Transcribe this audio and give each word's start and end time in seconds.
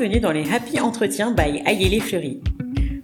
Bienvenue 0.00 0.20
dans 0.20 0.32
les 0.32 0.50
Happy 0.50 0.80
Entretiens 0.80 1.30
by 1.30 1.60
Ayélé 1.66 2.00
Fleury. 2.00 2.40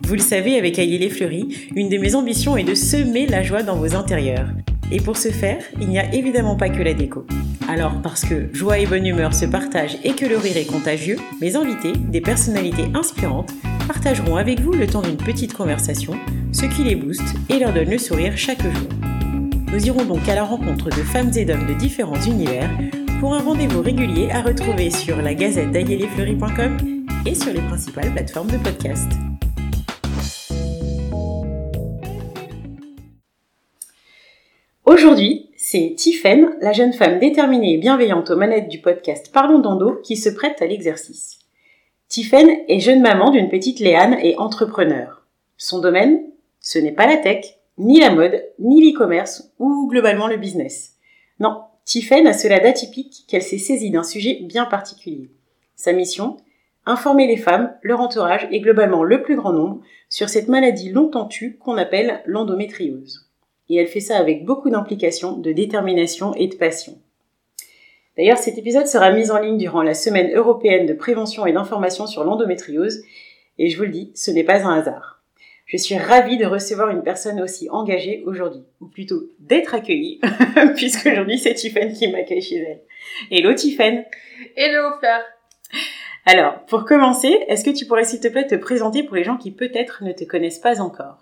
Vous 0.06 0.14
le 0.14 0.18
savez, 0.18 0.56
avec 0.56 0.78
Ayélé 0.78 1.10
Fleury, 1.10 1.68
une 1.74 1.90
de 1.90 1.98
mes 1.98 2.14
ambitions 2.14 2.56
est 2.56 2.64
de 2.64 2.74
semer 2.74 3.26
la 3.26 3.42
joie 3.42 3.62
dans 3.62 3.76
vos 3.76 3.94
intérieurs. 3.94 4.48
Et 4.90 4.96
pour 4.96 5.18
ce 5.18 5.28
faire, 5.28 5.58
il 5.78 5.88
n'y 5.88 5.98
a 5.98 6.14
évidemment 6.14 6.56
pas 6.56 6.70
que 6.70 6.82
la 6.82 6.94
déco. 6.94 7.26
Alors, 7.68 8.00
parce 8.00 8.24
que 8.24 8.48
joie 8.54 8.78
et 8.78 8.86
bonne 8.86 9.04
humeur 9.04 9.34
se 9.34 9.44
partagent 9.44 9.98
et 10.04 10.14
que 10.14 10.24
le 10.24 10.38
rire 10.38 10.56
est 10.56 10.64
contagieux, 10.64 11.18
mes 11.42 11.54
invités, 11.54 11.92
des 11.92 12.22
personnalités 12.22 12.86
inspirantes, 12.94 13.52
partageront 13.86 14.36
avec 14.36 14.60
vous 14.60 14.72
le 14.72 14.86
temps 14.86 15.02
d'une 15.02 15.18
petite 15.18 15.52
conversation, 15.52 16.14
ce 16.50 16.64
qui 16.64 16.82
les 16.82 16.96
booste 16.96 17.34
et 17.50 17.58
leur 17.58 17.74
donne 17.74 17.90
le 17.90 17.98
sourire 17.98 18.38
chaque 18.38 18.62
jour. 18.62 18.88
Nous 19.70 19.86
irons 19.86 20.06
donc 20.06 20.26
à 20.30 20.34
la 20.34 20.44
rencontre 20.44 20.88
de 20.88 21.02
femmes 21.02 21.32
et 21.36 21.44
d'hommes 21.44 21.66
de 21.66 21.74
différents 21.74 22.22
univers 22.22 22.70
pour 23.20 23.34
un 23.34 23.40
rendez-vous 23.40 23.82
régulier 23.82 24.30
à 24.30 24.42
retrouver 24.42 24.90
sur 24.90 25.22
la 25.22 25.34
gazette 25.34 25.72
sur 27.34 27.52
les 27.52 27.60
principales 27.60 28.12
plateformes 28.12 28.50
de 28.50 28.58
podcast. 28.58 29.10
Aujourd'hui, 34.84 35.50
c'est 35.56 35.94
Tiffaine, 35.96 36.56
la 36.60 36.72
jeune 36.72 36.92
femme 36.92 37.18
déterminée 37.18 37.74
et 37.74 37.78
bienveillante 37.78 38.30
aux 38.30 38.36
manettes 38.36 38.68
du 38.68 38.80
podcast 38.80 39.32
Parlons 39.32 39.58
d'Endo, 39.58 39.96
qui 40.04 40.16
se 40.16 40.28
prête 40.28 40.62
à 40.62 40.66
l'exercice. 40.66 41.40
Tiffaine 42.08 42.60
est 42.68 42.78
jeune 42.80 43.00
maman 43.00 43.30
d'une 43.30 43.48
petite 43.48 43.80
Léane 43.80 44.18
et 44.22 44.36
entrepreneur. 44.36 45.26
Son 45.56 45.80
domaine 45.80 46.20
Ce 46.60 46.78
n'est 46.78 46.92
pas 46.92 47.06
la 47.06 47.16
tech, 47.16 47.44
ni 47.76 47.98
la 47.98 48.10
mode, 48.10 48.44
ni 48.60 48.80
l'e-commerce 48.80 49.52
ou 49.58 49.88
globalement 49.88 50.28
le 50.28 50.36
business. 50.36 50.94
Non, 51.40 51.62
Tiffaine 51.84 52.28
a 52.28 52.32
cela 52.32 52.60
d'atypique 52.60 53.24
qu'elle 53.26 53.42
s'est 53.42 53.58
saisie 53.58 53.90
d'un 53.90 54.04
sujet 54.04 54.38
bien 54.42 54.66
particulier. 54.66 55.30
Sa 55.74 55.92
mission 55.92 56.36
Informer 56.88 57.26
les 57.26 57.36
femmes, 57.36 57.74
leur 57.82 58.00
entourage 58.00 58.46
et 58.52 58.60
globalement 58.60 59.02
le 59.02 59.20
plus 59.22 59.34
grand 59.34 59.52
nombre 59.52 59.80
sur 60.08 60.28
cette 60.28 60.46
maladie 60.46 60.90
longtemps 60.90 61.26
tue 61.26 61.56
qu'on 61.58 61.76
appelle 61.76 62.22
l'endométriose. 62.26 63.28
Et 63.68 63.76
elle 63.76 63.88
fait 63.88 63.98
ça 63.98 64.16
avec 64.16 64.44
beaucoup 64.44 64.70
d'implication, 64.70 65.36
de 65.36 65.50
détermination 65.50 66.32
et 66.34 66.46
de 66.46 66.54
passion. 66.54 66.96
D'ailleurs, 68.16 68.38
cet 68.38 68.56
épisode 68.56 68.86
sera 68.86 69.10
mis 69.10 69.32
en 69.32 69.38
ligne 69.38 69.58
durant 69.58 69.82
la 69.82 69.94
semaine 69.94 70.32
européenne 70.32 70.86
de 70.86 70.94
prévention 70.94 71.44
et 71.44 71.52
d'information 71.52 72.06
sur 72.06 72.22
l'endométriose, 72.22 73.02
et 73.58 73.68
je 73.68 73.76
vous 73.76 73.82
le 73.82 73.90
dis, 73.90 74.12
ce 74.14 74.30
n'est 74.30 74.44
pas 74.44 74.64
un 74.64 74.78
hasard. 74.78 75.20
Je 75.66 75.76
suis 75.76 75.98
ravie 75.98 76.38
de 76.38 76.46
recevoir 76.46 76.90
une 76.90 77.02
personne 77.02 77.40
aussi 77.40 77.68
engagée 77.68 78.22
aujourd'hui, 78.26 78.62
ou 78.80 78.86
plutôt 78.86 79.24
d'être 79.40 79.74
accueillie, 79.74 80.20
puisque 80.76 81.06
aujourd'hui 81.06 81.38
c'est 81.38 81.54
Tiffany 81.54 81.92
qui 81.92 82.06
m'accueille 82.12 82.40
chez 82.40 82.58
elle. 82.58 82.80
Hello 83.32 83.52
Tiffany 83.52 84.02
Hello 84.56 84.96
Fleur 85.00 85.22
Alors, 86.28 86.64
pour 86.66 86.84
commencer, 86.84 87.44
est-ce 87.46 87.62
que 87.62 87.70
tu 87.70 87.86
pourrais 87.86 88.04
s'il 88.04 88.18
te 88.18 88.26
plaît 88.26 88.48
te 88.48 88.56
présenter 88.56 89.04
pour 89.04 89.14
les 89.14 89.22
gens 89.22 89.36
qui 89.36 89.52
peut-être 89.52 90.02
ne 90.02 90.10
te 90.10 90.24
connaissent 90.24 90.58
pas 90.58 90.80
encore? 90.80 91.18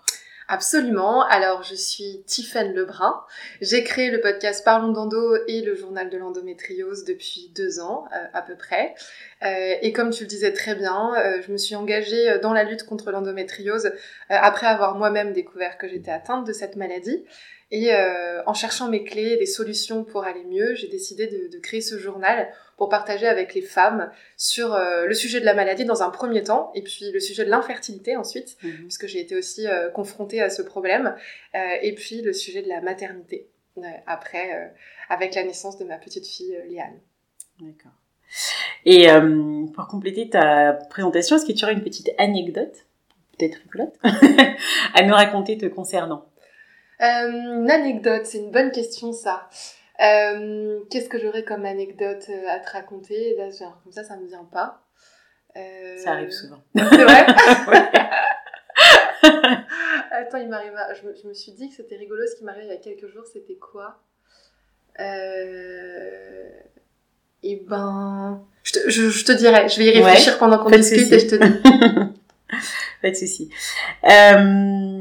Absolument. 0.47 1.23
Alors, 1.23 1.61
je 1.61 1.75
suis 1.75 2.23
Tiffaine 2.25 2.73
Lebrun. 2.73 3.23
J'ai 3.61 3.83
créé 3.83 4.09
le 4.09 4.19
podcast 4.19 4.65
Parlons 4.65 4.91
d'endo 4.91 5.35
et 5.47 5.61
le 5.61 5.75
journal 5.75 6.09
de 6.09 6.17
l'endométriose 6.17 7.03
depuis 7.03 7.51
deux 7.55 7.79
ans, 7.79 8.05
euh, 8.13 8.25
à 8.33 8.41
peu 8.41 8.55
près. 8.55 8.95
Euh, 9.43 9.75
et 9.81 9.91
comme 9.91 10.09
tu 10.09 10.23
le 10.23 10.27
disais 10.27 10.53
très 10.53 10.73
bien, 10.73 11.13
euh, 11.17 11.41
je 11.45 11.51
me 11.51 11.57
suis 11.57 11.75
engagée 11.75 12.39
dans 12.41 12.53
la 12.53 12.63
lutte 12.63 12.83
contre 12.83 13.11
l'endométriose 13.11 13.91
après 14.29 14.67
avoir 14.67 14.95
moi-même 14.95 15.33
découvert 15.33 15.77
que 15.77 15.87
j'étais 15.87 16.11
atteinte 16.11 16.47
de 16.47 16.53
cette 16.53 16.75
maladie. 16.75 17.23
Et 17.71 17.91
en 18.45 18.53
cherchant 18.53 18.87
mes 18.89 19.03
clés, 19.03 19.37
des 19.37 19.45
solutions 19.45 20.03
pour 20.03 20.23
aller 20.23 20.43
mieux, 20.45 20.75
j'ai 20.75 20.87
décidé 20.87 21.27
de, 21.27 21.51
de 21.51 21.59
créer 21.59 21.81
ce 21.81 21.97
journal 21.97 22.47
pour 22.77 22.89
partager 22.89 23.27
avec 23.27 23.53
les 23.53 23.61
femmes 23.61 24.11
sur 24.37 24.73
euh, 24.73 25.05
le 25.05 25.13
sujet 25.13 25.39
de 25.39 25.45
la 25.45 25.53
maladie 25.53 25.85
dans 25.85 26.03
un 26.03 26.09
premier 26.09 26.43
temps, 26.43 26.71
et 26.75 26.81
puis 26.81 27.11
le 27.11 27.19
sujet 27.19 27.45
de 27.45 27.49
l'infertilité 27.49 28.15
ensuite, 28.15 28.57
mhm. 28.63 28.71
puisque 28.81 29.07
j'ai 29.07 29.19
été 29.19 29.35
aussi 29.35 29.67
euh, 29.67 29.89
confrontée 29.89 30.41
à 30.41 30.49
ce 30.49 30.61
problème, 30.61 31.15
euh, 31.55 31.59
et 31.81 31.93
puis 31.93 32.21
le 32.21 32.33
sujet 32.33 32.61
de 32.61 32.69
la 32.69 32.81
maternité, 32.81 33.47
après, 34.07 34.73
avec 35.09 35.35
la 35.35 35.43
naissance 35.43 35.77
de 35.77 35.83
ma 35.83 35.97
petite 35.97 36.25
fille 36.25 36.57
Léane. 36.69 36.97
D'accord. 37.59 37.91
Et 38.85 39.07
pour 39.73 39.87
compléter 39.87 40.29
ta 40.29 40.71
présentation, 40.89 41.35
est-ce 41.35 41.45
que 41.45 41.51
tu 41.51 41.65
aurais 41.65 41.73
une 41.73 41.83
petite 41.83 42.09
anecdote, 42.17 42.85
peut-être 43.37 43.55
rigolote, 43.55 43.93
à 44.93 45.03
nous 45.03 45.13
raconter 45.13 45.57
te 45.57 45.65
concernant? 45.65 46.25
Une 46.99 47.69
anecdote, 47.69 48.25
c'est 48.25 48.37
une 48.39 48.51
bonne 48.51 48.71
question 48.71 49.11
ça. 49.11 49.49
Euh, 50.01 50.81
qu'est-ce 50.89 51.07
que 51.07 51.19
j'aurais 51.19 51.43
comme 51.43 51.65
anecdote 51.65 52.25
euh, 52.29 52.49
à 52.49 52.59
te 52.59 52.69
raconter? 52.71 53.35
Là, 53.37 53.49
genre, 53.49 53.79
comme 53.83 53.93
ça, 53.93 54.03
ça 54.03 54.17
me 54.17 54.27
vient 54.27 54.43
pas. 54.43 54.81
Euh... 55.55 55.97
Ça 55.97 56.11
arrive 56.11 56.31
souvent. 56.31 56.61
C'est 56.75 57.03
vrai? 57.03 57.25
Attends, 60.11 60.37
il 60.37 60.49
m'arrive. 60.49 60.73
Je, 60.95 61.21
je, 61.21 61.27
me 61.27 61.33
suis 61.33 61.53
dit 61.53 61.69
que 61.69 61.75
c'était 61.75 61.95
rigolo. 61.95 62.21
Ce 62.27 62.35
qui 62.35 62.43
m'arrive 62.43 62.65
il 62.65 62.69
y 62.69 62.73
a 62.73 62.77
quelques 62.77 63.07
jours, 63.07 63.25
c'était 63.31 63.55
quoi? 63.55 64.01
Euh... 64.99 66.49
Eh 67.43 67.63
ben. 67.67 68.45
Je 68.63 68.73
te, 68.73 68.89
je, 68.89 69.23
te, 69.23 69.31
dirai. 69.31 69.69
Je 69.69 69.77
vais 69.77 69.85
y 69.85 70.01
réfléchir 70.01 70.37
pendant 70.37 70.57
qu'on 70.57 70.71
discute 70.71 71.11
et 71.11 71.19
je 71.19 71.27
te 71.27 71.35
dis. 71.35 71.61
pas 73.01 73.09
de 73.11 73.15
souci. 73.15 73.49
Euh 74.03 74.94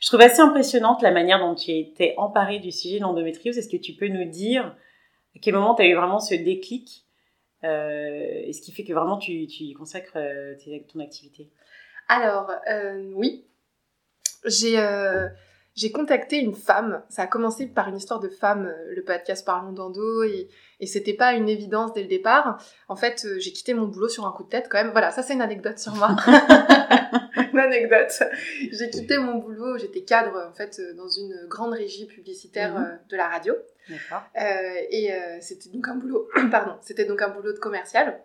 je 0.00 0.06
trouve 0.06 0.22
assez 0.22 0.40
impressionnante 0.40 1.02
la 1.02 1.10
manière 1.10 1.38
dont 1.38 1.54
tu 1.54 1.70
étais 1.72 2.14
emparée 2.16 2.58
du 2.58 2.72
sujet 2.72 2.96
de 2.96 3.02
l'endométriose. 3.02 3.58
Est-ce 3.58 3.68
que 3.68 3.76
tu 3.76 3.92
peux 3.92 4.08
nous 4.08 4.24
dire 4.24 4.74
à 5.36 5.38
quel 5.40 5.54
moment 5.54 5.74
tu 5.74 5.82
as 5.82 5.86
eu 5.86 5.94
vraiment 5.94 6.18
ce 6.18 6.34
déclic 6.34 7.04
euh, 7.64 8.42
et 8.46 8.52
ce 8.54 8.62
qui 8.62 8.72
fait 8.72 8.84
que 8.84 8.94
vraiment 8.94 9.18
tu, 9.18 9.32
y 9.32 9.72
consacres 9.74 10.16
euh, 10.16 10.54
ton 10.90 11.00
activité? 11.00 11.50
Alors, 12.08 12.50
euh, 12.68 13.12
oui. 13.14 13.44
J'ai 14.46 14.78
j'ai 15.80 15.92
contacté 15.92 16.36
une 16.36 16.54
femme. 16.54 17.02
Ça 17.08 17.22
a 17.22 17.26
commencé 17.26 17.66
par 17.66 17.88
une 17.88 17.96
histoire 17.96 18.20
de 18.20 18.28
femme, 18.28 18.66
euh, 18.66 18.94
le 18.94 19.02
podcast 19.02 19.46
Parlons 19.46 19.72
d'Endo, 19.72 20.22
et, 20.24 20.48
et 20.78 20.86
c'était 20.86 21.14
pas 21.14 21.32
une 21.32 21.48
évidence 21.48 21.94
dès 21.94 22.02
le 22.02 22.08
départ. 22.08 22.62
En 22.88 22.96
fait, 22.96 23.24
euh, 23.24 23.38
j'ai 23.38 23.50
quitté 23.52 23.72
mon 23.72 23.86
boulot 23.86 24.08
sur 24.08 24.26
un 24.26 24.32
coup 24.32 24.44
de 24.44 24.50
tête 24.50 24.66
quand 24.68 24.76
même. 24.76 24.92
Voilà, 24.92 25.10
ça 25.10 25.22
c'est 25.22 25.32
une 25.32 25.40
anecdote 25.40 25.78
sur 25.78 25.94
moi. 25.94 26.14
une 27.52 27.58
anecdote. 27.58 28.22
J'ai 28.72 28.90
quitté 28.90 29.16
mon 29.16 29.36
boulot, 29.36 29.78
j'étais 29.78 30.02
cadre 30.02 30.48
en 30.50 30.52
fait 30.52 30.78
euh, 30.80 30.92
dans 30.94 31.08
une 31.08 31.46
grande 31.48 31.72
régie 31.72 32.06
publicitaire 32.06 32.78
mhm. 32.78 32.98
de 33.08 33.16
la 33.16 33.28
radio. 33.28 33.54
D'accord. 33.88 34.22
Euh, 34.36 34.80
et 34.90 35.10
c'était 35.40 35.70
donc 35.70 35.88
un 35.88 35.96
boulot, 35.96 36.28
pardon, 36.50 36.74
c'était 36.82 37.06
donc 37.06 37.22
un 37.22 37.30
boulot 37.30 37.54
de 37.54 37.58
commercial. 37.58 38.20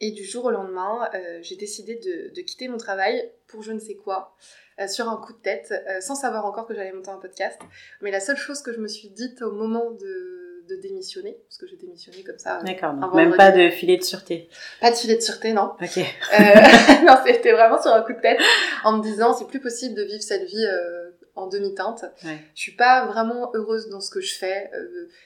Et 0.00 0.10
du 0.10 0.24
jour 0.24 0.44
au 0.44 0.50
lendemain, 0.50 1.10
j'ai 1.40 1.56
décidé 1.56 1.94
de, 1.96 2.34
de 2.34 2.40
quitter 2.42 2.68
mon 2.68 2.76
travail 2.76 3.30
pour 3.46 3.62
je 3.62 3.72
ne 3.72 3.78
sais 3.78 3.94
quoi. 3.94 4.36
Euh, 4.78 4.88
sur 4.88 5.08
un 5.08 5.16
coup 5.16 5.32
de 5.32 5.38
tête, 5.38 5.72
euh, 5.72 6.02
sans 6.02 6.14
savoir 6.14 6.44
encore 6.44 6.66
que 6.66 6.74
j'allais 6.74 6.92
monter 6.92 7.08
un 7.08 7.16
podcast. 7.16 7.58
Mais 8.02 8.10
la 8.10 8.20
seule 8.20 8.36
chose 8.36 8.60
que 8.60 8.74
je 8.74 8.78
me 8.78 8.88
suis 8.88 9.08
dite 9.08 9.40
au 9.40 9.50
moment 9.50 9.90
de, 9.92 10.64
de 10.68 10.76
démissionner, 10.82 11.38
parce 11.48 11.56
que 11.56 11.66
j'ai 11.66 11.76
démissionné 11.76 12.22
comme 12.22 12.38
ça. 12.38 12.60
D'accord, 12.62 12.92
même 13.14 13.34
pas 13.34 13.52
de 13.52 13.70
filet 13.70 13.96
de 13.96 14.02
sûreté. 14.02 14.50
Pas 14.82 14.90
de 14.90 14.96
filet 14.96 15.16
de 15.16 15.22
sûreté, 15.22 15.54
non. 15.54 15.72
Ok. 15.80 15.96
Euh, 15.96 16.02
non, 17.06 17.14
c'était 17.26 17.52
vraiment 17.52 17.80
sur 17.80 17.90
un 17.90 18.02
coup 18.02 18.12
de 18.12 18.20
tête, 18.20 18.38
en 18.84 18.98
me 18.98 19.02
disant 19.02 19.32
c'est 19.32 19.46
plus 19.46 19.60
possible 19.60 19.94
de 19.94 20.02
vivre 20.02 20.22
cette 20.22 20.44
vie 20.44 20.66
en 21.36 21.46
demi-teinte. 21.46 22.04
Ouais. 22.24 22.38
Je 22.54 22.60
suis 22.60 22.72
pas 22.72 23.06
vraiment 23.06 23.50
heureuse 23.54 23.88
dans 23.88 24.00
ce 24.00 24.10
que 24.10 24.20
je 24.20 24.34
fais. 24.34 24.70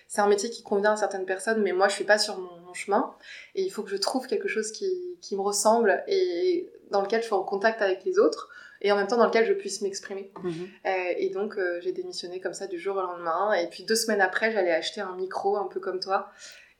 c'est 0.08 0.20
un 0.20 0.28
métier 0.28 0.50
qui 0.50 0.62
convient 0.62 0.92
à 0.92 0.96
certaines 0.96 1.26
personnes, 1.26 1.62
mais 1.62 1.72
moi 1.72 1.88
je 1.88 1.94
suis 1.94 2.04
pas 2.04 2.18
sur 2.18 2.38
mon, 2.38 2.60
mon, 2.66 2.74
chemin. 2.74 3.14
Et 3.54 3.62
il 3.62 3.70
faut 3.70 3.82
que 3.82 3.90
je 3.90 3.96
trouve 3.96 4.26
quelque 4.26 4.48
chose 4.48 4.70
qui, 4.72 4.90
qui 5.20 5.36
me 5.36 5.40
ressemble 5.40 6.04
et 6.06 6.70
dans 6.90 7.02
lequel 7.02 7.20
je 7.20 7.26
suis 7.26 7.34
en 7.34 7.42
contact 7.42 7.82
avec 7.82 8.04
les 8.04 8.18
autres 8.18 8.50
et 8.82 8.92
en 8.92 8.96
même 8.96 9.06
temps 9.06 9.16
dans 9.16 9.26
lequel 9.26 9.46
je 9.46 9.52
puisse 9.52 9.82
m'exprimer. 9.82 10.30
Mhm. 10.42 10.68
Euh, 10.86 10.90
et 11.16 11.28
donc 11.30 11.56
euh, 11.58 11.80
j'ai 11.82 11.92
démissionné 11.92 12.40
comme 12.40 12.54
ça 12.54 12.66
du 12.66 12.78
jour 12.78 12.96
au 12.96 13.02
lendemain. 13.02 13.52
Et 13.54 13.68
puis 13.68 13.84
deux 13.84 13.94
semaines 13.94 14.20
après, 14.20 14.52
j'allais 14.52 14.72
acheter 14.72 15.00
un 15.00 15.14
micro 15.16 15.56
un 15.56 15.66
peu 15.66 15.80
comme 15.80 16.00
toi. 16.00 16.30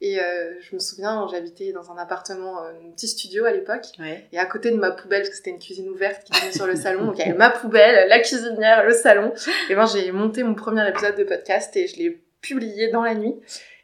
Et 0.03 0.19
euh, 0.19 0.55
je 0.61 0.75
me 0.75 0.81
souviens, 0.81 1.29
j'habitais 1.31 1.73
dans 1.73 1.91
un 1.91 1.99
appartement, 1.99 2.63
un 2.63 2.91
petit 2.93 3.09
studio 3.09 3.45
à 3.45 3.53
l'époque. 3.53 3.87
Et 4.33 4.39
à 4.39 4.47
côté 4.47 4.71
de 4.71 4.77
ma 4.77 4.91
poubelle, 4.91 5.21
parce 5.21 5.31
que 5.31 5.37
c'était 5.37 5.51
une 5.51 5.59
cuisine 5.59 5.89
ouverte 5.89 6.25
qui 6.25 6.33
donnait 6.33 6.53
sur 6.53 6.67
le 6.67 6.75
salon, 6.77 7.05
donc 7.05 7.17
il 7.19 7.21
y 7.21 7.29
avait 7.29 7.37
ma 7.37 7.51
poubelle, 7.51 8.09
la 8.09 8.21
cuisinière, 8.21 8.85
le 8.85 8.95
salon. 8.95 9.33
Et 9.69 9.75
ben 9.75 9.87
j'ai 9.87 10.11
monté 10.13 10.43
mon 10.43 10.55
premier 10.55 10.89
épisode 10.89 11.17
de 11.17 11.25
podcast 11.25 11.77
et 11.77 11.87
je 11.87 11.97
l'ai 11.97 12.21
publié 12.41 12.89
dans 12.89 13.03
la 13.03 13.15
nuit. 13.15 13.35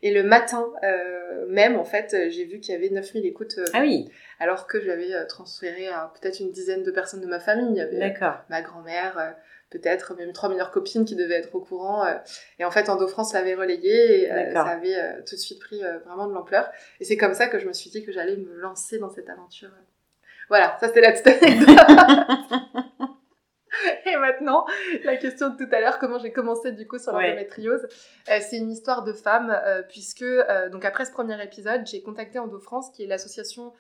Et 0.03 0.13
le 0.13 0.23
matin 0.23 0.65
euh, 0.85 1.47
même, 1.49 1.77
en 1.77 1.85
fait, 1.85 2.15
euh, 2.15 2.31
j'ai 2.31 2.45
vu 2.45 2.61
qu'il 2.61 2.73
y 2.73 2.77
avait 2.77 2.91
9000 2.91 3.27
écoutes. 3.27 3.55
Euh, 3.59 3.65
ah 3.73 3.81
oui. 3.81 4.09
Alors 4.39 4.67
que 4.67 4.81
j'avais 4.81 5.13
transféré 5.27 5.89
à 5.89 6.13
peut-être 6.21 6.41
une 6.41 6.53
dizaine 6.53 6.83
de 6.83 6.91
personnes 6.91 7.21
de 7.21 7.27
ma 7.27 7.41
famille. 7.41 7.71
Il 7.71 7.77
y 7.77 7.81
avait 7.81 8.15
ma 8.51 8.63
grand-mère, 8.63 9.35
peut-être 9.71 10.15
même 10.15 10.33
trois 10.33 10.49
meilleures 10.49 10.71
copines 10.71 11.05
qui 11.05 11.17
devaient 11.17 11.37
être 11.37 11.55
au 11.55 11.61
courant. 11.61 12.05
et 12.59 12.65
en 12.65 12.71
fait, 12.71 12.89
Endo-France 12.89 13.33
l'avait 13.33 13.55
relayé 13.55 14.25
et 14.25 14.53
ça 14.53 14.65
avait 14.65 15.23
tout 15.27 15.37
de 15.37 15.41
suite 15.41 15.61
pris 15.61 15.81
vraiment 16.05 16.27
de 16.27 16.35
l'ampleur. 16.35 16.71
Et 17.01 17.05
c'est 17.05 17.17
comme 17.17 17.35
ça 17.35 17.47
que 17.47 17.59
je 17.59 17.67
me 17.67 17.73
suis 17.73 17.91
dit 17.91 18.05
que 18.05 18.13
j'allais 18.13 18.37
me 18.37 18.55
lancer 18.61 18.99
dans 18.99 19.11
cette 19.11 19.31
aventure. 19.31 19.71
Voilà, 20.49 20.77
ça 20.81 20.89
c'était 20.89 21.01
la 21.01 21.13
petite 21.13 21.27
anecdote. 21.27 22.85
et 24.07 24.17
maintenant, 24.17 24.65
la 25.05 25.17
question 25.17 25.51
de 25.51 25.57
tout 25.57 25.69
à 25.73 25.81
l'heure, 25.81 25.99
comment 25.99 26.19
j'ai 26.19 26.33
commencé 26.33 26.73
du 26.73 26.87
coup 26.87 26.99
sur 26.99 27.13
l'endométriose, 27.13 27.87
euh, 28.29 28.39
c'est 28.41 28.57
une 28.57 28.71
histoire 28.71 29.05
de 29.05 29.13
femme, 29.13 29.51
euh, 29.51 29.83
puisque 29.83 30.23
euh, 30.23 30.69
donc 30.69 30.85
après 30.85 31.05
ce 31.05 31.13
premier 31.13 31.43
épisode, 31.43 31.87
j'ai 31.87 32.03
contacté 32.03 32.39
Endo 32.39 32.59
France, 32.59 32.91
qui 32.91 33.05
est 33.05 33.07
l'association 33.07 33.73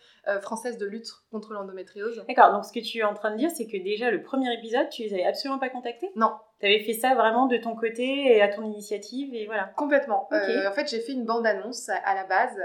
française 0.42 0.76
de 0.76 0.86
lutte 0.86 1.08
contre 1.30 1.52
l'endométriose. 1.52 2.24
D'accord, 2.26 2.52
donc 2.52 2.64
ce 2.64 2.72
que 2.72 2.80
tu 2.80 2.98
es 2.98 3.04
en 3.04 3.14
train 3.14 3.30
de 3.30 3.36
dire, 3.36 3.50
c'est 3.50 3.68
que 3.68 3.76
déjà 3.76 4.10
le 4.10 4.22
premier 4.22 4.52
épisode, 4.52 4.88
tu 4.88 5.02
les 5.02 5.14
avais 5.14 5.24
absolument 5.24 5.60
pas 5.60 5.68
contactés? 5.68 6.10
Non. 6.16 6.32
Tu 6.58 6.66
avais 6.66 6.80
fait 6.80 6.94
ça 6.94 7.14
vraiment 7.14 7.46
de 7.46 7.56
ton 7.58 7.76
côté 7.76 8.36
et 8.36 8.42
à 8.42 8.48
ton 8.48 8.64
initiative 8.64 9.32
et 9.34 9.46
voilà. 9.46 9.70
Complètement. 9.76 10.28
en 10.32 10.72
fait, 10.72 10.90
j'ai 10.90 10.98
fait 10.98 11.12
une 11.12 11.24
bande-annonce 11.24 11.88
à 11.88 12.14
la 12.16 12.24
base, 12.24 12.58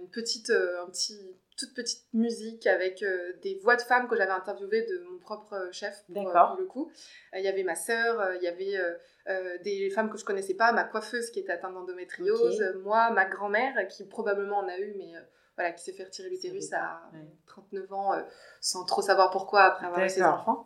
une 0.00 0.08
petite, 0.08 0.50
un 0.50 0.90
petit 0.90 1.36
toute 1.56 1.74
petite 1.74 2.04
musique 2.12 2.66
avec 2.66 3.02
euh, 3.02 3.32
des 3.42 3.54
voix 3.62 3.76
de 3.76 3.82
femmes 3.82 4.08
que 4.08 4.16
j'avais 4.16 4.32
interviewées 4.32 4.82
de 4.82 4.98
mon 5.10 5.18
propre 5.18 5.68
chef 5.72 6.04
pour, 6.12 6.28
euh, 6.28 6.46
pour 6.48 6.56
le 6.58 6.66
coup. 6.66 6.90
Euh, 7.32 7.38
il 7.38 7.44
y 7.44 7.48
avait 7.48 7.62
ma 7.62 7.76
sœur, 7.76 8.34
il 8.34 8.42
y 8.42 8.48
avait 8.48 8.78
des 9.62 9.90
femmes 9.90 10.10
que 10.10 10.18
je 10.18 10.24
connaissais 10.24 10.54
pas, 10.54 10.72
ma 10.72 10.84
coiffeuse 10.84 11.30
qui 11.30 11.40
était 11.40 11.52
atteinte 11.52 11.74
d'endométriose, 11.74 12.62
moi, 12.82 13.10
ma 13.10 13.24
grand-mère 13.24 13.86
qui 13.88 14.04
probablement 14.04 14.58
en 14.58 14.68
a 14.68 14.78
eu, 14.78 14.94
mais 14.96 15.12
voilà, 15.56 15.72
qui 15.72 15.84
s'est 15.84 15.92
fait 15.92 16.04
retirer 16.04 16.28
l'utérus 16.28 16.72
à 16.72 17.00
39 17.46 17.92
ans 17.92 18.12
sans 18.60 18.84
trop 18.84 19.02
savoir 19.02 19.30
pourquoi 19.30 19.62
après 19.62 19.86
avoir 19.86 20.04
eu 20.04 20.08
ses 20.08 20.22
enfants. 20.22 20.64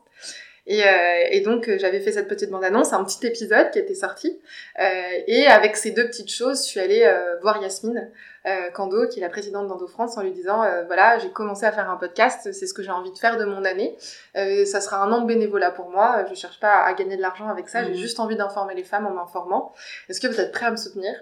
Et, 0.69 0.85
euh, 0.85 1.25
et 1.31 1.41
donc 1.41 1.67
euh, 1.67 1.79
j'avais 1.79 1.99
fait 1.99 2.13
cette 2.13 2.29
petite 2.29 2.51
bande-annonce, 2.51 2.93
un 2.93 3.03
petit 3.03 3.27
épisode 3.27 3.71
qui 3.71 3.79
était 3.79 3.95
sorti. 3.95 4.39
Euh, 4.79 4.85
et 5.27 5.47
avec 5.47 5.77
ces 5.77 5.93
deux 5.93 6.07
petites 6.07 6.31
choses, 6.31 6.63
je 6.63 6.69
suis 6.69 6.79
allée 6.79 7.05
euh, 7.05 7.39
voir 7.41 7.61
Yasmine 7.63 8.11
euh, 8.47 8.71
Kando, 8.73 9.09
qui 9.09 9.19
est 9.19 9.23
la 9.23 9.31
présidente 9.31 9.67
d'Endo 9.67 9.87
France, 9.87 10.19
en 10.19 10.23
lui 10.23 10.31
disant 10.31 10.59
voilà, 10.87 11.19
j'ai 11.19 11.31
commencé 11.31 11.65
à 11.65 11.73
faire 11.73 11.89
un 11.89 11.97
podcast, 11.97 12.53
c'est 12.53 12.67
ce 12.67 12.75
que 12.75 12.83
j'ai 12.83 12.91
envie 12.91 13.11
de 13.11 13.19
faire 13.19 13.39
de 13.39 13.47
mon 13.47 13.65
année. 13.65 13.97
ça 14.35 14.81
sera 14.83 15.03
un 15.03 15.11
an 15.11 15.23
de 15.23 15.27
bénévolat 15.27 15.71
pour 15.71 15.89
moi. 15.89 16.27
Je 16.29 16.35
cherche 16.35 16.61
pas 16.61 16.83
à, 16.83 16.93
gagner 16.93 17.17
de 17.17 17.23
l'argent 17.23 17.49
avec 17.49 17.71
ça. 17.71 17.83
J'ai 17.85 17.93
mhm. 17.93 17.97
juste 17.97 18.21
envie 18.21 18.37
d'informer 18.37 18.75
les 18.75 18.85
femmes 18.85 19.07
en 19.07 19.13
m'informant. 19.13 19.73
Est-ce 20.11 20.21
que 20.21 20.27
vous 20.27 20.39
êtes 20.39 20.53
prêts 20.53 20.67
à 20.67 20.71
me 20.71 20.77
soutenir? 20.77 21.15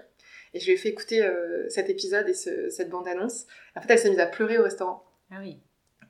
Et 0.53 0.59
je 0.59 0.65
lui 0.65 0.73
ai 0.73 0.77
fait 0.77 0.89
écouter 0.89 1.25
cet 1.69 1.89
épisode 1.89 2.27
et 2.27 2.33
ce, 2.33 2.69
cette 2.69 2.89
bande-annonce. 2.89 3.45
En 3.77 3.81
fait, 3.81 3.93
elle 3.93 3.99
s'est 3.99 4.09
mise 4.09 4.19
à 4.19 4.25
pleurer 4.25 4.57
au 4.57 4.63
restaurant. 4.63 5.05
Ah 5.31 5.37
oui 5.39 5.61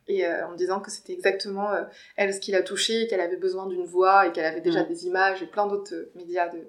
et 0.07 0.25
euh, 0.25 0.47
en 0.47 0.51
me 0.51 0.57
disant 0.57 0.79
que 0.79 0.91
c'était 0.91 1.13
exactement 1.13 1.71
euh, 1.71 1.83
elle 2.15 2.33
ce 2.33 2.39
qui 2.39 2.51
l'a 2.51 2.61
touchée, 2.61 3.07
qu'elle 3.07 3.21
avait 3.21 3.37
besoin 3.37 3.67
d'une 3.67 3.85
voix 3.85 4.27
et 4.27 4.31
qu'elle 4.31 4.45
avait 4.45 4.61
déjà 4.61 4.83
des 4.83 5.05
images 5.05 5.41
et 5.43 5.47
plein 5.47 5.67
d'autres 5.67 5.93
euh, 5.93 6.11
médias 6.15 6.47
de, 6.49 6.59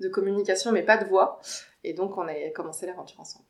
de, 0.00 0.08
communication, 0.08 0.72
mais 0.72 0.82
pas 0.82 0.96
de 0.96 1.04
voix. 1.04 1.40
Et 1.84 1.92
donc 1.92 2.16
on 2.16 2.26
a 2.26 2.34
commencé 2.54 2.86
l'aventure 2.86 3.20
ensemble. 3.20 3.44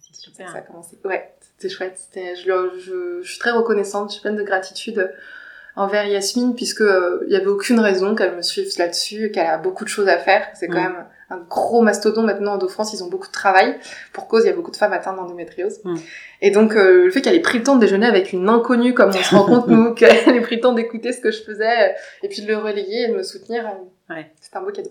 C'est 0.00 0.14
super. 0.14 0.50
Ça 0.50 0.58
a 0.58 0.60
commencé. 0.60 0.98
Ouais, 1.04 1.34
c'était 1.40 1.68
chouette. 1.68 2.00
Je, 2.14 2.70
je, 2.78 3.22
je, 3.22 3.28
suis 3.28 3.38
très 3.38 3.50
reconnaissante, 3.50 4.10
je 4.10 4.14
suis 4.14 4.22
pleine 4.22 4.36
de 4.36 4.42
gratitude 4.42 5.12
envers 5.74 6.06
Yasmine 6.06 6.54
puisque 6.54 6.84
il 7.26 7.32
y 7.32 7.36
avait 7.36 7.46
aucune 7.46 7.80
raison 7.80 8.14
qu'elle 8.14 8.36
me 8.36 8.42
suive 8.42 8.70
là-dessus, 8.78 9.30
qu'elle 9.30 9.46
a 9.46 9.58
beaucoup 9.58 9.84
de 9.84 9.88
choses 9.88 10.08
à 10.08 10.18
faire. 10.18 10.48
C'est 10.54 10.68
quand 10.68 10.80
mm. 10.80 10.92
même 10.92 11.06
un 11.28 11.38
gros 11.38 11.82
mastodon 11.82 12.22
maintenant 12.22 12.56
en 12.56 12.68
France, 12.68 12.92
ils 12.92 13.02
ont 13.02 13.08
beaucoup 13.08 13.26
de 13.26 13.32
travail. 13.32 13.76
Pour 14.12 14.28
cause, 14.28 14.44
il 14.44 14.46
y 14.46 14.50
a 14.50 14.54
beaucoup 14.54 14.70
de 14.70 14.76
femmes 14.76 14.92
atteintes 14.92 15.16
d'endométriose. 15.16 15.80
Mm. 15.84 15.96
Et 16.42 16.50
donc, 16.50 16.76
euh, 16.76 17.04
le 17.04 17.10
fait 17.10 17.20
qu'elle 17.20 17.34
ait 17.34 17.40
pris 17.40 17.58
le 17.58 17.64
temps 17.64 17.74
de 17.74 17.80
déjeuner 17.80 18.06
avec 18.06 18.32
une 18.32 18.48
inconnue, 18.48 18.94
comme 18.94 19.08
on 19.08 19.12
se 19.12 19.34
rend 19.34 19.44
compte, 19.44 19.66
nous, 19.66 19.94
qu'elle 19.94 20.36
ait 20.36 20.40
pris 20.40 20.56
le 20.56 20.60
temps 20.60 20.72
d'écouter 20.72 21.12
ce 21.12 21.20
que 21.20 21.32
je 21.32 21.42
faisais, 21.42 21.90
euh, 21.90 21.92
et 22.22 22.28
puis 22.28 22.42
de 22.42 22.46
le 22.46 22.56
relayer 22.56 23.04
et 23.04 23.08
de 23.08 23.14
me 23.14 23.22
soutenir, 23.22 23.66
euh, 23.66 24.14
ouais. 24.14 24.30
c'est 24.40 24.54
un 24.56 24.62
beau 24.62 24.70
cadeau. 24.70 24.90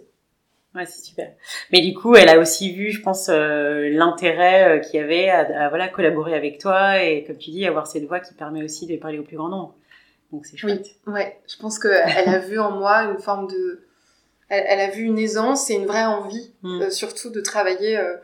Ouais, 0.76 0.86
c'est 0.86 1.06
super. 1.06 1.32
Mais 1.72 1.80
du 1.80 1.94
coup, 1.94 2.16
elle 2.16 2.28
a 2.28 2.38
aussi 2.38 2.74
vu, 2.74 2.92
je 2.92 3.02
pense, 3.02 3.30
l'intérêt 3.30 4.82
qu'il 4.82 5.00
y 5.00 5.04
avait 5.04 5.30
à, 5.30 5.70
voilà 5.70 5.88
collaborer 5.88 6.36
avec 6.36 6.60
toi 6.60 7.02
et, 7.02 7.24
comme 7.24 7.38
tu 7.38 7.52
dis, 7.52 7.66
avoir 7.66 7.88
cette 7.88 8.04
voix 8.04 8.20
qui 8.20 8.34
permet 8.34 8.62
aussi 8.62 8.86
de 8.86 8.98
parler 8.98 9.18
au 9.18 9.24
plus 9.24 9.38
grand 9.38 9.48
nombre. 9.48 9.74
Donc 10.34 10.46
c'est 10.46 10.58
chouette. 10.58 10.86
Oui, 11.08 11.14
ouais. 11.14 11.40
Je 11.48 11.56
pense 11.56 11.80
qu'elle 11.80 12.28
a 12.28 12.40
vu 12.40 12.60
en 12.60 12.72
moi 12.72 13.04
une 13.04 13.20
forme 13.20 13.48
de 13.48 13.86
elle, 14.50 14.80
a 14.80 14.90
vu 14.90 15.04
une 15.04 15.18
aisance 15.18 15.70
et 15.70 15.76
une 15.76 15.86
vraie 15.86 16.06
envie, 16.06 16.54
mm. 16.62 16.82
euh, 16.82 16.90
surtout 16.90 17.30
de 17.30 17.42
travailler 17.42 17.98
euh, 17.98 18.16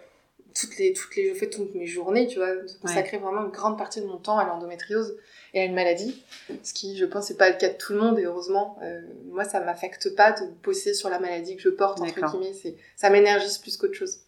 toutes 0.59 0.77
les, 0.77 0.93
toutes 0.93 1.15
les, 1.15 1.29
je 1.29 1.33
fais 1.33 1.49
toutes 1.49 1.73
mes 1.75 1.87
journées, 1.87 2.27
tu 2.27 2.37
vois, 2.37 2.55
de 2.55 2.79
consacrer 2.81 3.17
vraiment 3.17 3.45
une 3.45 3.51
grande 3.51 3.77
partie 3.77 4.01
de 4.01 4.05
mon 4.05 4.17
temps 4.17 4.37
à 4.37 4.45
l'endométriose 4.45 5.17
et 5.53 5.61
à 5.61 5.65
une 5.65 5.73
maladie, 5.73 6.23
ce 6.63 6.73
qui, 6.73 6.97
je 6.97 7.05
pense, 7.05 7.29
n'est 7.29 7.37
pas 7.37 7.49
le 7.49 7.57
cas 7.57 7.69
de 7.69 7.77
tout 7.77 7.93
le 7.93 7.99
monde 7.99 8.19
et 8.19 8.25
heureusement, 8.25 8.77
euh, 8.83 9.01
moi, 9.25 9.43
ça 9.43 9.59
m'affecte 9.59 10.15
pas 10.15 10.31
de 10.31 10.45
bosser 10.63 10.93
sur 10.93 11.09
la 11.09 11.19
maladie 11.19 11.55
que 11.55 11.61
je 11.61 11.69
porte 11.69 11.99
entre 12.01 12.31
guillemets, 12.31 12.53
c'est, 12.53 12.75
ça 12.95 13.09
m'énergise 13.09 13.57
plus 13.57 13.77
qu'autre 13.77 13.93
chose. 13.93 14.19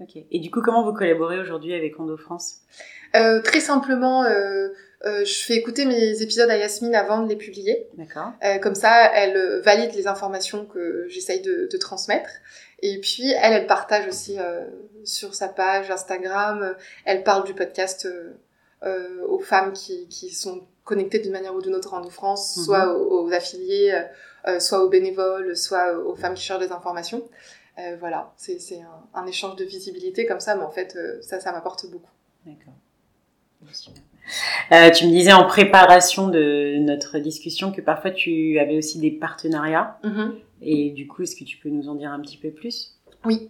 Ok. 0.00 0.16
Et 0.30 0.40
du 0.40 0.50
coup, 0.50 0.60
comment 0.60 0.84
vous 0.84 0.92
collaborez 0.92 1.38
aujourd'hui 1.38 1.72
avec 1.72 1.98
Endo 1.98 2.16
France? 2.16 2.60
Très 3.14 3.60
simplement 3.60 4.24
euh, 5.04 5.24
je 5.24 5.44
fais 5.44 5.54
écouter 5.54 5.84
mes 5.84 6.22
épisodes 6.22 6.48
à 6.48 6.56
Yasmine 6.56 6.94
avant 6.94 7.22
de 7.22 7.28
les 7.28 7.36
publier. 7.36 7.88
D'accord. 7.94 8.32
Euh, 8.42 8.58
comme 8.58 8.74
ça, 8.74 9.12
elle 9.14 9.36
euh, 9.36 9.60
valide 9.60 9.94
les 9.94 10.06
informations 10.06 10.64
que 10.64 11.06
j'essaye 11.08 11.42
de, 11.42 11.68
de, 11.70 11.76
transmettre. 11.76 12.30
Et 12.80 12.98
puis, 13.00 13.30
elle, 13.30 13.52
elle 13.52 13.66
partage 13.66 14.08
aussi 14.08 14.38
euh, 14.38 14.64
sur 15.04 15.34
sa 15.34 15.48
page 15.48 15.90
Instagram. 15.90 16.74
Elle 17.04 17.24
parle 17.24 17.44
du 17.44 17.54
podcast 17.54 18.08
aux 19.28 19.40
femmes 19.40 19.72
qui, 19.72 20.06
qui 20.08 20.30
sont 20.30 20.64
connectées 20.84 21.18
d'une 21.18 21.32
manière 21.32 21.54
ou 21.54 21.60
d'une 21.60 21.74
autre 21.74 21.94
en 21.94 22.08
France, 22.08 22.56
mhm. 22.56 22.64
soit 22.64 22.96
aux, 22.96 23.32
affiliés, 23.32 24.00
soit 24.60 24.84
aux 24.84 24.88
bénévoles, 24.88 25.56
soit 25.56 25.98
aux 25.98 26.14
femmes 26.14 26.34
qui 26.34 26.44
cherchent 26.44 26.60
des 26.60 26.70
informations. 26.70 27.28
voilà, 27.98 28.32
c'est 28.36 28.60
un, 28.80 29.20
un, 29.20 29.26
échange 29.26 29.56
de 29.56 29.64
visibilité 29.64 30.24
comme 30.24 30.38
ça, 30.38 30.54
mais 30.54 30.62
en 30.62 30.70
fait, 30.70 30.96
ça, 31.20 31.40
ça 31.40 31.50
m'apporte 31.50 31.90
beaucoup. 31.90 32.12
D'accord. 32.44 32.74
Euh, 34.72 34.90
tu 34.90 35.06
me 35.06 35.10
disais 35.10 35.32
en 35.32 35.44
préparation 35.44 36.28
de 36.28 36.78
notre 36.78 37.18
discussion 37.18 37.72
que 37.72 37.80
parfois 37.80 38.10
tu 38.10 38.58
avais 38.58 38.76
aussi 38.76 38.98
des 38.98 39.10
partenariats. 39.10 39.98
Mm-hmm. 40.04 40.30
Et 40.62 40.90
du 40.90 41.06
coup, 41.06 41.22
est-ce 41.22 41.36
que 41.36 41.44
tu 41.44 41.58
peux 41.58 41.68
nous 41.68 41.88
en 41.88 41.94
dire 41.94 42.10
un 42.10 42.20
petit 42.20 42.36
peu 42.36 42.50
plus? 42.50 42.96
Oui. 43.24 43.48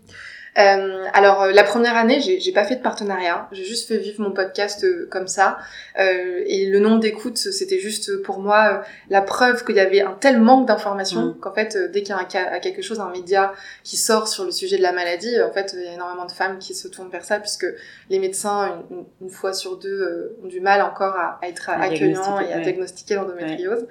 Euh, 0.58 1.04
alors 1.12 1.42
euh, 1.42 1.52
la 1.52 1.64
première 1.64 1.96
année, 1.96 2.20
j'ai 2.20 2.52
pas 2.52 2.64
fait 2.64 2.76
de 2.76 2.82
partenariat, 2.82 3.48
j'ai 3.52 3.64
juste 3.64 3.88
fait 3.88 3.98
vivre 3.98 4.22
mon 4.22 4.32
podcast 4.32 4.84
euh, 4.84 5.06
comme 5.10 5.28
ça. 5.28 5.58
Euh, 5.98 6.42
et 6.46 6.66
le 6.66 6.78
nombre 6.78 7.00
d'écoutes, 7.00 7.36
c'était 7.36 7.78
juste 7.78 8.22
pour 8.22 8.40
moi 8.40 8.82
la 9.10 9.20
preuve 9.20 9.64
qu'il 9.64 9.76
y 9.76 9.80
avait 9.80 10.00
un 10.00 10.16
tel 10.18 10.40
manque 10.40 10.66
d'informations 10.66 11.26
mm. 11.26 11.40
qu'en 11.40 11.52
fait, 11.52 11.76
dès 11.92 12.02
qu'il 12.02 12.14
y 12.14 12.36
a 12.38 12.60
quelque 12.60 12.80
chose, 12.80 13.00
un 13.00 13.10
média 13.10 13.52
qui 13.84 13.96
sort 13.96 14.28
sur 14.28 14.44
le 14.44 14.50
sujet 14.50 14.78
de 14.78 14.82
la 14.82 14.92
maladie, 14.92 15.40
en 15.42 15.52
fait, 15.52 15.74
il 15.76 15.84
y 15.84 15.88
a 15.88 15.92
énormément 15.92 16.24
de 16.24 16.32
femmes 16.32 16.58
qui 16.58 16.74
se 16.74 16.88
tournent 16.88 17.10
vers 17.10 17.24
ça 17.24 17.38
puisque 17.38 17.66
les 18.08 18.18
médecins, 18.18 18.84
une, 19.20 19.30
fois 19.30 19.52
sur 19.52 19.78
deux, 19.78 20.36
ont 20.42 20.46
du 20.46 20.60
mal 20.60 20.80
encore 20.80 21.14
à, 21.16 21.38
être 21.42 21.68
accueillants 21.68 22.40
et 22.40 22.52
à 22.52 22.60
diagnostiquer 22.60 23.16
l'endométriose. 23.16 23.86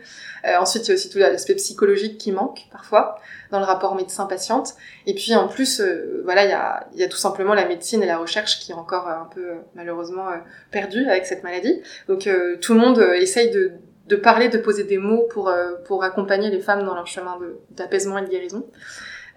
ensuite, 0.60 0.86
il 0.86 0.90
y 0.90 0.92
a 0.92 0.96
aussi 0.96 1.10
tout 1.10 1.20
l'aspect 1.20 1.56
psychologique 1.56 2.18
qui 2.18 2.32
manque 2.32 2.62
parfois 2.72 3.20
dans 3.52 3.60
le 3.60 3.66
rapport 3.66 3.96
médecin-patiente. 3.96 4.74
Et 5.06 5.14
puis 5.14 5.36
en 5.36 5.48
plus, 5.48 5.82
voilà, 6.24 6.46
il 6.46 6.50
y 6.50 6.54
a 6.54 6.55
il 6.94 7.00
y 7.00 7.04
a 7.04 7.07
tout 7.07 7.18
simplement 7.18 7.54
la 7.54 7.66
médecine 7.66 8.02
et 8.04 8.06
la 8.06 8.18
recherche 8.18 8.60
qui 8.60 8.72
est 8.72 8.75
encore 8.75 9.07
euh, 9.07 9.22
un 9.22 9.30
peu 9.34 9.42
euh, 9.42 9.56
malheureusement 9.75 10.27
euh, 10.30 10.38
perdue 10.72 11.06
avec 11.08 11.25
cette 11.25 11.44
maladie. 11.44 11.82
Donc 12.08 12.30
tout 12.62 12.74
le 12.74 12.80
monde 12.80 13.00
essaye 13.15 13.51
de, 13.51 13.74
de 14.08 14.15
parler, 14.15 14.50
de 14.50 14.58
poser 14.58 14.84
des 14.84 14.98
mots 14.98 15.27
pour, 15.32 15.51
pour 15.86 16.03
accompagner 16.03 16.50
les 16.50 16.60
femmes 16.60 16.84
dans 16.84 16.96
leur 16.96 17.08
chemin 17.08 17.38
d'apaisement 17.72 18.18
et 18.18 18.24
de 18.24 18.30
guérison. 18.30 18.65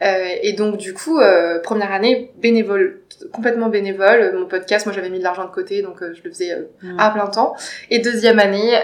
Euh, 0.03 0.29
et 0.43 0.53
donc 0.53 0.77
du 0.77 0.95
coup, 0.95 1.19
euh, 1.19 1.59
première 1.61 1.93
année, 1.93 2.33
bénévole, 2.37 3.01
complètement 3.33 3.69
bénévole. 3.69 4.33
Mon 4.37 4.47
podcast, 4.47 4.87
moi 4.87 4.95
j'avais 4.95 5.11
mis 5.11 5.19
de 5.19 5.25
l'argent 5.25 5.45
de 5.45 5.51
côté, 5.51 5.83
donc 5.83 5.99
je 6.01 6.23
le 6.23 6.31
faisais 6.31 6.57
mmh. 6.83 6.99
à 6.99 7.11
plein 7.11 7.27
temps. 7.27 7.55
Et 7.91 7.99
deuxième 7.99 8.39
année, 8.39 8.81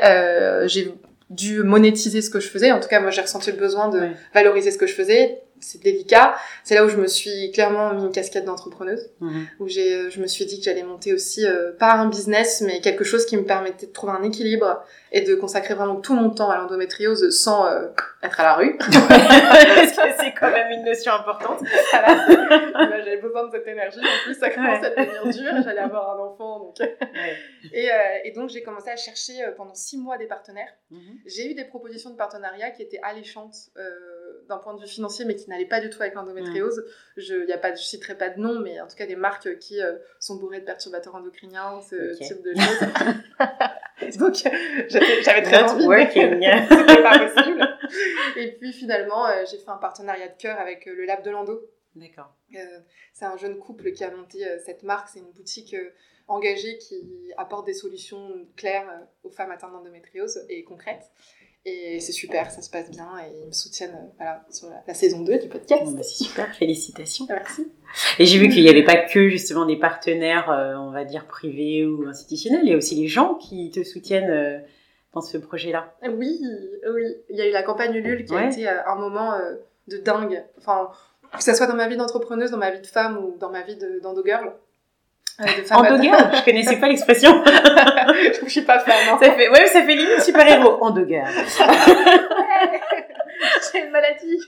j'ai 0.66 0.92
dû 1.30 1.62
monétiser 1.62 2.20
ce 2.20 2.30
que 2.30 2.40
je 2.40 2.48
faisais. 2.48 2.72
En 2.72 2.80
tout 2.80 2.88
cas, 2.88 3.00
moi 3.00 3.10
j'ai 3.10 3.22
ressenti 3.22 3.50
le 3.50 3.56
besoin 3.56 3.88
de 3.88 4.00
valoriser 4.34 4.70
ce 4.70 4.78
que 4.78 4.86
je 4.86 4.94
faisais, 4.94 5.42
c'est 5.64 5.82
délicat. 5.82 6.34
C'est 6.62 6.74
là 6.74 6.84
où 6.84 6.88
je 6.88 6.96
me 6.96 7.06
suis 7.06 7.50
clairement 7.52 7.94
mis 7.94 8.04
une 8.04 8.12
casquette 8.12 8.44
d'entrepreneuse, 8.44 9.10
mhm. 9.20 9.46
où 9.60 9.68
j'ai, 9.68 9.94
euh, 9.94 10.10
je 10.10 10.20
me 10.20 10.26
suis 10.26 10.44
dit 10.44 10.58
que 10.58 10.64
j'allais 10.64 10.82
monter 10.82 11.12
aussi 11.14 11.46
euh, 11.46 11.72
pas 11.72 11.94
un 11.94 12.08
business, 12.08 12.60
mais 12.60 12.80
quelque 12.80 13.04
chose 13.04 13.24
qui 13.24 13.36
me 13.36 13.44
permettait 13.44 13.86
de 13.86 13.92
trouver 13.92 14.12
un 14.12 14.22
équilibre 14.22 14.84
et 15.10 15.22
de 15.22 15.34
consacrer 15.34 15.74
vraiment 15.74 15.96
tout 15.96 16.14
mon 16.14 16.30
temps 16.30 16.50
à 16.50 16.58
l'endométriose 16.58 17.30
sans 17.30 17.66
euh, 17.66 17.88
être 18.22 18.40
à 18.40 18.42
la 18.42 18.54
rue. 18.54 18.76
Parce 18.78 19.92
que 19.92 20.02
c'est 20.20 20.34
quand 20.38 20.50
même 20.50 20.70
une 20.72 20.84
notion 20.84 21.12
importante. 21.12 21.60
j'avais 21.92 23.16
besoin 23.16 23.46
de 23.46 23.52
cette 23.52 23.66
énergie. 23.66 24.00
En 24.00 24.24
plus, 24.24 24.34
ça 24.34 24.50
commence 24.50 24.84
à 24.84 24.90
devenir 24.90 25.24
dur. 25.24 25.62
J'allais 25.64 25.80
avoir 25.80 26.18
un 26.18 26.24
enfant, 26.24 26.58
donc. 26.58 26.76
Et, 27.72 27.88
et, 28.24 28.32
donc 28.32 28.50
j'ai 28.50 28.62
commencé 28.62 28.90
à 28.90 28.96
chercher 28.96 29.34
pendant 29.56 29.74
six 29.74 29.96
mois 29.96 30.18
des 30.18 30.26
partenaires. 30.26 30.72
Mhm. 30.90 31.18
J'ai 31.26 31.50
eu 31.50 31.54
des 31.54 31.64
propositions 31.64 32.10
de 32.10 32.16
partenariat 32.16 32.70
qui 32.70 32.82
étaient 32.82 33.00
alléchantes 33.02 33.70
d'un 34.48 34.58
point 34.58 34.74
de 34.74 34.80
vue 34.80 34.86
financier, 34.86 35.24
mais 35.24 35.34
qui 35.34 35.48
n'allait 35.48 35.66
pas 35.66 35.80
du 35.80 35.90
tout 35.90 36.00
avec 36.00 36.14
l'endométriose. 36.14 36.84
Je, 37.16 37.50
a 37.52 37.58
pas, 37.58 37.74
je 37.74 37.82
citerai 37.82 38.16
pas 38.16 38.30
de 38.30 38.40
nom, 38.40 38.60
mais 38.60 38.80
en 38.80 38.86
tout 38.86 38.96
cas 38.96 39.06
des 39.06 39.16
marques 39.16 39.58
qui 39.58 39.80
euh, 39.80 39.96
sont 40.20 40.36
bourrées 40.36 40.60
de 40.60 40.64
perturbateurs 40.64 41.14
endocriniens, 41.14 41.80
ce 41.82 42.14
type 42.16 42.42
de 42.42 42.54
choses. 42.54 44.18
Donc 44.18 44.34
j'avais 44.88 45.42
très 45.42 45.62
envie. 45.62 45.84
C'était 46.12 47.02
pas 47.02 47.28
possible. 47.28 47.78
Et 48.36 48.52
puis 48.52 48.72
finalement, 48.72 49.26
euh, 49.26 49.44
j'ai 49.50 49.58
fait 49.58 49.70
un 49.70 49.76
partenariat 49.76 50.28
de 50.28 50.36
cœur 50.36 50.58
avec 50.58 50.86
euh, 50.86 50.94
le 50.94 51.04
Lab 51.04 51.22
de 51.22 51.30
l'Endo. 51.30 51.60
D'accord. 51.94 52.34
c'est 53.12 53.24
un 53.24 53.36
jeune 53.36 53.56
couple 53.56 53.92
qui 53.92 54.02
a 54.02 54.10
monté 54.10 54.44
cette 54.66 54.82
marque. 54.82 55.08
C'est 55.08 55.20
une 55.20 55.30
boutique 55.30 55.76
engagée 56.26 56.76
qui 56.78 57.32
apporte 57.36 57.66
des 57.66 57.72
solutions 57.72 58.48
claires 58.56 59.06
aux 59.22 59.30
femmes 59.30 59.52
atteintes 59.52 59.70
d'endométriose 59.70 60.44
et 60.48 60.64
concrètes. 60.64 61.12
Et 61.66 61.98
c'est 61.98 62.12
super, 62.12 62.50
ça 62.50 62.60
se 62.60 62.68
passe 62.68 62.90
bien 62.90 63.08
et 63.20 63.38
ils 63.40 63.46
me 63.46 63.52
soutiennent 63.52 64.10
voilà, 64.18 64.44
sur 64.50 64.68
la, 64.86 64.92
saison 64.92 65.22
2 65.22 65.38
du 65.38 65.48
podcast. 65.48 65.94
Bah, 65.94 66.02
c'est 66.02 66.24
super, 66.24 66.54
félicitations. 66.54 67.26
Merci. 67.28 67.72
Et 68.18 68.26
j'ai 68.26 68.38
vu 68.38 68.50
qu'il 68.50 68.62
n'y 68.62 68.68
avait 68.68 68.84
pas 68.84 68.96
que 68.96 69.30
justement 69.30 69.64
des 69.64 69.78
partenaires, 69.78 70.46
on 70.78 70.90
va 70.90 71.04
dire, 71.04 71.26
privés 71.26 71.86
ou 71.86 72.06
institutionnels, 72.06 72.60
il 72.64 72.70
y 72.70 72.74
a 72.74 72.76
aussi 72.76 72.96
les 72.96 73.08
gens 73.08 73.36
qui 73.36 73.70
te 73.70 73.82
soutiennent 73.82 74.62
dans 75.14 75.22
ce 75.22 75.38
projet-là. 75.38 75.94
Oui, 76.02 76.38
oui. 76.92 77.16
Il 77.30 77.36
y 77.36 77.40
a 77.40 77.48
eu 77.48 77.52
la 77.52 77.62
campagne 77.62 77.94
Ulule 77.94 78.26
qui 78.26 78.34
a 78.34 78.46
été 78.46 78.68
un 78.68 78.96
moment 78.96 79.32
de 79.88 79.96
dingue. 79.96 80.44
Enfin, 80.58 80.90
que 81.32 81.42
ce 81.42 81.54
soit 81.54 81.66
dans 81.66 81.76
ma 81.76 81.88
vie 81.88 81.96
d'entrepreneuse, 81.96 82.50
dans 82.50 82.58
ma 82.58 82.70
vie 82.70 82.80
de 82.80 82.86
femme 82.86 83.18
ou 83.18 83.36
dans 83.38 83.50
ma 83.50 83.62
vie 83.62 83.78
d'endogirl. 84.02 84.52
Euh, 85.40 85.44
Endogirl, 85.72 86.30
je 86.36 86.44
connaissais 86.44 86.76
pas 86.76 86.88
l'expression. 86.88 87.42
je 87.44 88.48
suis 88.48 88.62
pas 88.62 88.78
fan. 88.78 88.94
Hein. 89.10 89.18
Ça 89.20 89.32
fait, 89.32 89.48
ouais, 89.48 89.66
ça 89.66 89.82
fait 89.82 89.94
limite 89.96 90.20
super-héros. 90.20 90.78
Endogirl. 90.80 91.26
ouais, 91.26 92.80
j'ai 93.72 93.84
une 93.84 93.90
maladie. 93.90 94.40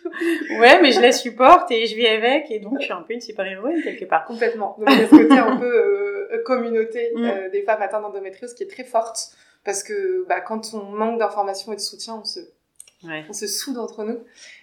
ouais, 0.61 0.81
mais 0.81 0.93
je 0.93 1.00
la 1.00 1.11
supporte 1.11 1.71
et 1.73 1.87
je 1.87 1.97
vis 1.97 2.07
avec 2.07 2.50
et 2.50 2.61
donc 2.61 2.75
je 2.78 2.85
suis 2.85 2.93
un 2.93 3.02
peu 3.02 3.14
une 3.14 3.21
super-héroïne 3.21 3.83
quelque 3.83 4.05
part. 4.05 4.25
Complètement. 4.26 4.76
Donc 4.78 4.88
il 4.93 5.00
y 5.00 5.02
a 5.02 5.07
ce 5.07 5.11
côté 5.11 5.38
un 5.38 5.57
peu 5.57 5.66
euh, 5.66 6.43
communauté 6.45 7.12
mm. 7.14 7.25
euh, 7.25 7.50
des 7.50 7.62
femmes 7.62 7.83
atteintes 7.83 8.02
d'endométriose 8.02 8.55
qui 8.55 8.62
est 8.62 8.71
très 8.71 8.85
forte 8.85 9.31
parce 9.64 9.83
que 9.83 10.25
bah, 10.28 10.40
quand 10.40 10.73
on 10.75 10.85
manque 10.85 11.19
d'informations 11.19 11.73
et 11.73 11.76
de 11.76 11.81
soutien, 11.81 12.21
on 12.23 12.25
se, 12.25 12.40
on 13.28 13.33
se 13.33 13.49
soude 13.49 13.78
entre 13.78 14.05
nous 14.05 14.21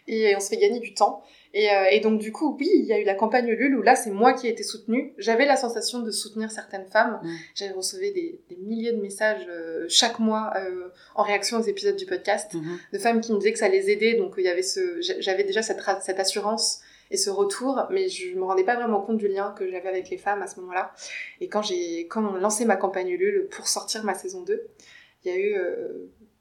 et 0.07 0.33
on 0.35 0.39
se 0.39 0.49
fait 0.49 0.57
gagner 0.57 0.79
du 0.79 0.93
temps. 0.93 1.21
Et, 1.53 1.69
euh, 1.69 1.85
et, 1.91 1.99
donc 1.99 2.19
du 2.19 2.31
coup, 2.31 2.57
oui, 2.59 2.67
il 2.73 2.85
y 2.85 2.93
a 2.93 2.99
eu 2.99 3.03
la 3.03 3.13
campagne 3.13 3.47
Ulule 3.47 3.75
où 3.75 3.83
là, 3.83 3.95
c'est 3.95 4.09
moi 4.09 4.33
qui 4.33 4.47
ai 4.47 4.49
été 4.49 4.63
soutenue. 4.63 5.13
J'avais 5.19 5.45
la 5.45 5.55
sensation 5.55 5.99
de 5.99 6.09
soutenir 6.09 6.51
certaines 6.51 6.87
femmes. 6.87 7.19
Mm. 7.21 7.29
J'avais 7.53 7.73
reçu 7.73 7.97
des, 7.97 8.41
des, 8.49 8.55
milliers 8.55 8.91
de 8.91 8.99
messages 8.99 9.45
euh, 9.47 9.85
chaque 9.87 10.17
mois 10.17 10.51
euh, 10.57 10.89
en 11.13 11.21
réaction 11.21 11.59
aux 11.59 11.63
épisodes 11.63 11.95
du 11.95 12.07
podcast 12.07 12.55
mm-hmm. 12.55 12.93
de 12.93 12.97
femmes 12.97 13.21
qui 13.21 13.33
me 13.33 13.37
disaient 13.37 13.53
que 13.53 13.59
ça 13.59 13.69
les 13.69 13.91
aidait. 13.91 14.15
Donc 14.15 14.33
il 14.37 14.43
y 14.43 14.49
avait 14.49 14.63
ce, 14.63 14.99
j'avais 15.19 15.43
déjà 15.43 15.61
cette, 15.61 15.79
cette 16.01 16.19
assurance 16.19 16.81
et 17.11 17.17
ce 17.17 17.29
retour, 17.29 17.85
mais 17.91 18.09
je 18.09 18.33
me 18.35 18.43
rendais 18.43 18.63
pas 18.63 18.75
vraiment 18.75 19.01
compte 19.01 19.17
du 19.17 19.27
lien 19.27 19.53
que 19.55 19.69
j'avais 19.69 19.89
avec 19.89 20.09
les 20.09 20.17
femmes 20.17 20.41
à 20.41 20.47
ce 20.47 20.59
moment-là. 20.61 20.91
Et 21.39 21.49
quand 21.49 21.61
j'ai, 21.61 22.07
quand 22.07 22.25
on 22.25 22.33
lancé 22.37 22.65
ma 22.65 22.77
campagne 22.77 23.09
Ulule 23.09 23.47
pour 23.51 23.67
sortir 23.67 24.03
ma 24.03 24.15
saison 24.15 24.41
2, 24.41 24.59
il 25.23 25.31
y 25.31 25.35
a 25.35 25.39
eu 25.39 25.55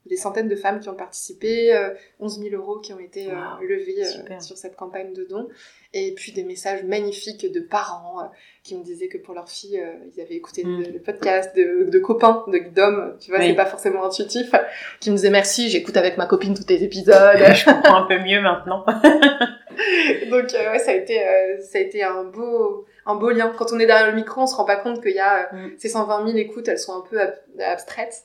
des 0.07 0.17
centaines 0.17 0.49
de 0.49 0.57
femmes 0.57 0.81
qui 0.81 0.89
ont 0.89 0.95
participé, 0.95 1.73
11 2.19 2.39
euh, 2.39 2.51
000 2.51 2.61
euros 2.61 2.81
qui 2.81 2.93
ont 2.93 2.99
été 2.99 3.31
euh, 3.31 3.35
levés 3.67 4.03
euh, 4.03 4.41
sur 4.41 4.57
cette 4.57 4.75
campagne 4.75 5.13
de 5.13 5.25
dons, 5.25 5.49
et 5.95 6.13
puis 6.15 6.33
des 6.33 6.43
messages 6.43 6.83
magnifiques 6.83 7.51
de 7.51 7.61
parents 7.61 8.31
qui 8.65 8.77
me 8.77 8.83
disaient 8.83 9.09
que 9.09 9.19
pour 9.19 9.35
leur 9.35 9.49
fille, 9.49 9.81
ils 10.13 10.21
avaient 10.21 10.35
écouté 10.35 10.65
le, 10.65 10.99
mm. 10.99 11.03
podcast 11.03 11.55
de, 11.55 11.89
de 11.89 11.99
copains, 12.01 12.45
d'hommes, 12.75 13.17
tu 13.21 13.31
vois, 13.31 13.41
c'est 13.41 13.55
pas 13.55 13.67
forcément 13.67 14.05
intuitif, 14.05 14.53
qui 15.01 15.11
me 15.11 15.17
disaient 15.17 15.31
merci, 15.31 15.71
j'écoute 15.71 15.97
avec 15.97 16.17
ma 16.17 16.27
copine 16.27 16.55
tous 16.55 16.65
tes 16.65 16.83
épisodes. 16.83 17.15
Je 17.55 17.65
comprends 17.65 18.05
un 18.05 18.07
peu 18.07 18.19
mieux 18.19 18.41
maintenant. 18.41 18.85
Donc 20.31 20.53
ouais, 20.53 20.79
ça 20.79 20.91
a 20.91 20.95
été, 20.95 21.21
ça 21.61 21.79
a 21.79 21.81
été 21.81 22.03
un 22.03 22.25
beau, 22.25 22.87
un 23.07 23.15
beau 23.15 23.31
lien. 23.31 23.53
Quand 23.57 23.73
on 23.73 23.79
est 23.79 23.87
derrière 23.87 24.09
le 24.09 24.17
micro, 24.17 24.43
on 24.43 24.47
se 24.47 24.55
rend 24.55 24.65
pas 24.65 24.77
compte 24.77 25.01
qu'il 25.03 25.15
y 25.15 25.21
a 25.21 25.53
mm. 25.53 25.75
ces 25.79 25.89
120 25.89 26.27
000 26.27 26.39
écoutes, 26.39 26.67
elles 26.69 26.79
sont 26.79 26.97
un 26.97 27.05
peu 27.09 27.21
abstraites. 27.61 28.25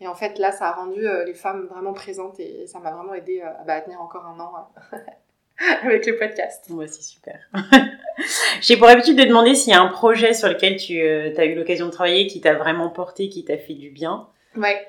Et 0.00 0.06
en 0.06 0.14
fait, 0.14 0.38
là, 0.38 0.52
ça 0.52 0.68
a 0.68 0.72
rendu 0.72 1.06
euh, 1.06 1.24
les 1.24 1.34
femmes 1.34 1.66
vraiment 1.66 1.92
présentes 1.92 2.38
et 2.38 2.66
ça 2.66 2.78
m'a 2.78 2.92
vraiment 2.92 3.14
aidé 3.14 3.42
euh, 3.44 3.48
bah, 3.66 3.74
à 3.74 3.80
tenir 3.80 4.00
encore 4.00 4.26
un 4.26 4.38
an 4.38 4.52
euh, 4.92 4.96
avec 5.82 6.06
le 6.06 6.16
podcast. 6.16 6.66
Ouais, 6.70 6.86
c'est 6.86 7.02
super. 7.02 7.38
J'ai 8.60 8.76
pour 8.76 8.88
habitude 8.88 9.16
de 9.16 9.24
demander 9.24 9.54
s'il 9.54 9.72
y 9.72 9.76
a 9.76 9.80
un 9.80 9.88
projet 9.88 10.34
sur 10.34 10.48
lequel 10.48 10.76
tu 10.76 11.00
as 11.00 11.44
eu 11.44 11.54
l'occasion 11.54 11.86
de 11.86 11.90
travailler 11.90 12.26
qui 12.26 12.40
t'a 12.40 12.54
vraiment 12.54 12.90
porté, 12.90 13.28
qui 13.28 13.44
t'a 13.44 13.58
fait 13.58 13.74
du 13.74 13.90
bien? 13.90 14.28
Ouais. 14.56 14.86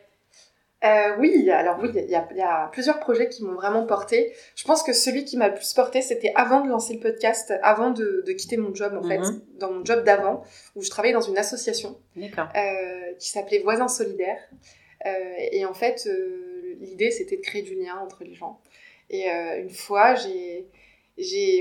Euh, 0.86 1.18
oui, 1.20 1.50
alors 1.52 1.78
oui, 1.82 1.90
il 1.94 2.06
y, 2.06 2.12
y 2.12 2.42
a, 2.42 2.70
plusieurs 2.72 3.00
projets 3.00 3.28
qui 3.28 3.44
m'ont 3.44 3.56
vraiment 3.56 3.86
porté. 3.86 4.34
Je 4.56 4.64
pense 4.64 4.82
que 4.82 4.94
celui 4.94 5.26
qui 5.26 5.36
m'a 5.36 5.50
le 5.50 5.56
plus 5.56 5.74
porté, 5.74 6.02
c'était 6.02 6.32
avant 6.36 6.62
de 6.62 6.70
lancer 6.70 6.94
le 6.94 7.02
podcast, 7.02 7.54
avant 7.64 7.92
de, 7.92 8.24
de 8.26 8.32
quitter 8.32 8.56
mon 8.56 8.74
job 8.74 8.98
en 8.98 9.06
fait, 9.06 9.18
mhm. 9.18 9.42
dans 9.60 9.72
mon 9.72 9.84
job 9.84 10.06
d'avant, 10.06 10.44
où 10.76 10.82
je 10.82 10.90
travaillais 10.90 11.14
dans 11.14 11.20
une 11.20 11.38
association 11.38 11.98
euh, 12.18 13.14
qui 13.20 13.30
s'appelait 13.30 13.60
Voisins 13.60 13.90
Solidaires. 13.90 14.40
Euh, 15.06 15.34
et 15.52 15.66
en 15.66 15.74
fait, 15.74 16.08
euh, 16.08 16.76
l'idée, 16.80 17.12
c'était 17.12 17.38
de 17.38 17.42
créer 17.42 17.62
du 17.62 17.76
lien 17.76 17.98
entre 17.98 18.24
les 18.24 18.34
gens. 18.34 18.62
Et 19.10 19.30
euh, 19.30 19.62
une 19.62 19.70
fois, 19.70 20.16
j'ai 20.16 20.68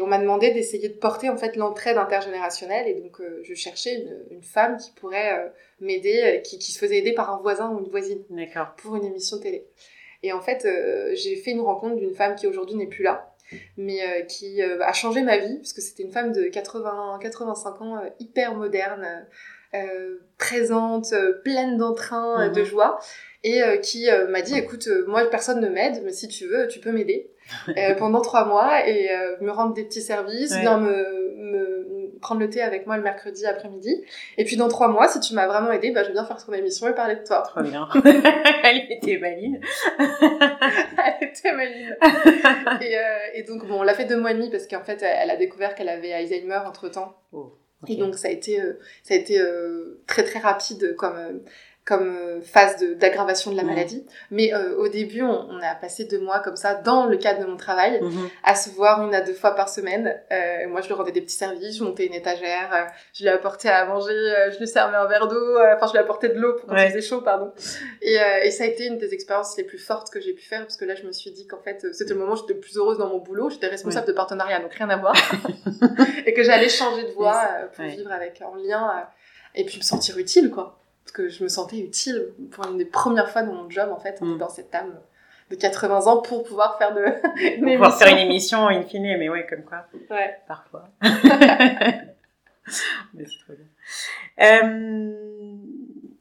on 0.01 0.07
m'a 0.07 0.19
demandé 0.19 0.53
d'essayer 0.53 0.89
de 0.89 0.95
porter 0.95 1.29
en 1.29 1.37
fait 1.37 1.57
l'entraide 1.57 1.97
intergénérationnelle 1.97 2.87
et 2.87 2.95
donc 2.95 3.21
je 3.43 3.55
cherchais 3.55 3.97
une, 3.97 4.25
une, 4.31 4.43
femme 4.43 4.77
qui 4.77 4.93
pourrait 4.93 5.53
m'aider, 5.81 6.43
qui, 6.45 6.61
qui, 6.61 6.71
se 6.71 6.79
faisait 6.79 6.99
aider 6.99 7.13
par 7.13 7.35
un 7.35 7.39
voisin 7.39 7.69
ou 7.73 7.81
une 7.81 7.91
voisine 7.91 8.23
pour 8.77 8.95
une 8.95 9.05
émission 9.05 9.41
télé. 9.41 9.67
Et 10.23 10.33
en 10.33 10.41
fait, 10.41 10.65
j'ai 11.15 11.35
fait 11.35 11.51
une 11.51 11.61
rencontre 11.61 11.97
d'une 11.97 12.15
femme 12.15 12.37
qui 12.37 12.47
aujourd'hui 12.47 12.77
n'est 12.77 12.87
plus 12.87 13.03
là, 13.03 13.35
mais 13.77 13.99
qui 14.29 14.63
a 14.63 14.93
changé 14.93 15.23
ma 15.23 15.39
vie 15.39 15.57
parce 15.57 15.73
que 15.73 15.81
c'était 15.81 16.05
une 16.05 16.13
femme 16.13 16.31
de 16.31 16.45
80, 16.45 17.19
85 17.21 17.83
ans, 17.83 18.01
hyper 18.21 18.55
moderne, 18.55 19.27
présente, 20.39 21.13
pleine 21.45 21.77
d'entrain, 21.77 22.49
de 22.49 22.61
mhm. 22.61 22.67
joie. 22.67 22.99
Et 23.45 23.63
euh, 23.63 23.77
qui 23.77 24.11
euh, 24.11 24.27
m'a 24.29 24.43
dit 24.43 24.59
écoute 24.59 24.89
euh, 24.89 25.05
moi 25.07 25.25
personne 25.31 25.61
ne 25.61 25.69
m'aide 25.69 26.03
mais 26.05 26.11
si 26.11 26.27
tu 26.27 26.49
veux 26.49 26.67
tu 26.67 26.81
peux 26.81 26.91
m'aider 26.91 27.31
pendant 27.99 28.21
trois 28.21 28.45
mois 28.45 28.87
et 28.87 29.09
me 29.41 29.51
rendre 29.51 29.75
des 29.75 29.85
petits 29.85 30.03
services 30.03 30.51
ouais. 30.51 30.65
me, 30.65 31.35
me, 31.37 32.19
prendre 32.21 32.41
le 32.41 32.51
thé 32.51 32.61
avec 32.61 32.87
moi 32.87 32.97
le 32.97 33.03
mercredi 33.03 33.47
après-midi. 33.47 34.05
Et 34.37 34.45
puis 34.45 34.57
dans 34.57 34.69
trois 34.69 34.89
mois 34.89 35.07
si 35.07 35.21
tu 35.21 35.35
m'as 35.35 35.47
vraiment 35.47 35.71
aidé 35.71 35.93
bah 35.93 36.03
je 36.03 36.11
viens 36.11 36.25
faire 36.25 36.45
ton 36.45 36.53
émission 36.53 36.89
et 36.89 36.95
parler 36.95 37.15
de 37.15 37.25
toi. 37.25 37.43
Trop 37.47 37.63
bien. 37.63 37.89
Elle 38.65 38.91
était 38.91 39.19
maline 39.19 39.61
elle 39.99 41.29
était 41.29 41.53
maline 41.53 41.97
et, 42.83 42.97
et, 43.35 43.43
donc 43.45 43.67
bon 43.67 43.81
on 43.81 43.83
l'a 43.83 43.95
fait 43.95 44.05
deux 44.05 44.19
mois 44.19 44.33
et 44.33 44.35
demi 44.35 44.51
parce 44.51 44.67
qu'en 44.67 44.83
fait 44.83 45.01
elle 45.03 45.31
a 45.31 45.37
découvert 45.37 45.75
qu'elle 45.75 45.89
avait 45.89 46.13
Alzheimer 46.13 46.61
entre 46.67 46.89
temps 46.89 47.17
et 47.87 47.97
donc 47.97 48.17
ça 48.17 48.29
a 48.29 48.31
été 48.31 48.61
ça 49.03 49.15
a 49.15 49.17
été 49.17 49.41
très 50.07 50.25
très 50.25 50.41
rapide 50.41 50.97
comme 50.97 51.41
comme 51.89 52.15
euh, 52.15 52.41
phase 52.43 52.85
d'aggravation 52.97 53.51
de, 53.51 53.57
la 53.57 53.63
maladie. 53.63 54.05
Mais 54.31 54.53
euh, 54.53 54.77
au 54.77 54.89
début, 54.89 55.23
on, 55.23 55.59
a 55.63 55.75
passé 55.75 56.05
deux 56.05 56.21
mois 56.21 56.41
comme 56.41 56.55
ça, 56.55 56.75
dans 56.75 57.07
le 57.07 57.17
cadre 57.17 57.41
de 57.41 57.47
mon 57.47 57.57
travail, 57.57 57.99
mhm. 58.03 58.29
à 58.45 58.55
se 58.55 58.69
voir 58.69 59.03
une 59.07 59.15
à 59.15 59.23
deux 59.23 59.33
fois 59.33 59.55
par 59.55 59.71
semaine. 59.71 60.15
Euh, 60.31 60.69
moi, 60.69 60.83
je 60.83 60.89
lui 60.89 60.93
rendais 60.93 61.13
des 61.13 61.23
petits 61.23 61.37
services, 61.37 61.79
je 61.79 61.85
montais 61.85 62.05
une 62.05 62.13
étagère, 62.13 62.71
euh, 62.75 62.85
je 63.15 63.23
lui 63.23 63.31
apportais 63.31 63.71
à 63.71 63.87
manger, 63.87 64.13
je 64.53 64.59
lui 64.59 64.69
servais 64.69 64.97
un 64.97 65.07
verre 65.07 65.29
d'eau, 65.29 65.57
enfin, 65.75 65.87
je 65.87 65.93
lui 65.93 65.99
apportais 65.99 66.29
de 66.29 66.39
l'eau 66.39 66.57
pour 66.57 66.69
quand 66.69 66.77
il 66.77 66.91
faisait 66.91 67.01
chaud, 67.01 67.23
pardon. 67.23 67.53
Et, 68.03 68.19
et, 68.45 68.51
ça 68.51 68.65
a 68.65 68.67
été 68.67 68.87
une 68.87 68.99
des 68.99 69.15
expériences 69.15 69.57
les 69.57 69.65
plus 69.65 69.79
fortes 69.79 70.11
que 70.11 70.21
j'ai 70.21 70.35
pu 70.35 70.45
faire, 70.45 70.61
parce 70.61 70.77
que 70.77 70.85
là, 70.85 70.95
je 70.95 71.05
me 71.05 71.13
suis 71.13 71.31
dit 71.31 71.47
qu'en 71.47 71.63
fait, 71.63 71.87
c'était 71.93 72.13
le 72.13 72.21
moment 72.21 72.35
où 72.35 72.37
j'étais 72.37 72.55
plus 72.55 72.77
heureuse 72.77 72.99
dans 72.99 73.09
mon 73.09 73.19
boulot, 73.19 73.49
j'étais 73.49 73.69
responsable 73.69 74.07
de 74.07 74.13
partenariat, 74.13 74.61
donc 74.61 74.75
rien 74.75 74.91
à 74.91 74.99
voir, 74.99 75.15
et 76.27 76.35
que 76.35 76.43
j'allais 76.43 76.69
changer 76.69 77.05
de 77.05 77.13
voie 77.13 77.41
pour 77.75 77.87
vivre 77.87 78.13
avec, 78.13 78.43
en 78.43 78.55
lien, 78.57 79.09
et 79.55 79.65
puis 79.65 79.79
me 79.79 79.83
sentir 79.83 80.19
utile, 80.19 80.51
quoi 80.51 80.79
que 81.13 81.29
je 81.29 81.43
me 81.43 81.49
sentais 81.49 81.79
utile. 81.79 82.33
Pour 82.51 82.67
une 82.67 82.79
des 82.79 82.85
premières 82.85 83.31
fois 83.31 83.43
dans 83.43 83.53
mon 83.53 83.71
job, 83.71 83.91
en 83.91 83.99
fait, 83.99 84.21
mm. 84.21 84.39
dans 84.39 84.49
cette 84.49 84.71
table 84.71 85.01
de 85.51 85.57
80 85.57 86.07
ans 86.07 86.21
pour 86.21 86.45
pouvoir 86.45 86.79
faire 86.79 86.95
de 86.95 87.03
pour 87.59 87.73
pouvoir 87.73 87.99
faire 87.99 88.09
une 88.09 88.19
émission. 88.19 88.69
in 88.69 88.83
fine 88.83 89.17
mais 89.19 89.29
ouais 89.29 89.47
comme 89.47 89.63
quoi. 89.63 89.87
Ouais. 90.11 90.37
Parfois. 90.47 90.89
Mais 93.15 93.25
c'est 93.25 93.39
trop 93.45 93.55
bien. 93.55 93.65
Euh, 94.47 95.15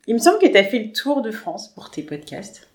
il 0.08 0.14
me 0.14 0.20
semble 0.20 0.40
que 0.40 0.48
tu 0.48 0.56
as 0.58 0.64
fait 0.64 0.80
le 0.80 0.94
tour 0.94 1.22
de 1.22 1.32
France 1.32 1.68
pour 1.74 1.92
tes 1.92 2.04
podcasts. 2.04 2.70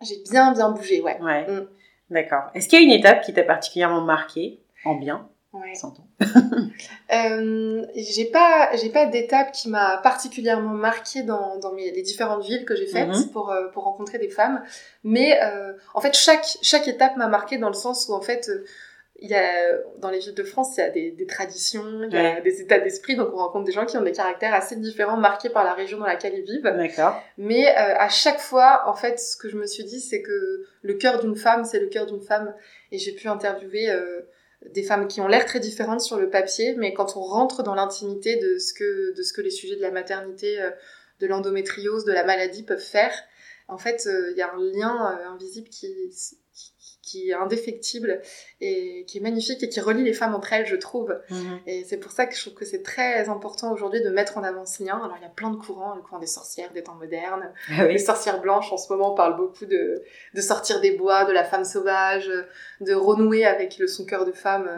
J'ai 0.00 0.22
bien 0.30 0.52
bien 0.52 0.70
bougé 0.70 1.00
ouais. 1.00 1.20
Ouais. 1.20 1.46
Mm. 1.46 1.66
d'accord. 2.10 2.44
Est-ce 2.54 2.68
qu'il 2.68 2.78
y 2.80 2.82
a 2.82 2.84
une 2.84 2.92
étape 2.98 3.22
qui 3.22 3.32
t'a 3.32 3.42
particulièrement 3.42 4.02
marqué 4.02 4.60
en 4.84 4.94
bien? 4.94 5.28
Ouais. 5.52 5.72
euh, 7.12 7.84
j'ai 7.96 8.26
pas, 8.26 8.70
j'ai 8.76 8.88
pas 8.88 9.06
d'étape 9.06 9.50
qui 9.50 9.68
m'a 9.68 9.98
particulièrement 9.98 10.74
marquée 10.74 11.24
dans, 11.24 11.58
dans 11.58 11.72
mes, 11.72 11.90
les 11.90 12.02
différentes 12.02 12.44
villes 12.44 12.64
que 12.64 12.76
j'ai 12.76 12.86
faites 12.86 13.08
mhm. 13.08 13.30
pour, 13.32 13.50
euh, 13.50 13.66
pour 13.68 13.82
rencontrer 13.82 14.18
des 14.18 14.28
femmes. 14.28 14.62
Mais 15.02 15.40
euh, 15.42 15.72
en 15.94 16.00
fait, 16.00 16.14
chaque, 16.14 16.46
chaque 16.62 16.86
étape 16.86 17.16
m'a 17.16 17.26
marquée 17.26 17.58
dans 17.58 17.68
le 17.68 17.74
sens 17.74 18.08
où 18.08 18.14
en 18.14 18.20
fait, 18.20 18.48
euh, 18.48 18.64
il 19.20 19.28
y 19.28 19.34
a, 19.34 19.76
dans 19.98 20.10
les 20.10 20.18
villes 20.18 20.34
de 20.34 20.42
France, 20.42 20.76
il 20.76 20.80
y 20.80 20.84
a 20.84 20.90
des, 20.90 21.10
des 21.10 21.26
traditions, 21.26 22.02
il 22.04 22.12
y 22.12 22.16
a 22.16 22.40
des 22.40 22.60
états 22.60 22.78
d'esprit, 22.78 23.16
donc 23.16 23.30
on 23.34 23.36
rencontre 23.36 23.64
des 23.64 23.72
gens 23.72 23.84
qui 23.84 23.96
ont 23.98 24.02
des 24.02 24.12
caractères 24.12 24.54
assez 24.54 24.76
différents, 24.76 25.16
marqués 25.16 25.50
par 25.50 25.62
la 25.62 25.74
région 25.74 25.98
dans 25.98 26.06
laquelle 26.06 26.34
ils 26.34 26.44
vivent. 26.44 26.62
D'accord. 26.62 27.20
Mais 27.36 27.68
euh, 27.68 27.96
à 27.98 28.08
chaque 28.08 28.40
fois, 28.40 28.84
en 28.86 28.94
fait, 28.94 29.20
ce 29.20 29.36
que 29.36 29.48
je 29.48 29.56
me 29.56 29.66
suis 29.66 29.84
dit, 29.84 30.00
c'est 30.00 30.22
que 30.22 30.64
le 30.82 30.94
cœur 30.94 31.20
d'une 31.20 31.36
femme, 31.36 31.64
c'est 31.64 31.80
le 31.80 31.88
cœur 31.88 32.06
d'une 32.06 32.22
femme. 32.22 32.54
Et 32.92 32.98
j'ai 32.98 33.12
pu 33.12 33.28
interviewer 33.28 33.90
euh, 33.90 34.22
des 34.66 34.82
femmes 34.82 35.08
qui 35.08 35.20
ont 35.20 35.28
l'air 35.28 35.46
très 35.46 35.60
différentes 35.60 36.00
sur 36.00 36.18
le 36.18 36.28
papier, 36.28 36.74
mais 36.76 36.92
quand 36.92 37.16
on 37.16 37.22
rentre 37.22 37.62
dans 37.62 37.74
l'intimité 37.74 38.36
de 38.36 38.58
ce 38.58 38.74
que 38.74 39.14
de 39.14 39.42
les 39.42 39.50
sujets 39.50 39.76
de 39.76 39.82
la 39.82 39.90
maternité, 39.90 40.60
euh, 40.60 40.70
de 41.20 41.26
l'endométriose, 41.26 42.04
de 42.04 42.12
la 42.12 42.24
maladie 42.24 42.62
peuvent 42.62 42.78
faire, 42.78 43.12
en 43.68 43.78
fait, 43.78 44.06
euh, 44.06 44.32
il 44.32 44.36
y 44.36 44.42
a 44.42 44.52
un 44.52 44.58
lien 44.58 45.16
euh, 45.18 45.28
invisible 45.28 45.68
qui, 45.68 45.86
qui, 47.10 47.30
est 47.30 47.34
indéfectible 47.34 48.20
et 48.60 49.04
qui 49.06 49.18
est 49.18 49.20
magnifique 49.20 49.62
et 49.62 49.68
qui 49.68 49.80
relie 49.80 50.04
les 50.04 50.12
femmes 50.12 50.34
entre 50.34 50.52
elles, 50.52 50.66
je 50.66 50.76
trouve. 50.76 51.18
Mhm. 51.30 51.60
Et 51.66 51.84
c'est 51.84 51.96
pour 51.96 52.12
ça 52.12 52.26
que 52.26 52.34
je 52.34 52.40
trouve 52.40 52.54
que 52.54 52.64
c'est 52.64 52.82
très 52.82 53.28
important 53.28 53.72
aujourd'hui 53.72 54.02
de 54.02 54.10
mettre 54.10 54.38
en 54.38 54.42
avant 54.42 54.66
ce 54.66 54.82
lien. 54.82 55.00
Alors 55.02 55.16
il 55.18 55.22
y 55.22 55.26
a 55.26 55.30
plein 55.30 55.50
de 55.50 55.56
courants, 55.56 55.94
le 55.94 56.02
courant 56.02 56.18
des 56.18 56.26
sorcières 56.26 56.72
des 56.72 56.82
temps 56.82 56.94
modernes, 56.94 57.52
ah 57.78 57.86
les 57.86 57.98
sorcières 57.98 58.40
blanches 58.40 58.72
en 58.72 58.78
ce 58.78 58.92
moment 58.92 59.14
parlent 59.14 59.36
beaucoup 59.36 59.66
de, 59.66 60.02
de 60.34 60.40
sortir 60.40 60.80
des 60.80 60.92
bois, 60.92 61.24
de 61.24 61.32
la 61.32 61.44
femme 61.44 61.64
sauvage, 61.64 62.30
de 62.80 62.94
renouer 62.94 63.44
avec 63.44 63.78
le 63.78 63.86
son 63.86 64.04
cœur 64.04 64.24
de 64.24 64.32
femme. 64.32 64.68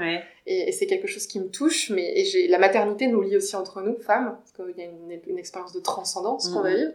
Et, 0.47 0.73
c'est 0.73 0.87
quelque 0.87 1.07
chose 1.07 1.27
qui 1.27 1.39
me 1.39 1.49
touche, 1.49 1.91
mais 1.91 2.19
et 2.19 2.25
j'ai 2.25 2.49
la 2.49 2.59
maternité 2.59 3.07
nous 3.07 3.23
lie 3.23 3.37
aussi 3.37 3.55
entre 3.55 3.81
nous, 3.81 3.97
femmes, 3.99 4.37
parce 4.39 4.53
qu'il 4.53 4.77
y 4.77 4.85
a 4.85 4.91
une, 4.91 5.21
une 5.27 5.39
expérience 5.39 5.73
de 5.73 5.81
transcendance 5.81 6.49
qu'on 6.49 6.63
va 6.63 6.71
mhm. 6.71 6.77
vivre. 6.77 6.93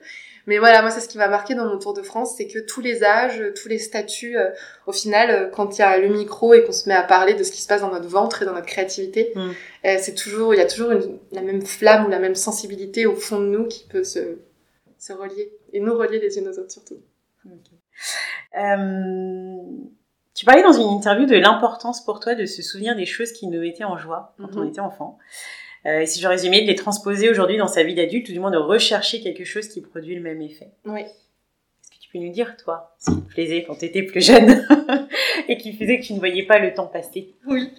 Mais 0.48 0.58
voilà, 0.58 0.82
moi 0.82 0.92
c'est 0.92 1.00
ce 1.00 1.08
qui 1.08 1.18
m'a 1.18 1.28
marqué 1.28 1.56
dans 1.56 1.66
mon 1.66 1.78
tour 1.78 1.94
de 1.94 2.02
France, 2.02 2.36
c'est 2.38 2.48
que 2.48 2.60
tous 2.60 2.82
les 2.82 3.04
âges, 3.04 3.42
tous 3.56 3.68
les 3.68 3.80
statuts, 3.80 4.38
euh, 4.38 4.50
au 4.86 4.92
final, 4.92 5.30
euh, 5.30 5.50
quand 5.50 5.78
il 5.78 5.82
y 5.82 5.84
a 5.84 5.98
le 5.98 6.08
micro 6.08 6.54
et 6.54 6.64
qu'on 6.64 6.72
se 6.72 6.90
met 6.90 6.96
à 6.96 7.04
parler 7.04 7.34
de 7.36 7.44
ce 7.44 7.52
qui 7.52 7.62
se 7.62 7.68
passe 7.68 7.82
dans 7.82 7.92
notre 7.92 8.08
ventre 8.08 8.42
et 8.42 8.46
dans 8.46 8.54
notre 8.54 8.66
créativité, 8.66 9.32
mhm. 9.36 9.54
euh, 9.86 9.96
c'est 10.00 10.16
toujours, 10.16 10.54
il 10.54 10.58
y 10.58 10.62
a 10.62 10.66
toujours 10.66 10.92
une, 10.92 11.20
la 11.32 11.42
même 11.42 11.62
flamme 11.62 12.06
ou 12.06 12.10
la 12.10 12.20
même 12.20 12.36
sensibilité 12.36 13.06
au 13.06 13.16
fond 13.16 13.40
de 13.40 13.46
nous 13.46 13.66
qui 13.68 13.86
peut 13.88 14.04
se, 14.04 14.40
se 14.98 15.14
relier 15.14 15.54
et 15.74 15.80
nous 15.80 15.94
relier 15.98 16.20
les 16.20 16.38
unes 16.38 16.48
aux 16.48 16.60
autres 16.60 16.72
surtout. 16.72 16.98
Tu 20.38 20.46
parlais 20.46 20.62
dans 20.62 20.72
une 20.72 20.88
interview 20.90 21.26
de 21.26 21.36
l'importance 21.36 22.06
pour 22.06 22.20
toi 22.20 22.36
de 22.36 22.46
se 22.46 22.62
souvenir 22.62 22.96
des 22.96 23.08
choses 23.08 23.32
qui 23.32 23.48
nous 23.48 23.60
mettaient 23.60 23.86
en 23.86 23.98
joie 23.98 24.36
quand 24.38 24.56
on 24.56 24.62
mhm. 24.62 24.70
était 24.70 24.82
enfant. 24.82 25.18
Euh, 25.88 26.02
et 26.02 26.06
si 26.06 26.22
je 26.22 26.28
résumais, 26.28 26.62
de 26.62 26.68
les 26.68 26.76
transposer 26.76 27.28
aujourd'hui 27.28 27.58
dans 27.58 27.68
sa 27.68 27.82
vie 27.82 27.96
d'adulte, 27.96 28.30
ou 28.30 28.34
du 28.34 28.40
moins 28.40 28.52
de 28.52 28.58
rechercher 28.58 29.20
quelque 29.20 29.44
chose 29.44 29.68
qui 29.68 29.82
produit 29.82 30.14
le 30.14 30.22
même 30.22 30.40
effet. 30.44 30.70
Oui. 30.86 31.02
Est-ce 31.02 31.90
que 31.90 32.00
tu 32.00 32.10
peux 32.12 32.20
nous 32.20 32.32
dire, 32.32 32.56
toi, 32.56 32.96
ce 33.00 33.10
qui 33.10 33.22
te 33.24 33.30
plaisait 33.30 33.64
quand 33.64 33.80
tu 33.80 33.86
étais 33.86 34.04
plus 34.04 34.24
jeune 34.24 34.64
et 35.48 35.58
qui 35.58 35.74
faisait 35.74 36.00
que 36.00 36.06
tu 36.06 36.14
ne 36.14 36.20
voyais 36.20 36.44
pas 36.44 36.60
le 36.60 36.72
temps 36.72 36.86
passer? 36.86 37.34
Oui. 37.48 37.74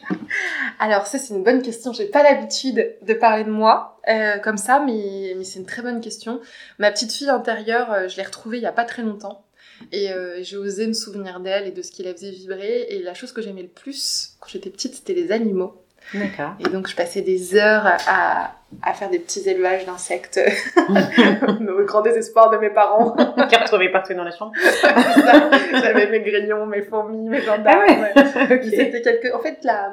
Alors 0.80 1.06
ça, 1.06 1.18
c'est 1.18 1.34
une 1.34 1.44
bonne 1.44 1.62
question. 1.62 1.92
J'ai 1.92 2.06
pas 2.06 2.24
l'habitude 2.24 2.96
de 3.02 3.14
parler 3.14 3.44
de 3.44 3.52
moi 3.52 4.00
euh, 4.08 4.38
comme 4.38 4.56
ça, 4.56 4.80
mais, 4.84 5.32
mais 5.36 5.44
c'est 5.44 5.60
une 5.60 5.66
très 5.66 5.82
bonne 5.82 6.00
question. 6.00 6.40
Ma 6.80 6.90
petite 6.90 7.12
fille 7.12 7.30
intérieure, 7.30 7.92
euh, 7.92 8.08
je 8.08 8.16
l'ai 8.16 8.24
retrouvée 8.24 8.56
il 8.56 8.64
y 8.64 8.66
a 8.66 8.72
pas 8.72 8.84
très 8.84 9.02
longtemps. 9.02 9.44
Et 9.92 10.10
euh, 10.10 10.42
j'ai 10.42 10.56
osé 10.56 10.86
me 10.86 10.92
souvenir 10.92 11.40
d'elle 11.40 11.66
et 11.66 11.70
de 11.70 11.82
ce 11.82 11.90
qui 11.90 12.02
la 12.02 12.12
faisait 12.12 12.30
vibrer. 12.30 12.86
Et 12.90 13.02
la 13.02 13.14
chose 13.14 13.32
que 13.32 13.42
j'aimais 13.42 13.62
le 13.62 13.68
plus 13.68 14.36
quand 14.40 14.48
j'étais 14.48 14.70
petite, 14.70 14.94
c'était 14.94 15.14
les 15.14 15.32
animaux. 15.32 15.82
D'accord. 16.14 16.52
Et 16.60 16.68
donc 16.70 16.88
je 16.88 16.96
passais 16.96 17.20
des 17.20 17.54
heures 17.54 17.86
à, 18.06 18.54
à 18.82 18.94
faire 18.94 19.10
des 19.10 19.18
petits 19.18 19.48
élevages 19.48 19.84
d'insectes, 19.84 20.40
au 20.78 21.84
grand 21.84 22.02
désespoir 22.02 22.50
de 22.50 22.56
mes 22.56 22.70
parents. 22.70 23.14
qui 23.48 23.56
retrouvaient 23.56 23.90
partout 23.90 24.14
dans 24.14 24.24
la 24.24 24.30
chambre. 24.30 24.52
J'avais 25.72 26.10
mes 26.10 26.20
grillons, 26.20 26.66
mes 26.66 26.82
fourmis, 26.82 27.28
mes 27.28 27.42
gendarmes. 27.42 28.06
Ah 28.14 28.24
C'était 28.48 29.02
quelque... 29.02 29.34
En 29.34 29.40
fait, 29.40 29.58
la 29.64 29.92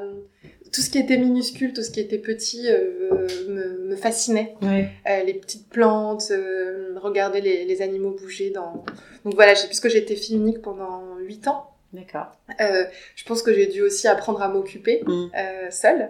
tout 0.75 0.81
ce 0.81 0.89
qui 0.89 0.99
était 0.99 1.15
minuscule, 1.15 1.71
tout 1.71 1.83
ce 1.83 1.89
qui 1.89 2.01
était 2.01 2.17
petit 2.17 2.67
euh, 2.67 3.25
me, 3.47 3.87
me, 3.87 3.95
fascinait. 3.95 4.57
Euh, 4.61 5.23
les 5.23 5.33
petites 5.33 5.69
plantes, 5.69 6.31
euh, 6.31 6.99
regarder 6.99 7.39
les, 7.39 7.63
les, 7.63 7.81
animaux 7.81 8.11
bouger 8.11 8.49
dans... 8.49 8.83
Donc 9.23 9.35
voilà, 9.35 9.53
puisque 9.53 9.87
j'ai 9.87 9.99
été 9.99 10.17
fille 10.17 10.35
unique 10.35 10.61
pendant 10.61 11.15
8 11.19 11.47
ans. 11.47 11.71
D'accord. 11.93 12.33
Je 12.59 13.23
pense 13.23 13.41
que 13.41 13.53
j'ai 13.53 13.67
dû 13.67 13.81
aussi 13.83 14.09
apprendre 14.09 14.41
à 14.41 14.49
m'occuper 14.49 15.01
mm. 15.07 15.71
seule. 15.71 16.09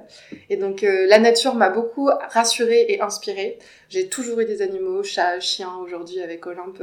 Et 0.50 0.58
donc 0.58 0.82
la 0.82 1.20
nature 1.20 1.54
m'a 1.54 1.70
beaucoup 1.70 2.10
rassurée 2.30 2.86
et 2.90 3.02
inspirée. 3.02 3.60
J'ai 3.90 4.10
toujours 4.10 4.40
eu 4.40 4.46
des 4.46 4.64
animaux, 4.64 5.04
chats, 5.04 5.40
chiens 5.40 5.76
aujourd'hui 5.84 6.22
avec 6.22 6.48
Olympe. 6.48 6.82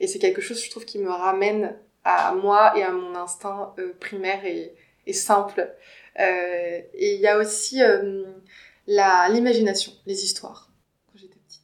et 0.00 0.06
c'est 0.06 0.18
quelque 0.18 0.42
chose, 0.42 0.62
je 0.62 0.70
trouve, 0.70 0.84
qui 0.84 0.98
me 0.98 1.08
ramène 1.08 1.72
à 2.04 2.34
moi 2.34 2.74
et 2.76 2.82
à 2.82 2.90
mon 2.90 3.14
instinct 3.14 3.74
primaire 4.00 4.44
et, 4.44 4.74
et 5.06 5.14
simple. 5.14 5.72
Euh, 6.20 6.80
et 6.94 7.14
il 7.14 7.20
y 7.20 7.26
a 7.26 7.38
aussi 7.38 7.82
euh, 7.82 8.24
l'imagination, 8.86 9.92
les 10.06 10.24
histoires. 10.24 10.70
Quand 11.06 11.18
j'étais 11.18 11.38
petite. 11.46 11.62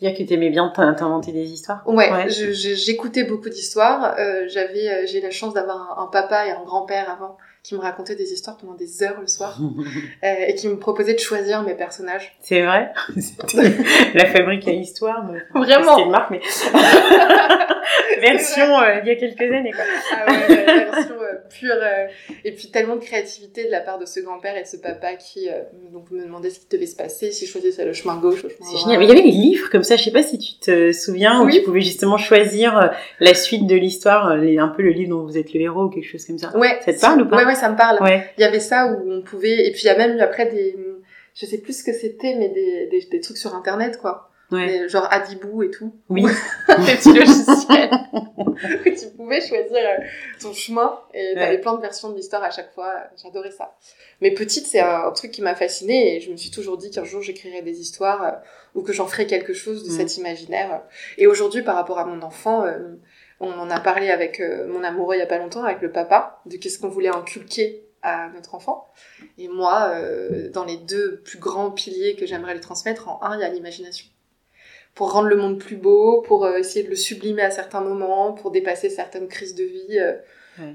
Dire 0.00 0.14
que 0.16 0.22
tu 0.22 0.34
aimais 0.34 0.50
bien 0.50 0.68
t'inventer 0.70 1.32
des 1.32 1.50
histoires? 1.50 1.82
Ouais, 1.86 2.10
ouais. 2.10 2.28
j'écoutais 2.28 3.24
beaucoup 3.24 3.48
d'histoires. 3.48 4.16
Euh, 4.18 4.46
j'avais, 4.48 5.06
j'ai 5.06 5.20
la 5.20 5.30
chance 5.30 5.54
d'avoir 5.54 5.98
un, 5.98 6.04
un, 6.04 6.06
papa 6.06 6.46
et 6.46 6.50
un 6.50 6.64
grand-père 6.64 7.10
avant 7.10 7.36
qui 7.66 7.74
me 7.74 7.80
racontait 7.80 8.14
des 8.14 8.32
histoires 8.32 8.56
pendant 8.56 8.74
des 8.74 9.02
heures 9.02 9.20
le 9.20 9.26
soir 9.26 9.58
euh, 10.24 10.34
et 10.46 10.54
qui 10.54 10.68
me 10.68 10.78
proposait 10.78 11.14
de 11.14 11.18
choisir 11.18 11.64
mes 11.64 11.74
personnages. 11.74 12.36
C'est 12.40 12.62
vrai? 12.62 12.92
La 14.14 14.26
fabrique 14.26 14.68
à 14.68 14.70
histoire. 14.70 15.24
Mais... 15.24 15.40
Vraiment 15.52 15.96
C'était 15.96 16.02
une 16.04 16.10
marque, 16.12 16.30
mais... 16.30 16.40
version 18.20 18.78
euh, 18.78 19.00
il 19.02 19.08
y 19.08 19.10
a 19.10 19.16
quelques 19.16 19.52
années, 19.52 19.72
quoi. 19.72 19.84
Ah 20.12 20.30
ouais, 20.30 20.46
version 20.54 21.15
euh, 21.26 21.36
pure. 21.50 21.74
Euh, 21.74 22.06
et 22.44 22.52
puis 22.52 22.70
tellement 22.70 22.96
de 22.96 23.00
créativité 23.00 23.64
de 23.64 23.70
la 23.70 23.80
part 23.80 23.98
de 23.98 24.06
ce 24.06 24.20
grand-père 24.20 24.56
et 24.56 24.62
de 24.62 24.66
ce 24.66 24.76
papa 24.76 25.14
qui 25.14 25.48
donc, 25.92 26.10
me 26.10 26.24
demandait 26.24 26.50
ce 26.50 26.60
qui 26.60 26.68
devait 26.70 26.86
se 26.86 26.96
passer, 26.96 27.32
si 27.32 27.46
je 27.46 27.50
choisissais 27.50 27.84
le 27.84 27.92
chemin 27.92 28.16
gauche, 28.16 28.42
le 28.42 28.48
chemin 28.48 28.66
C'est 28.70 28.78
génial. 28.78 28.98
Mais 28.98 29.04
il 29.06 29.08
y 29.08 29.12
avait 29.12 29.22
des 29.22 29.30
livres 29.30 29.68
comme 29.70 29.82
ça, 29.82 29.96
je 29.96 30.04
sais 30.04 30.12
pas 30.12 30.22
si 30.22 30.38
tu 30.38 30.58
te 30.58 30.92
souviens, 30.92 31.42
où 31.42 31.50
tu 31.50 31.62
pouvais 31.62 31.80
justement 31.80 32.18
choisir 32.18 32.92
la 33.20 33.34
suite 33.34 33.66
de 33.66 33.76
l'histoire, 33.76 34.28
un 34.28 34.68
peu 34.68 34.82
le 34.82 34.90
livre 34.90 35.10
dont 35.10 35.24
vous 35.24 35.36
êtes 35.38 35.52
le 35.52 35.60
héros 35.60 35.84
ou 35.84 35.88
quelque 35.90 36.08
chose 36.08 36.24
comme 36.24 36.38
ça. 36.38 36.56
Ouais. 36.56 36.78
Ça 36.84 36.92
te 36.92 37.00
parle 37.00 37.22
ou 37.22 37.28
pas? 37.28 37.54
Ça 37.54 37.70
me 37.70 37.76
parle. 37.76 37.98
Il 38.38 38.40
y 38.40 38.44
avait 38.44 38.60
ça 38.60 38.86
où 38.86 39.10
on 39.10 39.22
pouvait, 39.22 39.66
et 39.66 39.72
puis 39.72 39.82
il 39.82 39.86
y 39.86 39.90
a 39.90 39.96
même 39.96 40.16
eu 40.16 40.20
après 40.20 40.46
des, 40.46 40.76
je 41.34 41.46
sais 41.46 41.58
plus 41.58 41.78
ce 41.78 41.84
que 41.84 41.92
c'était, 41.92 42.34
mais 42.36 42.48
des, 42.48 42.88
des, 42.90 43.06
des, 43.10 43.20
trucs 43.20 43.36
sur 43.36 43.54
internet, 43.54 43.98
quoi. 43.98 44.30
Ouais. 44.52 44.88
genre 44.88 45.08
Adibou 45.10 45.62
et 45.62 45.70
tout. 45.70 45.92
Oui. 46.08 46.22
des 46.68 46.94
petits 46.96 47.12
logiciels. 47.12 47.90
tu 48.98 49.16
pouvais 49.16 49.40
choisir 49.40 49.76
euh, 49.76 50.04
ton 50.40 50.52
chemin 50.52 51.00
et 51.14 51.34
t'avais 51.34 51.58
plein 51.58 51.74
de 51.74 51.80
versions 51.80 52.10
de 52.10 52.16
l'histoire 52.16 52.44
à 52.44 52.50
chaque 52.50 52.72
fois. 52.72 52.94
J'adorais 53.20 53.50
ça. 53.50 53.76
Mais 54.20 54.30
petite, 54.30 54.66
c'est 54.66 54.80
un, 54.80 55.10
truc 55.12 55.30
qui 55.30 55.42
m'a 55.42 55.54
fascinée 55.54 56.16
et 56.16 56.20
je 56.20 56.30
me 56.30 56.36
suis 56.36 56.50
toujours 56.50 56.78
dit 56.78 56.90
qu'un 56.90 57.04
jour 57.04 57.22
j'écrirais 57.22 57.62
des 57.62 57.80
histoires 57.80 58.22
euh, 58.22 58.30
ou 58.74 58.82
que 58.82 58.92
j'en 58.92 59.06
ferais 59.06 59.26
quelque 59.26 59.52
chose 59.52 59.84
de 59.84 59.90
mm. 59.90 59.96
cet 59.96 60.16
imaginaire. 60.16 60.82
Et 61.18 61.26
aujourd'hui, 61.26 61.62
par 61.62 61.74
rapport 61.74 61.98
à 61.98 62.04
mon 62.04 62.22
enfant, 62.22 62.64
euh, 62.64 62.94
on 63.40 63.52
en 63.52 63.70
a 63.70 63.80
parlé 63.80 64.10
avec 64.10 64.40
euh, 64.40 64.66
mon 64.68 64.82
amoureux 64.82 65.16
il 65.16 65.18
y 65.18 65.22
a 65.22 65.26
pas 65.26 65.38
longtemps, 65.38 65.64
avec 65.64 65.82
le 65.82 65.92
papa, 65.92 66.40
de 66.46 66.56
qu'est-ce 66.56 66.78
qu'on 66.78 66.88
voulait 66.88 67.14
inculquer 67.14 67.82
à 68.02 68.30
notre 68.34 68.54
enfant. 68.54 68.88
Et 69.36 69.48
moi, 69.48 69.92
dans 70.52 70.64
les 70.64 70.76
deux 70.76 71.22
plus 71.24 71.38
grands 71.38 71.72
piliers 71.72 72.14
que 72.14 72.24
j'aimerais 72.24 72.54
lui 72.54 72.60
transmettre, 72.60 73.08
en 73.08 73.20
un, 73.22 73.36
il 73.36 73.40
y 73.40 73.44
a 73.44 73.48
l'imagination. 73.48 74.06
Pour 74.96 75.12
rendre 75.12 75.28
le 75.28 75.36
monde 75.36 75.60
plus 75.60 75.76
beau, 75.76 76.22
pour 76.22 76.44
euh, 76.44 76.56
essayer 76.56 76.84
de 76.84 76.90
le 76.90 76.96
sublimer 76.96 77.42
à 77.42 77.52
certains 77.52 77.80
moments, 77.80 78.32
pour 78.32 78.50
dépasser 78.50 78.90
certaines 78.90 79.28
crises 79.28 79.54
de 79.54 79.62
vie, 79.62 80.00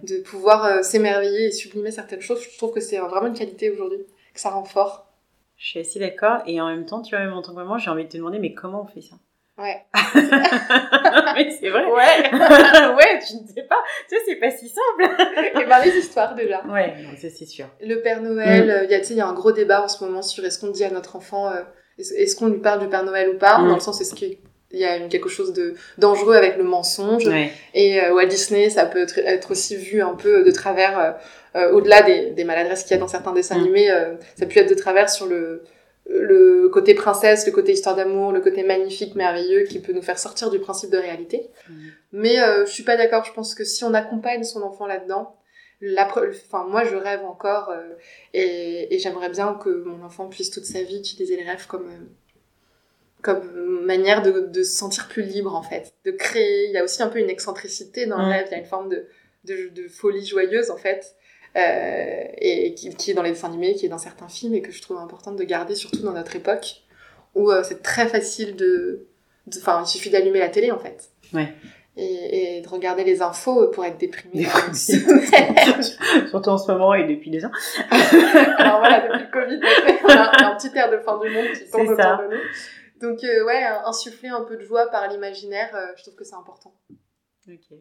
de 0.04 0.22
pouvoir 0.22 0.86
s'émerveiller 0.86 1.48
et 1.48 1.52
sublimer 1.52 1.92
certaines 1.92 2.22
choses. 2.22 2.42
Je 2.42 2.58
trouve 2.58 2.72
que 2.72 2.80
c'est 2.80 3.00
vraiment 3.00 3.28
une 3.28 3.38
qualité 3.38 3.70
aujourd'hui, 3.70 3.98
que 4.34 4.40
ça 4.40 4.52
rend 4.52 4.64
fort. 4.64 5.12
Je 5.58 5.68
suis 5.68 5.80
assez 5.80 6.00
d'accord. 6.00 6.40
Et 6.48 6.62
en 6.62 6.68
même 6.68 6.86
temps, 6.86 7.02
tu 7.02 7.16
vois, 7.16 7.26
même 7.26 7.34
en 7.34 7.42
tant 7.42 7.52
que 7.52 7.58
maman, 7.58 7.78
j'ai 7.78 7.92
envie 7.92 8.06
de 8.06 8.10
te 8.10 8.18
demander, 8.18 8.40
mais 8.40 8.54
comment 8.54 8.82
on 8.82 8.88
fait 8.88 9.02
ça? 9.02 9.16
Ouais. 9.58 9.86
mais 10.16 11.52
c'est 11.60 11.70
vrai. 11.70 11.86
Ouais. 11.86 12.32
ouais, 12.96 13.20
tu 13.28 13.36
ne 13.36 13.48
sais 13.48 13.64
pas. 13.70 13.84
Tu 14.10 14.16
sais, 14.16 14.22
c'est 14.26 14.36
pas 14.38 14.50
si 14.50 14.70
simple. 14.70 15.04
Et 15.62 15.66
ben 15.66 15.80
les 15.84 15.98
histoires 15.98 16.34
déjà. 16.34 16.66
Ouais, 16.66 16.96
ça 17.18 17.30
c'est 17.30 17.46
sûr. 17.46 17.68
Le 17.80 18.02
Père 18.02 18.22
Noël, 18.22 18.66
mm. 18.66 18.70
euh, 18.70 18.84
il 18.86 18.92
y 18.92 18.96
a, 18.96 19.14
y 19.14 19.22
a 19.22 19.28
un 19.28 19.34
gros 19.34 19.52
débat 19.52 19.84
en 19.84 19.88
ce 19.88 20.04
moment 20.04 20.22
sur 20.22 20.44
est-ce 20.44 20.60
qu'on 20.60 20.72
dit 20.72 20.84
à 20.84 20.90
notre 20.90 21.16
enfant, 21.16 21.50
euh, 21.50 21.62
est-ce 21.98 22.36
qu'on 22.36 22.48
lui 22.48 22.60
parle 22.60 22.80
du 22.80 22.88
Père 22.88 23.04
Noël 23.04 23.30
ou 23.30 23.38
pas, 23.38 23.58
mm. 23.58 23.68
dans 23.68 23.76
le 23.76 23.82
sens 23.82 24.02
est-ce 24.02 24.16
qu'il 24.16 24.38
y 24.72 24.86
a 24.86 25.00
quelque 25.08 25.30
chose 25.30 25.54
de 25.54 25.76
dangereux 25.98 26.36
avec 26.36 26.58
le 26.58 26.64
mensonge. 26.64 27.28
Ouais. 27.28 27.52
Et 27.74 28.02
euh, 28.02 28.14
Walt 28.14 28.28
Disney, 28.28 28.70
ça 28.70 28.86
peut 28.86 29.06
être, 29.18 29.52
aussi 29.52 29.76
vu 29.76 30.02
un 30.02 30.16
peu 30.16 30.44
de 30.44 30.52
travers, 30.52 31.18
au-delà 31.56 32.02
des, 32.02 32.32
des, 32.32 32.44
maladresses 32.44 32.84
qu'il 32.84 32.92
y 32.92 32.94
a 32.96 33.00
dans 33.00 33.08
certains 33.08 33.34
dessins 33.34 33.58
mm. 33.58 33.62
animés, 33.62 33.90
ça 34.38 34.46
peut 34.46 34.60
être 34.60 34.70
de 34.70 34.76
travers 34.76 35.10
sur 35.10 35.26
le 35.26 35.64
le 36.10 36.70
côté 36.70 36.94
princesse, 36.94 37.46
le 37.46 37.52
côté 37.52 37.74
histoire 37.74 37.96
d'amour, 37.96 38.32
le 38.32 38.42
côté 38.42 38.64
magnifique, 38.64 39.16
merveilleux, 39.16 39.64
qui 39.64 39.80
peut 39.80 39.94
nous 39.94 40.02
faire 40.02 40.20
sortir 40.20 40.50
du 40.50 40.60
principe 40.60 40.90
de 40.90 40.98
réalité. 40.98 41.50
Mm. 41.70 41.74
Mais 42.14 42.40
euh, 42.42 42.66
je 42.66 42.72
suis 42.72 42.84
pas 42.84 42.98
d'accord. 42.98 43.24
Je 43.24 43.34
pense 43.34 43.56
que 43.56 43.64
si 43.64 43.84
on 43.84 43.94
accompagne 43.94 44.44
son 44.44 44.62
enfant 44.62 44.88
là-dedans, 44.88 45.36
la 45.82 46.08
enfin 46.08 46.66
moi 46.68 46.84
je 46.84 46.96
rêve 46.96 47.26
encore 47.26 47.70
euh, 47.70 47.96
et, 48.34 48.94
et 48.94 49.00
j'aimerais 49.00 49.30
bien 49.30 49.56
que 49.56 49.84
mon 49.84 50.04
enfant 50.04 50.28
puisse 50.28 50.52
toute 50.52 50.66
sa 50.66 50.84
vie 50.84 51.00
utiliser 51.00 51.36
les 51.36 51.44
rêves 51.44 51.66
comme 51.68 51.88
euh, 51.88 52.06
comme 53.24 53.86
manière 53.86 54.22
de, 54.22 54.32
de 54.32 54.64
se 54.64 54.76
sentir 54.76 55.08
plus 55.08 55.22
libre 55.22 55.56
en 55.56 55.62
fait, 55.62 55.94
de 56.06 56.12
créer. 56.12 56.68
Il 56.68 56.72
y 56.72 56.78
a 56.78 56.84
aussi 56.84 57.04
un 57.04 57.08
peu 57.08 57.20
une 57.20 57.30
excentricité 57.30 58.08
dans 58.08 58.18
le 58.18 58.26
rêve. 58.26 58.48
Il 58.50 58.52
y 58.54 58.56
a 58.56 58.58
une 58.58 58.66
forme 58.66 58.90
de, 58.90 59.06
de, 59.44 59.70
de 59.70 59.88
folie 59.88 60.26
joyeuse 60.26 60.72
en 60.72 60.78
fait 60.78 61.16
euh, 61.56 62.24
et 62.40 62.74
qui, 62.74 62.90
qui, 62.96 63.12
est 63.12 63.14
dans 63.14 63.22
les 63.22 63.30
dessins 63.30 63.50
animés, 63.50 63.76
qui 63.76 63.86
est 63.86 63.90
dans 63.90 64.00
certains 64.00 64.28
films 64.28 64.56
et 64.56 64.64
que 64.64 64.72
je 64.72 64.82
trouve 64.82 64.98
importante 64.98 65.36
de 65.36 65.44
garder, 65.44 65.76
surtout 65.76 66.02
dans 66.02 66.14
notre 66.14 66.36
époque 66.36 66.82
où 67.36 67.52
c'est 67.64 67.84
très 67.84 68.08
facile 68.08 68.56
de, 68.56 69.06
enfin, 69.58 69.84
il 69.86 69.88
suffit 69.88 70.10
d'allumer 70.10 70.40
la 70.40 70.50
télé 70.50 70.72
en 70.72 70.80
fait. 70.80 71.12
Ouais. 71.34 71.54
Et, 71.98 72.58
et, 72.58 72.62
de 72.62 72.70
regarder 72.70 73.04
les 73.04 73.22
infos 73.22 73.68
pour 73.70 73.84
être 73.84 73.98
déprimé. 73.98 74.46
Surtout 74.74 76.50
en 76.50 76.58
ce 76.58 76.72
moment 76.72 76.94
et 76.94 77.06
depuis 77.06 77.30
des 77.30 77.46
ans. 77.46 77.52
Alors 77.90 78.80
voilà, 78.80 79.02
depuis 79.02 79.26
le 79.26 79.32
Covid, 79.32 79.60
on 80.06 80.08
a, 80.08 80.52
un 80.52 80.56
petit 80.58 80.72
air 80.78 80.90
de 80.90 80.98
fin 81.00 81.20
du 81.20 81.30
monde 81.30 81.48
qui 81.54 81.70
tombe 81.70 81.90
autour 81.90 81.96
de 81.98 82.36
nous. 82.36 82.42
Donc 83.02 83.24
euh, 83.24 83.46
ouais, 83.46 83.64
insuffler 83.86 84.30
un 84.30 84.44
peu 84.44 84.56
de 84.56 84.62
joie 84.62 84.88
par 84.90 85.10
l'imaginaire, 85.10 85.76
euh, 85.76 85.88
je 85.98 86.04
trouve 86.04 86.16
que 86.16 86.24
c'est 86.24 86.36
important. 86.36 86.74
Ok. 87.50 87.78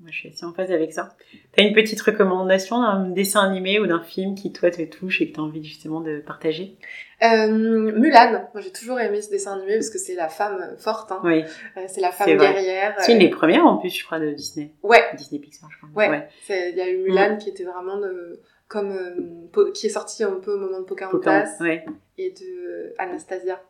Moi, 0.00 0.10
je 0.10 0.18
suis 0.18 0.28
assez 0.28 0.44
en 0.44 0.52
phase 0.52 0.72
avec 0.72 0.92
ça. 0.92 1.10
T'as 1.56 1.62
une 1.62 1.72
petite 1.72 2.00
recommandation 2.00 2.80
d'un 2.80 3.08
dessin 3.10 3.40
animé 3.40 3.78
ou 3.78 3.86
d'un 3.86 4.02
film 4.02 4.34
qui, 4.34 4.52
toi, 4.52 4.70
te 4.70 4.82
touche 4.82 5.20
et 5.22 5.30
que 5.30 5.36
t'as 5.36 5.42
envie 5.42 5.64
justement 5.64 6.00
de 6.00 6.18
partager? 6.18 6.76
Euh, 7.22 7.46
Mulan. 7.48 8.48
Moi, 8.52 8.60
j'ai 8.60 8.72
toujours 8.72 8.98
aimé 8.98 9.22
ce 9.22 9.30
dessin 9.30 9.54
animé 9.54 9.74
parce 9.74 9.90
que 9.90 9.98
c'est 9.98 10.16
la 10.16 10.28
femme 10.28 10.74
forte. 10.78 11.12
Hein. 11.12 11.20
Oui. 11.22 11.44
Euh, 11.76 11.84
c'est 11.86 12.00
la 12.00 12.10
femme 12.10 12.36
guerrière. 12.36 12.96
C'est 12.98 13.12
une 13.12 13.20
des 13.20 13.30
premières, 13.30 13.64
en 13.64 13.76
plus, 13.76 13.96
je 13.96 14.04
crois, 14.04 14.18
de 14.18 14.30
Disney. 14.32 14.72
Ouais. 14.82 15.02
Disney 15.16 15.40
Pixar, 15.40 15.70
je 15.70 15.78
crois. 15.78 15.88
Ouais. 15.94 16.28
Il 16.48 16.76
y 16.76 16.80
a 16.80 16.88
eu 16.88 16.98
Mulan 16.98 17.36
mm. 17.36 17.38
qui 17.38 17.50
était 17.50 17.64
vraiment 17.64 17.98
de, 17.98 18.40
comme, 18.66 18.90
euh, 18.90 19.70
qui 19.72 19.86
est 19.86 19.90
sorti 19.90 20.24
un 20.24 20.32
peu 20.32 20.54
au 20.54 20.58
moment 20.58 20.80
de 20.80 20.84
Pocahontas. 20.84 21.56
Ouais. 21.60 21.84
Et 22.18 22.30
de 22.30 22.94
Anastasia. 22.98 23.60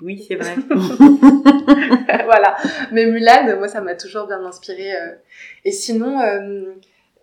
Oui, 0.00 0.24
c'est 0.26 0.36
vrai. 0.36 0.54
voilà. 2.24 2.56
Mais 2.92 3.06
Mulan, 3.06 3.56
moi, 3.58 3.68
ça 3.68 3.80
m'a 3.80 3.94
toujours 3.94 4.26
bien 4.26 4.44
inspiré. 4.44 4.94
Euh. 4.94 5.14
Et 5.64 5.72
sinon, 5.72 6.20
euh, 6.20 6.74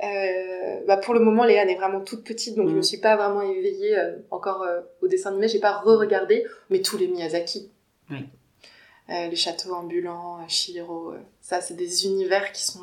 euh, 0.04 0.80
bah 0.88 0.98
pour 0.98 1.14
le 1.14 1.20
moment, 1.20 1.44
Léane 1.44 1.70
est 1.70 1.76
vraiment 1.76 2.02
toute 2.02 2.24
petite, 2.24 2.56
donc 2.56 2.70
je 2.70 2.74
me 2.74 2.80
mm. 2.80 2.84
suis 2.84 2.98
pas 2.98 3.16
vraiment 3.16 3.42
éveillée 3.42 3.96
encore 4.32 4.66
au 5.02 5.08
dessin 5.08 5.32
animé. 5.32 5.48
J'ai 5.48 5.60
pas 5.60 5.74
re-regardé, 5.74 6.46
mais 6.70 6.82
tous 6.82 6.98
les 6.98 7.08
Miyazaki. 7.08 7.70
Oui. 8.10 8.26
les 9.10 9.36
châteaux 9.36 9.74
ambulants, 9.74 10.40
Shihiro, 10.48 11.14
ça, 11.40 11.62
c'est 11.62 11.76
des 11.76 12.06
univers 12.06 12.52
qui 12.52 12.66
sont 12.66 12.82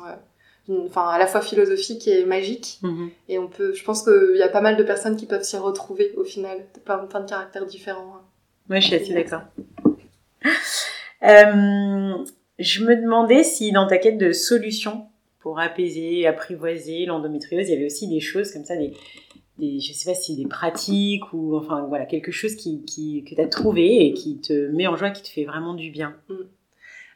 enfin 0.85 1.07
à 1.07 1.17
la 1.17 1.25
fois 1.25 1.41
philosophiques 1.41 2.07
et 2.07 2.25
magiques 2.25 2.77
mm-hmm. 2.83 3.09
et 3.29 3.39
on 3.39 3.47
peut 3.47 3.73
je 3.73 3.83
pense 3.83 4.03
qu'il 4.03 4.35
y 4.35 4.43
a 4.43 4.49
pas 4.49 4.61
mal 4.61 4.77
de 4.77 4.83
personnes 4.83 5.17
qui 5.17 5.25
peuvent 5.25 5.41
s'y 5.41 5.57
retrouver 5.57 6.13
au 6.15 6.23
final 6.23 6.63
plein, 6.85 6.99
plein 6.99 7.21
de 7.21 7.27
caractères 7.27 7.65
différents 7.65 8.21
Oui, 8.69 8.81
je 8.81 8.87
suis 8.87 8.95
assez 8.95 9.13
d'accord. 9.13 9.41
Euh, 11.23 12.23
je 12.59 12.83
me 12.83 12.95
demandais 12.95 13.43
si 13.43 13.71
dans 13.71 13.87
ta 13.87 13.97
quête 13.97 14.17
de 14.17 14.31
solutions 14.31 15.07
pour 15.39 15.59
apaiser, 15.59 16.27
apprivoiser 16.27 17.05
l'endométriose, 17.05 17.67
il 17.67 17.73
y 17.73 17.75
avait 17.75 17.85
aussi 17.85 18.07
des 18.07 18.19
choses 18.19 18.53
comme 18.53 18.65
ça, 18.65 18.75
des, 18.75 18.93
des 19.57 19.79
je 19.79 19.93
sais 19.93 20.11
pas 20.11 20.15
si 20.15 20.35
des 20.35 20.47
pratiques 20.47 21.33
ou 21.33 21.57
enfin 21.57 21.85
voilà 21.89 22.05
quelque 22.05 22.31
chose 22.31 22.55
qui, 22.55 22.83
qui 22.85 23.23
que 23.23 23.35
tu 23.35 23.41
as 23.41 23.47
trouvé 23.47 24.05
et 24.05 24.13
qui 24.13 24.39
te 24.39 24.67
met 24.69 24.87
en 24.87 24.95
joie, 24.95 25.09
qui 25.09 25.23
te 25.23 25.29
fait 25.29 25.45
vraiment 25.45 25.73
du 25.73 25.89
bien. 25.89 26.15
Mm. 26.29 26.35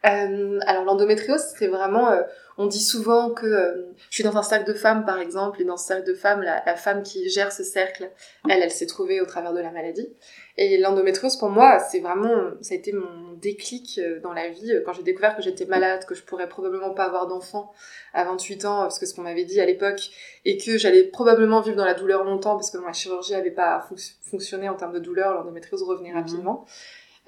Euh, 0.06 0.60
alors 0.66 0.84
l'endométriose, 0.84 1.44
c'est 1.58 1.68
vraiment, 1.68 2.12
euh, 2.12 2.24
on 2.58 2.68
dit 2.68 2.82
souvent 2.82 3.32
que 3.32 3.46
euh, 3.46 3.94
je 4.10 4.16
suis 4.16 4.24
dans 4.24 4.38
un 4.38 4.44
cercle 4.44 4.68
de 4.72 4.78
femmes 4.78 5.06
par 5.06 5.20
exemple, 5.20 5.62
et 5.62 5.66
dans 5.66 5.78
ce 5.78 5.88
cercle 5.88 6.08
de 6.08 6.13
femmes, 6.13 6.42
la, 6.42 6.63
la 6.66 6.76
femme 6.76 7.04
qui 7.04 7.30
gère 7.30 7.52
ce 7.52 7.63
cercle, 7.63 8.12
elle, 8.50 8.62
elle 8.62 8.72
s'est 8.72 8.86
trouvée 8.86 9.22
au 9.22 9.26
travers 9.26 9.54
de 9.54 9.60
la 9.60 9.72
maladie. 9.72 10.10
Et 10.56 10.78
l'endométriose, 10.78 11.38
pour 11.38 11.50
moi, 11.50 11.80
c'est 11.80 12.00
vraiment, 12.00 12.52
ça 12.62 12.76
a 12.76 12.78
été 12.78 12.92
mon 12.92 13.34
déclic 13.42 13.98
euh, 13.98 14.20
dans 14.20 14.34
la 14.34 14.50
vie. 14.50 14.72
Quand 14.86 14.94
j'ai 14.94 15.02
découvert 15.02 15.36
que 15.36 15.42
j'étais 15.42 15.66
malade, 15.66 16.06
que 16.06 16.13
je 16.13 16.22
pourrais 16.22 16.48
probablement 16.48 16.94
pas 16.94 17.06
avoir 17.06 17.28
d'enfant 17.28 17.72
à 18.13 18.24
28 18.24 18.66
ans, 18.66 18.82
parce 18.82 19.00
que 19.00 19.08
ce 19.08 19.16
qu'on 19.16 19.24
m'avait 19.24 19.46
dit 19.46 19.60
à 19.60 19.66
l'époque, 19.66 20.12
et 20.46 20.58
que 20.58 20.78
j'allais 20.78 21.06
probablement 21.06 21.62
vivre 21.62 21.76
dans 21.76 21.86
la 21.86 21.96
douleur 21.96 22.24
longtemps, 22.24 22.56
parce 22.56 22.70
que 22.70 22.78
ma 22.78 22.94
chirurgie 22.94 23.34
avait 23.34 23.52
pas 23.52 23.88
fonctionné 24.22 24.70
en 24.70 24.76
termes 24.76 24.94
de 24.94 25.00
douleur, 25.00 25.34
l'endométriose 25.34 25.82
revenait 25.82 26.12
mhm. 26.12 26.18
rapidement. 26.18 26.66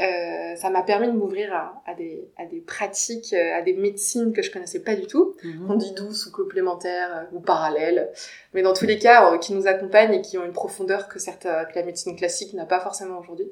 Euh, 0.02 0.56
ça 0.56 0.70
m'a 0.70 0.84
permis 0.84 1.08
de 1.08 1.14
m'ouvrir 1.14 1.54
à, 1.54 1.82
à, 1.86 1.94
des, 1.94 2.28
à 2.38 2.46
des 2.46 2.60
pratiques, 2.60 3.34
euh, 3.34 3.58
à 3.58 3.62
des 3.62 3.74
médecines 3.74 4.34
que 4.34 4.42
je 4.42 4.52
connaissais 4.52 4.82
pas 4.82 4.96
du 4.96 5.08
tout. 5.08 5.36
Mhm. 5.44 5.72
On 5.72 5.76
dit 5.76 5.94
douces 5.94 6.26
ou 6.26 6.32
complémentaires 6.32 7.16
euh, 7.16 7.36
ou 7.38 7.40
parallèles, 7.40 8.12
mais 8.54 8.62
dans 8.62 8.74
tous 8.74 8.86
les 8.86 9.00
cas, 9.00 9.38
qui 9.38 9.54
nous 9.54 9.68
accompagnent 9.68 10.16
et 10.16 10.22
qui 10.22 10.38
ont 10.38 10.44
une 10.46 10.54
profondeur 10.54 11.08
que, 11.08 11.18
certes, 11.18 11.44
que 11.44 11.76
la 11.80 11.84
médecine 11.84 12.16
classique 12.16 12.54
n'a 12.54 12.66
pas 12.66 12.80
forcément 12.80 13.20
aujourd'hui. 13.20 13.50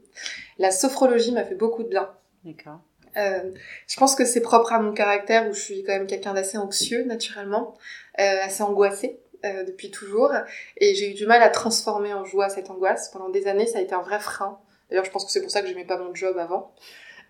La 0.58 0.72
sophrologie 0.72 1.32
m'a 1.32 1.46
fait 1.46 1.56
beaucoup 1.56 1.84
de 1.84 1.90
bien. 1.90 2.10
D'accord. 2.44 2.80
Euh, 3.18 3.52
je 3.88 3.98
pense 3.98 4.16
que 4.16 4.26
c'est 4.26 4.42
propre 4.42 4.74
à 4.74 4.80
mon 4.80 4.94
caractère 4.94 5.48
où 5.48 5.54
je 5.54 5.60
suis 5.60 5.84
quand 5.84 5.94
même 5.94 6.08
quelqu'un 6.08 6.34
d'assez 6.34 6.58
anxieux 6.58 7.04
naturellement, 7.04 7.76
euh, 8.20 8.44
assez 8.44 8.64
angoissé 8.64 9.20
euh, 9.46 9.64
depuis 9.64 9.92
toujours, 9.92 10.32
et 10.78 10.96
j'ai 10.96 11.12
eu 11.12 11.14
du 11.14 11.26
mal 11.26 11.42
à 11.44 11.50
transformer 11.50 12.14
en 12.14 12.26
joie 12.26 12.50
cette 12.50 12.70
angoisse. 12.70 13.10
Pendant 13.10 13.30
des 13.30 13.48
années, 13.48 13.68
ça 13.68 13.80
a 13.80 13.82
été 13.82 13.94
un 13.94 14.02
vrai 14.02 14.20
frein 14.20 14.60
D'ailleurs, 14.94 15.06
je 15.06 15.12
pense 15.12 15.26
que 15.26 15.32
c'est 15.32 15.42
pour 15.42 15.50
ça 15.50 15.64
que 15.64 15.68
j'aimais 15.68 15.86
pas 15.86 15.98
mon 15.98 16.14
job 16.14 16.38
avant. 16.38 16.72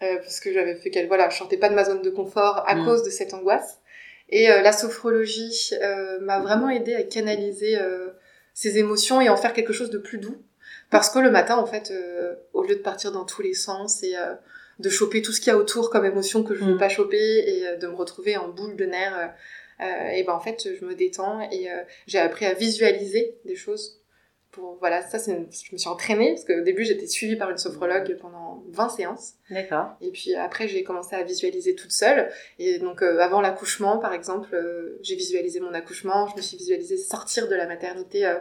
Euh, 0.01 0.17
parce 0.17 0.41
que 0.41 0.51
j'avais 0.51 0.75
fait 0.75 0.89
qu'elle, 0.89 1.07
voilà, 1.07 1.29
je 1.29 1.37
sortais 1.37 1.55
pas 1.55 1.69
de 1.69 1.75
ma 1.75 1.85
zone 1.85 2.01
de 2.01 2.09
confort 2.09 2.61
à 2.67 2.75
mm. 2.75 2.85
cause 2.85 3.03
de 3.03 3.09
cette 3.09 3.33
angoisse. 3.33 3.79
Et 4.27 4.51
euh, 4.51 4.61
la 4.61 4.73
sophrologie 4.73 5.71
euh, 5.81 6.19
m'a 6.19 6.39
vraiment 6.39 6.69
aidé 6.69 6.93
à 6.93 7.03
canaliser 7.03 7.77
ces 8.53 8.79
émotions 8.79 9.21
et 9.21 9.29
en 9.29 9.37
faire 9.37 9.53
quelque 9.53 9.71
chose 9.71 9.91
de 9.91 9.97
plus 9.97 10.17
doux. 10.17 10.35
Parce 10.89 11.09
que 11.09 11.19
le 11.19 11.31
matin, 11.31 11.55
en 11.55 11.65
fait, 11.65 11.93
au 12.51 12.63
lieu 12.63 12.75
de 12.75 12.81
partir 12.81 13.13
dans 13.13 13.23
tous 13.23 13.41
les 13.41 13.53
sens 13.53 14.03
et 14.03 14.13
de 14.79 14.89
choper 14.89 15.21
tout 15.21 15.31
ce 15.31 15.39
qu'il 15.39 15.53
y 15.53 15.55
a 15.55 15.57
autour 15.57 15.89
comme 15.89 16.03
émotion 16.05 16.43
que 16.43 16.53
je 16.53 16.65
veux 16.65 16.75
mm. 16.75 16.79
pas 16.79 16.89
choper 16.89 17.17
et 17.17 17.77
de 17.77 17.87
me 17.87 17.95
retrouver 17.95 18.35
en 18.35 18.49
boule 18.49 18.75
de 18.75 18.83
nerfs, 18.83 19.33
et 19.79 20.23
ben 20.23 20.33
en 20.33 20.41
fait, 20.41 20.67
je 20.77 20.83
me 20.83 20.95
détends 20.95 21.39
et 21.49 21.69
j'ai 22.07 22.19
appris 22.19 22.45
à 22.45 22.53
visualiser 22.53 23.37
des 23.45 23.55
choses 23.55 24.02
voilà 24.79 25.01
ça 25.01 25.19
c'est 25.19 25.31
je 25.31 25.73
me 25.73 25.77
suis 25.77 25.89
entraînée 25.89 26.33
parce 26.33 26.45
qu'au 26.45 26.63
début 26.63 26.83
j'étais 26.83 27.07
suivie 27.07 27.35
par 27.35 27.49
une 27.49 27.57
sophrologue 27.57 28.17
pendant 28.21 28.63
20 28.69 28.89
séances. 28.89 29.33
D'accord. 29.49 29.95
Et 30.01 30.11
puis 30.11 30.35
après 30.35 30.67
j'ai 30.67 30.83
commencé 30.83 31.15
à 31.15 31.23
visualiser 31.23 31.75
toute 31.75 31.91
seule. 31.91 32.29
Et 32.59 32.79
donc 32.79 33.01
euh, 33.01 33.19
avant 33.19 33.41
l'accouchement 33.41 33.97
par 33.97 34.13
exemple 34.13 34.49
euh, 34.53 34.99
j'ai 35.01 35.15
visualisé 35.15 35.59
mon 35.59 35.73
accouchement. 35.73 36.27
Je 36.27 36.35
me 36.35 36.41
suis 36.41 36.57
visualisée 36.57 36.97
sortir 36.97 37.47
de 37.47 37.55
la 37.55 37.65
maternité 37.65 38.25
euh, 38.25 38.35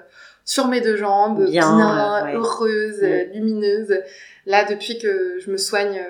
sur 0.45 0.69
mes 0.69 0.81
deux 0.81 0.97
jambes 0.97 1.45
bien, 1.49 2.35
heureuse 2.35 3.03
lumineuse. 3.33 4.03
Là 4.47 4.65
depuis 4.65 4.99
que 4.99 5.39
je 5.39 5.51
me 5.51 5.57
soigne 5.57 6.03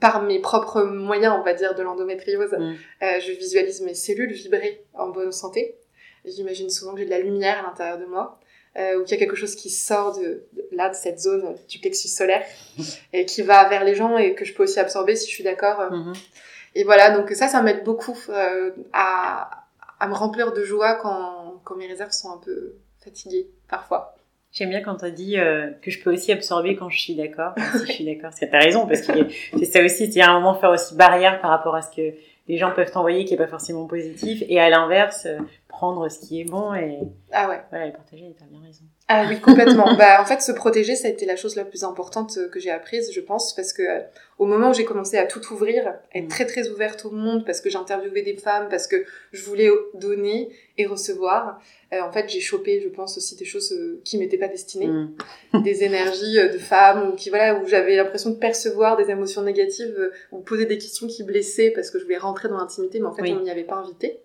par 0.00 0.22
mes 0.22 0.38
propres 0.38 0.82
moyens, 0.82 1.36
on 1.38 1.42
va 1.42 1.52
dire, 1.52 1.74
de 1.74 1.82
l'endométriose, 1.82 2.52
mm. 2.52 2.74
je 3.02 3.32
visualise 3.32 3.82
mes 3.82 3.94
cellules 3.94 4.32
vibrer 4.32 4.82
en 4.94 5.08
bonne 5.08 5.32
santé. 5.32 5.76
J'imagine 6.24 6.70
souvent 6.70 6.92
que 6.92 7.00
j'ai 7.00 7.04
de 7.06 7.10
la 7.10 7.18
lumière 7.18 7.58
à 7.58 7.62
l'intérieur 7.62 7.98
de 7.98 8.06
moi 8.06 8.40
euh, 8.76 9.00
ou 9.00 9.04
qu'il 9.04 9.12
y 9.12 9.14
a 9.14 9.18
quelque 9.18 9.36
chose 9.36 9.54
qui 9.54 9.70
sort 9.70 10.18
de, 10.18 10.44
là, 10.72 10.88
de 10.88 10.94
cette 10.94 11.20
zone 11.20 11.56
du 11.68 11.78
plexus 11.78 12.08
solaire, 12.08 12.44
et 13.12 13.26
qui 13.26 13.42
va 13.42 13.68
vers 13.68 13.84
les 13.84 13.94
gens 13.94 14.16
et 14.16 14.34
que 14.34 14.44
je 14.44 14.54
peux 14.54 14.62
aussi 14.64 14.80
absorber 14.80 15.16
si 15.16 15.28
je 15.28 15.34
suis 15.34 15.44
d'accord. 15.44 15.80
Euh. 15.80 15.90
Mhm. 15.90 16.12
Et 16.76 16.84
voilà, 16.84 17.10
donc 17.10 17.30
ça, 17.30 17.48
ça 17.48 17.62
m'aide 17.62 17.82
beaucoup 17.82 18.16
euh, 18.28 18.70
à, 18.92 19.66
à 19.98 20.08
me 20.08 20.14
remplir 20.14 20.52
de 20.52 20.62
joie 20.64 20.94
quand, 20.94 21.60
quand 21.64 21.76
mes 21.76 21.86
réserves 21.86 22.12
sont 22.12 22.30
un 22.30 22.38
peu 22.38 22.74
fatiguées, 23.02 23.48
parfois. 23.68 24.14
J'aime 24.52 24.70
bien 24.70 24.80
quand 24.80 24.96
tu 24.96 25.04
as 25.04 25.10
dit 25.10 25.38
euh, 25.38 25.70
que 25.80 25.90
je 25.90 26.02
peux 26.02 26.12
aussi 26.12 26.32
absorber 26.32 26.74
quand 26.74 26.88
je 26.88 26.98
suis 26.98 27.14
d'accord. 27.14 27.54
si 27.76 27.86
je 27.86 27.92
suis 27.92 28.04
d'accord, 28.04 28.32
c'est 28.32 28.46
que 28.46 28.50
tu 28.50 28.56
as 28.56 28.60
raison, 28.60 28.86
parce 28.86 29.02
que 29.02 29.12
c'est 29.58 29.64
ça 29.64 29.84
aussi, 29.84 30.12
c'est 30.12 30.20
à 30.20 30.30
un 30.30 30.40
moment 30.40 30.54
faire 30.54 30.70
aussi 30.70 30.96
barrière 30.96 31.40
par 31.40 31.50
rapport 31.50 31.76
à 31.76 31.82
ce 31.82 31.94
que 31.94 32.14
les 32.48 32.58
gens 32.58 32.72
peuvent 32.74 32.90
t'envoyer 32.90 33.24
qui 33.24 33.34
est 33.34 33.38
pas 33.38 33.46
forcément 33.46 33.86
positif, 33.86 34.42
et 34.48 34.60
à 34.60 34.68
l'inverse, 34.70 35.26
prendre 35.68 36.08
ce 36.08 36.18
qui 36.18 36.40
est 36.40 36.44
bon 36.44 36.74
et, 36.74 36.98
ah 37.32 37.48
ouais. 37.48 37.60
voilà, 37.70 37.86
et 37.86 37.92
partager, 37.92 38.34
tu 38.36 38.42
as 38.42 38.46
bien 38.46 38.60
raison. 38.60 38.84
Ah 39.12 39.24
oui, 39.28 39.40
complètement. 39.40 39.94
bah, 39.98 40.20
en 40.20 40.24
fait, 40.24 40.40
se 40.40 40.52
protéger, 40.52 40.94
ça 40.94 41.08
a 41.08 41.10
été 41.10 41.26
la 41.26 41.36
chose 41.36 41.56
la 41.56 41.64
plus 41.64 41.82
importante 41.84 42.36
euh, 42.38 42.48
que 42.48 42.60
j'ai 42.60 42.70
apprise, 42.70 43.10
je 43.12 43.20
pense, 43.20 43.54
parce 43.54 43.72
que 43.72 43.82
euh, 43.82 44.00
au 44.38 44.46
moment 44.46 44.70
où 44.70 44.74
j'ai 44.74 44.84
commencé 44.84 45.18
à 45.18 45.26
tout 45.26 45.40
ouvrir, 45.52 45.94
être 46.14 46.26
mm. 46.26 46.28
très 46.28 46.46
très 46.46 46.68
ouverte 46.68 47.04
au 47.04 47.10
monde, 47.10 47.44
parce 47.44 47.60
que 47.60 47.70
j'interviewais 47.70 48.22
des 48.22 48.36
femmes, 48.36 48.68
parce 48.68 48.86
que 48.86 49.04
je 49.32 49.44
voulais 49.44 49.68
donner 49.94 50.50
et 50.78 50.86
recevoir, 50.86 51.60
euh, 51.92 52.00
en 52.02 52.12
fait, 52.12 52.28
j'ai 52.28 52.40
chopé, 52.40 52.80
je 52.80 52.88
pense, 52.88 53.16
aussi 53.16 53.34
des 53.36 53.44
choses 53.44 53.74
qui 54.04 54.16
m'étaient 54.18 54.38
pas 54.38 54.48
destinées, 54.48 54.86
mm. 54.86 55.16
des 55.64 55.82
énergies 55.82 56.36
de 56.36 56.58
femmes, 56.58 57.10
ou 57.10 57.16
qui 57.16 57.30
voilà, 57.30 57.58
où 57.60 57.66
j'avais 57.66 57.96
l'impression 57.96 58.30
de 58.30 58.36
percevoir 58.36 58.96
des 58.96 59.10
émotions 59.10 59.42
négatives, 59.42 60.10
ou 60.30 60.38
poser 60.38 60.66
des 60.66 60.78
questions 60.78 61.08
qui 61.08 61.24
blessaient 61.24 61.70
parce 61.70 61.90
que 61.90 61.98
je 61.98 62.04
voulais 62.04 62.18
rentrer 62.30 62.48
dans 62.48 62.58
l'intimité, 62.58 63.00
mais 63.00 63.06
en 63.06 63.12
fait, 63.12 63.30
on 63.32 63.40
m'y 63.40 63.50
avait 63.50 63.64
pas 63.64 63.76
invité. 63.76 64.20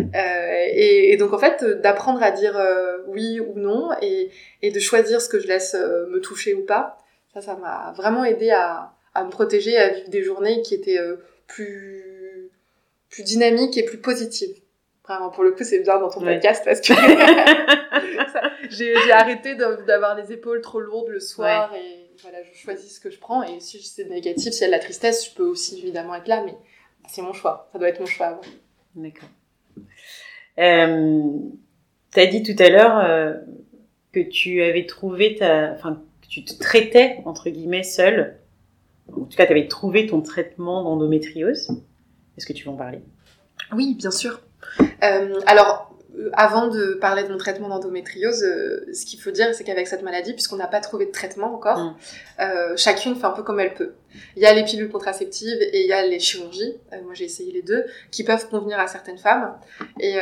Euh, 0.00 0.64
et, 0.68 1.12
et, 1.12 1.16
donc 1.16 1.32
en 1.32 1.38
fait, 1.38 1.64
d'apprendre 1.64 2.22
à 2.22 2.30
dire 2.30 2.56
euh, 2.56 2.98
oui 3.08 3.40
ou 3.40 3.58
non 3.58 3.90
et, 4.00 4.30
et, 4.62 4.70
de 4.70 4.80
choisir 4.80 5.20
ce 5.20 5.28
que 5.28 5.38
je 5.38 5.46
laisse 5.46 5.74
euh, 5.74 6.06
me 6.06 6.18
toucher 6.20 6.54
ou 6.54 6.64
pas, 6.64 6.98
ça, 7.34 7.42
ça 7.42 7.56
m'a 7.56 7.92
vraiment 7.94 8.24
aidé 8.24 8.50
à, 8.50 8.92
à, 9.14 9.24
me 9.24 9.30
protéger, 9.30 9.76
à 9.76 9.90
vivre 9.90 10.08
des 10.08 10.22
journées 10.22 10.62
qui 10.62 10.74
étaient 10.74 10.98
plus, 11.46 12.50
plus 13.10 13.22
dynamiques 13.22 13.76
et 13.76 13.84
plus 13.84 13.98
positives. 13.98 14.56
Vraiment, 15.06 15.30
pour 15.30 15.44
le 15.44 15.52
coup, 15.52 15.64
c'est 15.64 15.80
bien 15.80 15.98
dans 15.98 16.08
ton 16.08 16.20
podcast 16.20 16.62
parce 16.64 16.80
que 16.80 16.94
j'ai 18.70 19.12
arrêté 19.12 19.56
d'avoir 19.56 20.14
les 20.16 20.32
épaules 20.32 20.60
trop 20.60 20.80
lourdes 20.80 21.08
le 21.08 21.20
soir 21.20 21.74
et 21.74 22.10
voilà, 22.22 22.38
je 22.42 22.56
choisis 22.56 22.96
ce 22.96 23.00
que 23.00 23.10
je 23.10 23.18
prends 23.18 23.42
et 23.42 23.60
si 23.60 23.82
c'est 23.82 24.08
négatif, 24.08 24.52
s'il 24.52 24.62
y 24.62 24.64
a 24.64 24.68
de 24.68 24.72
la 24.72 24.78
tristesse, 24.78 25.28
je 25.28 25.34
peux 25.34 25.42
aussi 25.42 25.78
évidemment 25.78 26.14
être 26.14 26.28
là, 26.28 26.42
mais 26.44 26.54
c'est 27.08 27.22
mon 27.22 27.32
choix. 27.32 27.68
Ça 27.72 27.78
doit 27.78 27.88
être 27.88 28.00
mon 28.00 28.06
choix. 28.06 28.40
D'accord. 28.94 29.28
Euh, 30.58 31.32
tu 32.12 32.20
as 32.20 32.26
dit 32.26 32.42
tout 32.42 32.60
à 32.62 32.68
l'heure 32.68 32.98
euh, 32.98 33.34
que 34.12 34.20
tu 34.20 34.62
avais 34.62 34.86
trouvé 34.86 35.36
ta, 35.36 35.72
enfin, 35.72 36.02
que 36.20 36.28
tu 36.28 36.44
te 36.44 36.58
traitais 36.58 37.18
entre 37.24 37.48
guillemets 37.50 37.82
seule. 37.82 38.38
En 39.10 39.24
tout 39.24 39.36
cas, 39.36 39.46
tu 39.46 39.52
avais 39.52 39.68
trouvé 39.68 40.06
ton 40.06 40.20
traitement 40.20 40.82
d'endométriose. 40.84 41.70
Est-ce 42.36 42.46
que 42.46 42.52
tu 42.52 42.64
veux 42.64 42.70
en 42.70 42.76
parler? 42.76 43.00
Oui, 43.72 43.94
bien 43.94 44.10
sûr. 44.10 44.40
Euh, 44.80 45.40
alors, 45.46 45.91
avant 46.34 46.68
de 46.68 46.94
parler 46.94 47.22
de 47.24 47.28
mon 47.28 47.38
traitement 47.38 47.68
d'endométriose, 47.68 48.42
euh, 48.44 48.86
ce 48.92 49.06
qu'il 49.06 49.20
faut 49.20 49.30
dire, 49.30 49.54
c'est 49.54 49.64
qu'avec 49.64 49.86
cette 49.86 50.02
maladie, 50.02 50.32
puisqu'on 50.32 50.56
n'a 50.56 50.66
pas 50.66 50.80
trouvé 50.80 51.06
de 51.06 51.10
traitement 51.10 51.54
encore, 51.54 51.78
mm. 51.78 51.96
euh, 52.40 52.76
chacune 52.76 53.16
fait 53.16 53.24
un 53.24 53.30
peu 53.30 53.42
comme 53.42 53.60
elle 53.60 53.74
peut. 53.74 53.94
Il 54.36 54.42
y 54.42 54.46
a 54.46 54.52
les 54.52 54.62
pilules 54.64 54.90
contraceptives 54.90 55.56
et 55.60 55.80
il 55.80 55.86
y 55.86 55.92
a 55.92 56.04
les 56.04 56.18
chirurgies, 56.18 56.76
euh, 56.92 56.96
moi 57.04 57.14
j'ai 57.14 57.24
essayé 57.24 57.50
les 57.50 57.62
deux, 57.62 57.84
qui 58.10 58.24
peuvent 58.24 58.48
convenir 58.48 58.78
à 58.78 58.86
certaines 58.88 59.18
femmes. 59.18 59.54
Et, 60.00 60.16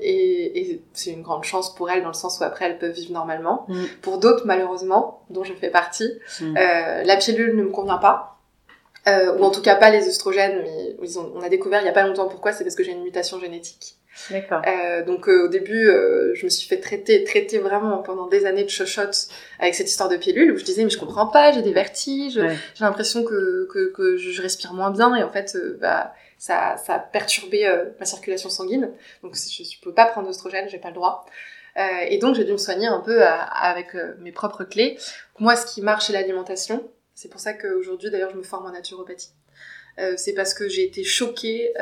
et, 0.00 0.70
et 0.72 0.82
c'est 0.92 1.10
une 1.10 1.22
grande 1.22 1.44
chance 1.44 1.74
pour 1.74 1.90
elles, 1.90 2.02
dans 2.02 2.08
le 2.08 2.14
sens 2.14 2.38
où 2.40 2.44
après 2.44 2.66
elles 2.66 2.78
peuvent 2.78 2.92
vivre 2.92 3.12
normalement. 3.12 3.66
Mm. 3.68 3.84
Pour 4.02 4.18
d'autres, 4.18 4.46
malheureusement, 4.46 5.24
dont 5.30 5.42
je 5.42 5.54
fais 5.54 5.70
partie, 5.70 6.12
mm. 6.40 6.54
la 6.54 7.16
pilule 7.16 7.56
ne 7.56 7.64
me 7.64 7.70
convient 7.70 7.98
pas. 7.98 8.38
ou 9.06 9.42
en 9.42 9.50
tout 9.50 9.62
cas 9.62 9.74
pas 9.74 9.90
les 9.90 10.06
oestrogènes, 10.06 10.62
mais 10.62 10.96
on 11.34 11.40
a 11.40 11.48
découvert 11.48 11.82
il 11.82 11.86
y 11.86 11.90
a 11.90 11.92
pas 11.92 12.06
longtemps 12.06 12.28
pourquoi, 12.28 12.52
c'est 12.52 12.62
parce 12.62 12.76
que 12.76 12.84
j'ai 12.84 12.92
une 12.92 13.02
mutation 13.02 13.40
génétique. 13.40 13.97
D'accord. 14.30 14.62
Euh, 14.66 15.04
donc 15.04 15.28
euh, 15.28 15.44
au 15.44 15.48
début, 15.48 15.88
euh, 15.88 16.34
je 16.34 16.44
me 16.44 16.50
suis 16.50 16.68
fait 16.68 16.80
traiter, 16.80 17.24
traiter 17.24 17.58
vraiment 17.58 17.98
pendant 17.98 18.26
des 18.26 18.46
années 18.46 18.64
de 18.64 18.70
chochotte 18.70 19.28
avec 19.58 19.74
cette 19.74 19.88
histoire 19.88 20.08
de 20.08 20.16
pilule 20.16 20.52
où 20.52 20.58
je 20.58 20.64
disais 20.64 20.84
mais 20.84 20.90
je 20.90 20.98
comprends 20.98 21.26
pas, 21.26 21.52
j'ai 21.52 21.62
des 21.62 21.72
vertiges, 21.72 22.34
j'ai 22.34 22.84
l'impression 22.84 23.24
que, 23.24 23.66
que, 23.70 23.92
que, 23.92 24.16
je 24.16 24.42
respire 24.42 24.74
moins 24.74 24.90
bien 24.90 25.14
et 25.14 25.22
en 25.22 25.30
fait 25.30 25.56
bah 25.80 26.12
ça, 26.38 26.76
ça 26.76 26.94
a 26.94 26.98
perturbé 26.98 27.68
ma 27.98 28.06
circulation 28.06 28.50
sanguine. 28.50 28.90
Donc 29.22 29.34
je 29.34 29.62
ne 29.62 29.82
peux 29.82 29.94
pas 29.94 30.06
prendre 30.06 30.26
d'oestrogène, 30.26 30.68
j'ai 30.68 30.78
pas 30.78 30.88
le 30.88 30.94
droit. 30.94 31.26
et 31.76 32.18
donc 32.18 32.34
j'ai 32.34 32.44
dû 32.44 32.52
me 32.52 32.58
soigner 32.58 32.86
un 32.86 33.00
peu 33.00 33.22
avec 33.22 33.94
mes 34.20 34.32
propres 34.32 34.64
clés. 34.64 34.98
Moi, 35.38 35.56
ce 35.56 35.66
qui 35.66 35.82
marche, 35.82 36.06
c'est 36.06 36.12
l'alimentation. 36.12 36.88
C'est 37.14 37.28
pour 37.28 37.40
ça 37.40 37.52
qu'aujourd'hui, 37.54 38.10
d'ailleurs, 38.10 38.30
je 38.30 38.36
me 38.36 38.44
forme 38.44 38.66
en 38.66 38.72
naturopathie. 38.72 39.32
c'est 40.16 40.34
parce 40.34 40.54
que 40.54 40.68
j'ai 40.68 40.84
été 40.84 41.02
choquée 41.02 41.72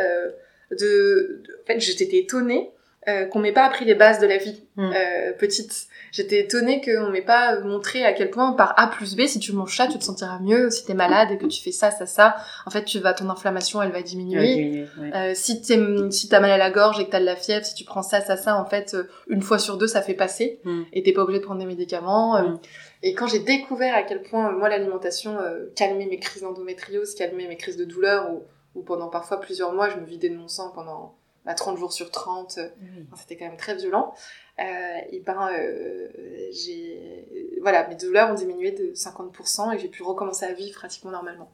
de, 0.70 1.42
en 1.62 1.66
fait 1.66 1.81
j'étais 1.81 2.18
étonnée 2.18 2.70
euh, 3.09 3.24
qu'on 3.26 3.38
m'ait 3.38 3.52
pas 3.52 3.64
appris 3.64 3.85
les 3.85 3.94
bases 3.94 4.18
de 4.18 4.26
la 4.26 4.37
vie 4.37 4.64
hmm. 4.74 4.90
euh, 4.92 5.33
petite. 5.35 5.87
J'étais 6.11 6.40
étonnée 6.40 6.81
qu'on 6.81 7.11
m'ait 7.11 7.22
pas 7.22 7.61
montré 7.61 8.05
à 8.05 8.12
quel 8.12 8.31
point 8.31 8.50
par 8.50 8.74
A 8.81 8.88
plus 8.88 9.14
B, 9.14 9.26
si 9.26 9.38
tu 9.38 9.52
manges 9.52 9.76
ça, 9.76 9.87
tu 9.87 9.96
te 9.96 10.02
sentiras 10.02 10.40
mieux. 10.40 10.70
Si 10.70 10.85
t'es 10.85 10.94
malade 10.94 11.31
et 11.31 11.38
que 11.38 11.46
tu 11.46 11.62
fais 11.62 11.70
ça, 11.70 11.92
ça, 11.92 12.07
ça, 12.07 12.35
en 12.64 12.70
fait, 12.70 12.85
tu 12.85 12.98
vas, 12.98 13.14
ton 13.14 13.31
inflammation, 13.31 13.81
elle 13.81 13.92
va 13.92 14.02
diminuer. 14.02 14.87
euh, 15.14 15.33
si 15.37 15.62
t'es, 15.62 15.79
si 16.11 16.29
t'as 16.29 16.40
mal 16.40 16.50
à 16.50 16.57
la 16.57 16.72
gorge 16.72 16.98
et 16.98 17.05
que 17.05 17.11
t'as 17.11 17.20
de 17.20 17.26
la 17.26 17.37
fièvre, 17.37 17.64
si 17.64 17.74
tu 17.74 17.85
prends 17.85 18.02
ça, 18.02 18.20
ça, 18.20 18.37
ça, 18.37 18.57
en 18.57 18.64
fait, 18.64 18.96
une 19.29 19.42
fois 19.42 19.61
sur 19.61 19.76
deux, 19.76 19.87
ça 19.87 20.02
fait 20.02 20.14
passer. 20.14 20.59
Hmm. 20.64 20.83
Et 20.92 21.05
t'es 21.05 21.12
pas 21.12 21.22
obligé 21.22 21.38
de 21.38 21.44
prendre 21.44 21.61
des 21.61 21.66
médicaments. 21.66 22.42
Hmm. 22.42 22.59
Et 23.05 23.14
quand 23.14 23.29
j'ai 23.29 23.38
découvert 23.38 23.94
à 23.94 24.02
quel 24.02 24.22
point, 24.22 24.50
moi, 24.50 24.68
l'alimentation 24.68 25.38
calmait 25.76 26.07
mes 26.07 26.18
crises 26.18 26.42
d'endométriose, 26.42 27.14
calmait 27.14 27.46
mes 27.46 27.57
crises 27.57 27.76
de 27.76 27.85
douleur 27.85 28.33
ou 28.33 28.42
où 28.76 28.82
pendant 28.82 29.08
parfois 29.08 29.40
plusieurs 29.40 29.72
mois, 29.72 29.88
je 29.88 29.96
me 29.96 30.04
vidais 30.04 30.28
de 30.28 30.36
mon 30.36 30.48
sang 30.48 30.70
pendant 30.70 31.14
bah, 31.44 31.54
30 31.54 31.78
jours 31.78 31.92
sur 31.92 32.10
30. 32.10 32.58
C'était 33.16 33.36
quand 33.36 33.46
même 33.46 33.56
très 33.56 33.74
violent. 33.74 34.14
Euh, 34.58 34.98
et 35.10 35.20
ben, 35.20 35.50
euh, 35.52 36.08
j'ai, 36.50 37.58
voilà, 37.60 37.86
mes 37.88 37.94
douleurs 37.94 38.30
ont 38.30 38.34
diminué 38.34 38.72
de 38.72 38.94
50% 38.94 39.74
et 39.74 39.78
j'ai 39.78 39.88
pu 39.88 40.02
recommencer 40.02 40.46
à 40.46 40.52
vivre 40.52 40.78
pratiquement 40.78 41.10
normalement. 41.10 41.50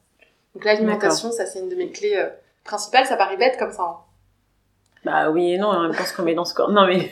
Donc 0.55 0.65
l'alimentation, 0.65 1.33
ça 1.33 1.47
c'est 1.47 1.61
une 1.61 1.69
de 1.69 1.75
mes 1.75 1.91
clés 1.91 2.17
euh, 2.17 2.29
principales. 2.65 3.07
Ça 3.07 3.17
paraît 3.17 3.37
bête 3.37 3.59
comme 3.59 3.73
ça. 3.73 3.83
Hein. 3.83 3.97
Bah 5.05 5.31
oui 5.31 5.53
et 5.53 5.59
non, 5.59 5.69
en 5.69 5.83
même 5.83 5.95
temps, 5.95 6.05
ce 6.05 6.15
qu'on 6.15 6.23
met 6.23 6.35
dans 6.35 6.45
ce 6.45 6.55
corps. 6.55 6.71
Non, 6.71 6.87
mais 6.87 7.11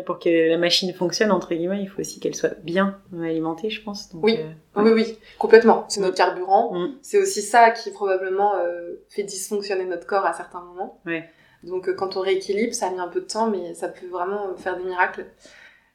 pour 0.06 0.18
que 0.18 0.48
la 0.48 0.56
machine 0.56 0.92
fonctionne, 0.94 1.30
entre 1.30 1.54
guillemets, 1.54 1.82
il 1.82 1.88
faut 1.88 2.00
aussi 2.00 2.18
qu'elle 2.18 2.34
soit 2.34 2.54
bien 2.62 2.98
alimentée, 3.12 3.68
je 3.68 3.82
pense. 3.82 4.10
oui. 4.14 4.38
Euh, 4.38 4.82
oui, 4.82 4.90
oui, 4.94 5.18
complètement. 5.38 5.84
C'est 5.88 6.00
notre 6.00 6.16
carburant. 6.16 6.72
Mm. 6.72 6.94
C'est 7.02 7.18
aussi 7.18 7.42
ça 7.42 7.70
qui 7.70 7.90
probablement 7.90 8.56
euh, 8.56 8.94
fait 9.08 9.22
dysfonctionner 9.22 9.84
notre 9.84 10.06
corps 10.06 10.24
à 10.24 10.32
certains 10.32 10.60
moments. 10.60 11.00
Ouais. 11.04 11.28
Donc 11.62 11.88
euh, 11.88 11.94
quand 11.94 12.16
on 12.16 12.20
rééquilibre, 12.20 12.74
ça 12.74 12.86
a 12.86 12.90
mis 12.90 13.00
un 13.00 13.08
peu 13.08 13.20
de 13.20 13.26
temps, 13.26 13.50
mais 13.50 13.74
ça 13.74 13.88
peut 13.88 14.06
vraiment 14.06 14.56
faire 14.56 14.78
des 14.78 14.84
miracles. 14.84 15.26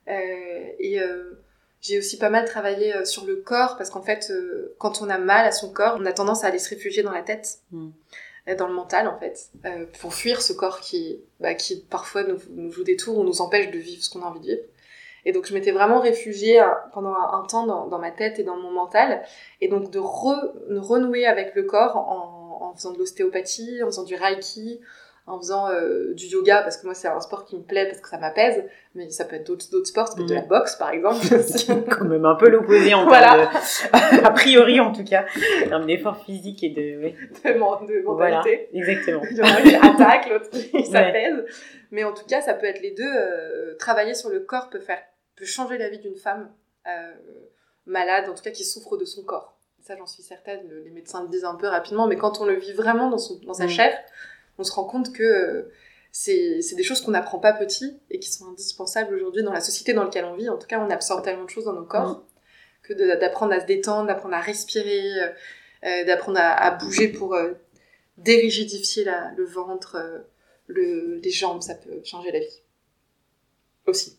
et 0.07 0.99
j'ai 1.81 1.99
aussi 1.99 2.17
pas 2.17 2.29
mal 2.29 2.45
travaillé 2.45 3.05
sur 3.05 3.25
le 3.25 3.35
corps, 3.35 3.77
parce 3.77 3.89
qu'en 3.89 4.01
fait, 4.01 4.31
quand 4.79 5.01
on 5.01 5.09
a 5.09 5.17
mal 5.17 5.45
à 5.45 5.51
son 5.51 5.71
corps, 5.71 5.97
on 5.99 6.05
a 6.05 6.13
tendance 6.13 6.43
à 6.43 6.47
aller 6.47 6.59
se 6.59 6.69
réfugier 6.69 7.01
dans 7.01 7.11
la 7.11 7.21
tête. 7.21 7.59
Mm 7.71 7.89
dans 8.53 8.67
le 8.67 8.73
mental 8.73 9.07
en 9.07 9.17
fait, 9.17 9.49
euh, 9.65 9.87
pour 9.99 10.13
fuir 10.13 10.41
ce 10.41 10.53
corps 10.53 10.79
qui, 10.79 11.19
bah, 11.39 11.55
qui 11.55 11.81
parfois 11.89 12.23
nous, 12.23 12.37
nous, 12.51 12.71
joue 12.71 12.83
des 12.83 12.95
tours 12.95 13.17
ou 13.17 13.23
nous 13.23 13.41
empêche 13.41 13.71
de 13.71 13.79
vivre 13.79 14.03
ce 14.03 14.09
qu'on 14.11 14.21
a 14.21 14.25
envie 14.25 14.41
de 14.41 14.45
vivre. 14.45 14.61
Et 15.27 15.31
donc 15.31 15.47
je 15.47 15.53
m'étais 15.55 15.71
vraiment 15.71 15.99
réfugiée 15.99 16.61
euh, 16.61 16.67
pendant 16.93 17.15
un, 17.15 17.43
temps 17.47 17.65
dans, 17.65 17.97
ma 17.97 18.11
tête 18.11 18.37
et 18.37 18.43
dans 18.43 18.57
mon 18.57 18.71
mental, 18.71 19.23
et 19.61 19.67
donc 19.67 19.89
de, 19.89 19.97
renouer 19.97 21.25
avec 21.25 21.55
le 21.55 21.63
corps 21.63 21.97
en, 21.97 22.69
en 22.69 22.75
faisant 22.75 22.91
de 22.91 22.99
l'ostéopathie, 22.99 23.81
en 23.81 23.87
faisant 23.87 24.03
du 24.03 24.15
reiki, 24.15 24.79
en 25.27 25.39
faisant 25.39 25.69
euh, 25.69 26.13
du 26.13 26.25
yoga 26.25 26.61
parce 26.61 26.77
que 26.77 26.85
moi 26.85 26.93
c'est 26.93 27.07
un 27.07 27.19
sport 27.19 27.45
qui 27.45 27.57
me 27.57 27.63
plaît 27.63 27.85
parce 27.85 27.99
que 27.99 28.09
ça 28.09 28.19
m'apaise. 28.19 28.63
Mais 28.93 29.09
ça 29.09 29.25
peut 29.25 29.35
être 29.35 29.47
d'autres 29.47 29.85
sports 29.85 30.07
ça 30.07 30.15
peut 30.15 30.21
être 30.21 30.29
de 30.29 30.35
la 30.35 30.41
boxe 30.41 30.75
par 30.75 30.91
exemple. 30.91 31.25
Quand 31.89 32.05
même 32.05 32.25
un 32.25 32.35
peu 32.35 32.47
l'opposé 32.47 32.93
en 32.93 33.05
voilà. 33.05 33.49
a 34.23 34.31
priori 34.31 34.79
en 34.79 34.91
tout 34.91 35.03
cas 35.03 35.25
termes 35.67 35.87
d'effort 35.87 36.23
physique 36.23 36.63
et 36.63 36.69
de 36.69 37.01
ouais. 37.01 37.15
de, 37.43 37.57
mentalité. 37.57 38.01
Voilà, 38.05 38.43
exactement. 38.73 39.21
Il 39.31 39.37
y 39.37 39.41
en 39.41 39.45
a 39.45 39.61
qui 39.61 39.75
attaque 39.75 40.29
l'autre 40.29 40.49
qui 40.51 40.85
s'apaise. 40.85 41.43
Mais 41.91 42.03
en 42.03 42.13
tout 42.13 42.25
cas 42.25 42.41
ça 42.41 42.53
peut 42.53 42.67
être 42.67 42.81
les 42.81 42.91
deux 42.91 43.03
euh, 43.03 43.75
travailler 43.77 44.13
sur 44.13 44.29
le 44.29 44.41
corps 44.41 44.69
peut 44.69 44.79
faire 44.79 44.99
peut 45.35 45.45
changer 45.45 45.77
la 45.77 45.89
vie 45.89 45.99
d'une 45.99 46.15
femme 46.15 46.51
euh, 46.87 47.13
malade 47.87 48.29
en 48.29 48.35
tout 48.35 48.43
cas 48.43 48.51
qui 48.51 48.63
souffre 48.63 48.95
de 48.95 49.05
son 49.05 49.23
corps. 49.23 49.57
Ça 49.81 49.95
j'en 49.97 50.05
suis 50.05 50.23
certaine. 50.23 50.61
Les 50.83 50.91
médecins 50.91 51.23
le 51.23 51.29
disent 51.29 51.45
un 51.45 51.55
peu 51.55 51.67
rapidement 51.67 52.05
mais 52.05 52.15
quand 52.15 52.41
on 52.41 52.45
le 52.45 52.55
vit 52.55 52.73
vraiment 52.73 53.09
dans 53.09 53.17
son 53.17 53.39
dans 53.43 53.55
sa 53.55 53.65
mm. 53.65 53.69
chair 53.69 53.99
on 54.57 54.63
se 54.63 54.71
rend 54.71 54.85
compte 54.85 55.13
que 55.13 55.23
euh, 55.23 55.69
c'est 56.11 56.75
des 56.75 56.83
choses 56.83 57.01
qu'on 57.01 57.11
n'apprend 57.11 57.39
pas 57.39 57.53
petit 57.53 57.99
et 58.09 58.19
qui 58.19 58.31
sont 58.31 58.47
indispensables 58.47 59.13
aujourd'hui 59.15 59.43
dans 59.43 59.51
la 59.51 59.59
société 59.59 59.93
dans 59.93 60.03
laquelle 60.03 60.25
on 60.25 60.35
vit. 60.35 60.49
En 60.49 60.57
tout 60.57 60.67
cas, 60.67 60.79
on 60.79 60.89
absorbe 60.89 61.23
tellement 61.23 61.43
de 61.43 61.49
choses 61.49 61.65
dans 61.65 61.73
nos 61.73 61.85
corps 61.85 62.19
mm. 62.19 62.23
que 62.83 63.19
d'apprendre 63.19 63.53
à 63.53 63.59
se 63.59 63.65
détendre, 63.65 64.07
d'apprendre 64.07 64.35
à 64.35 64.41
respirer, 64.41 65.21
euh, 65.21 65.29
euh, 65.85 66.05
d'apprendre 66.05 66.39
à, 66.41 66.71
bouger 66.71 67.09
pour 67.09 67.37
dérigidifier 68.17 69.05
le 69.35 69.43
ventre, 69.43 70.25
les 70.69 71.31
jambes, 71.31 71.61
ça 71.61 71.75
peut 71.75 72.01
changer 72.05 72.31
la 72.31 72.39
vie. 72.39 72.61
Aussi. 73.87 74.17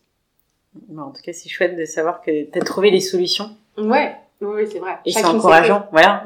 en 0.97 1.11
tout 1.11 1.21
cas, 1.21 1.33
c'est 1.33 1.49
chouette 1.49 1.75
de 1.75 1.83
savoir 1.83 2.21
que 2.21 2.45
tu 2.45 2.57
as 2.57 2.63
trouvé 2.63 2.89
les 2.89 3.01
solutions. 3.01 3.57
Ouais. 3.77 4.15
Oui, 4.39 4.67
c'est 4.71 4.79
vrai. 4.79 4.99
Et 5.05 5.11
c'est 5.11 5.25
encourageant, 5.25 5.87
voilà, 5.91 6.23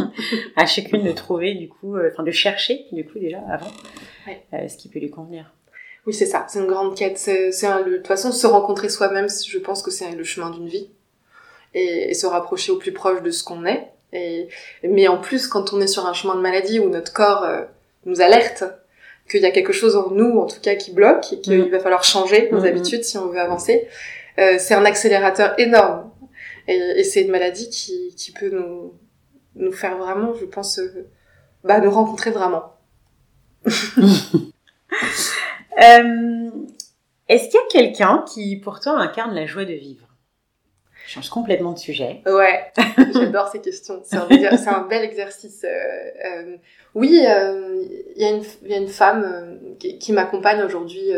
à 0.56 0.64
chacune 0.64 1.04
de 1.04 1.12
trouver 1.12 1.54
du 1.54 1.68
coup, 1.68 1.96
euh, 1.96 2.08
enfin 2.10 2.22
de 2.22 2.30
chercher 2.30 2.86
du 2.90 3.04
coup 3.04 3.18
déjà 3.18 3.38
avant 3.50 3.70
euh, 4.54 4.66
ce 4.66 4.76
qui 4.78 4.88
peut 4.88 4.98
lui 4.98 5.10
convenir. 5.10 5.52
Oui, 6.06 6.14
c'est 6.14 6.26
ça. 6.26 6.46
C'est 6.48 6.60
une 6.60 6.66
grande 6.66 6.96
quête. 6.96 7.18
C'est, 7.18 7.50
de 7.50 7.96
toute 7.96 8.06
façon 8.06 8.32
se 8.32 8.46
rencontrer 8.46 8.88
soi-même. 8.88 9.28
Je 9.28 9.58
pense 9.58 9.82
que 9.82 9.90
c'est 9.90 10.10
le 10.12 10.24
chemin 10.24 10.48
d'une 10.48 10.68
vie 10.68 10.88
et, 11.74 12.14
se 12.14 12.26
rapprocher 12.26 12.72
au 12.72 12.76
plus 12.76 12.92
proche 12.92 13.22
de 13.22 13.30
ce 13.30 13.44
qu'on 13.44 13.66
est. 13.66 13.88
Et 14.14 14.48
mais 14.82 15.06
en 15.08 15.18
plus, 15.18 15.46
quand 15.46 15.74
on 15.74 15.80
est 15.82 15.86
sur 15.86 16.06
un 16.06 16.14
chemin 16.14 16.36
de 16.36 16.40
maladie 16.40 16.80
où 16.80 16.88
notre 16.88 17.12
corps 17.12 17.44
euh, 17.44 17.64
nous 18.06 18.22
alerte 18.22 18.64
qu'il 19.28 19.42
y 19.42 19.46
a 19.46 19.50
quelque 19.50 19.74
chose 19.74 19.94
en 19.94 20.10
nous, 20.10 20.38
en 20.38 20.46
tout 20.46 20.60
cas, 20.60 20.74
qui 20.76 20.92
bloque 20.92 21.34
et 21.34 21.40
qu'il 21.40 21.66
mm. 21.66 21.68
va 21.68 21.78
falloir 21.78 22.02
changer 22.02 22.48
nos 22.50 22.62
mm-hmm. 22.62 22.68
habitudes 22.68 23.04
si 23.04 23.18
on 23.18 23.26
veut 23.26 23.38
avancer, 23.38 23.86
c'est 24.36 24.72
un 24.72 24.86
accélérateur 24.86 25.52
énorme 25.58 26.09
et, 26.68 27.04
c'est 27.04 27.22
une 27.22 27.30
maladie 27.30 27.68
qui, 27.70 28.32
peut 28.32 28.50
nous, 28.50 29.72
faire 29.72 29.98
vraiment, 29.98 30.34
je 30.34 30.44
pense, 30.44 30.78
euh, 30.78 31.08
bah, 31.64 31.80
nous 31.80 31.90
rencontrer 31.90 32.30
vraiment. 32.30 32.74
Euh, 35.82 36.50
est-ce 37.28 37.44
qu'il 37.48 37.54
y 37.54 37.62
a 37.62 37.66
quelqu'un 37.70 38.24
qui 38.30 38.56
pourtant 38.56 38.98
incarne 38.98 39.34
la 39.34 39.46
joie 39.46 39.64
de 39.64 39.72
vivre? 39.72 40.09
Je 41.10 41.16
change 41.16 41.28
complètement 41.28 41.72
de 41.72 41.78
sujet. 41.80 42.22
Ouais, 42.24 42.72
j'adore 43.14 43.48
ces 43.48 43.60
questions. 43.60 44.00
C'est 44.04 44.14
un, 44.16 44.28
un, 44.74 44.86
bel 44.86 45.02
exercice. 45.02 45.64
Euh, 45.64 46.56
oui, 46.94 47.08
il 47.12 48.16
y, 48.16 48.22
y, 48.22 48.74
a 48.74 48.76
une 48.76 48.88
femme 48.88 49.58
qui, 49.80 49.98
qui 49.98 50.12
m'accompagne 50.12 50.62
aujourd'hui 50.62 51.10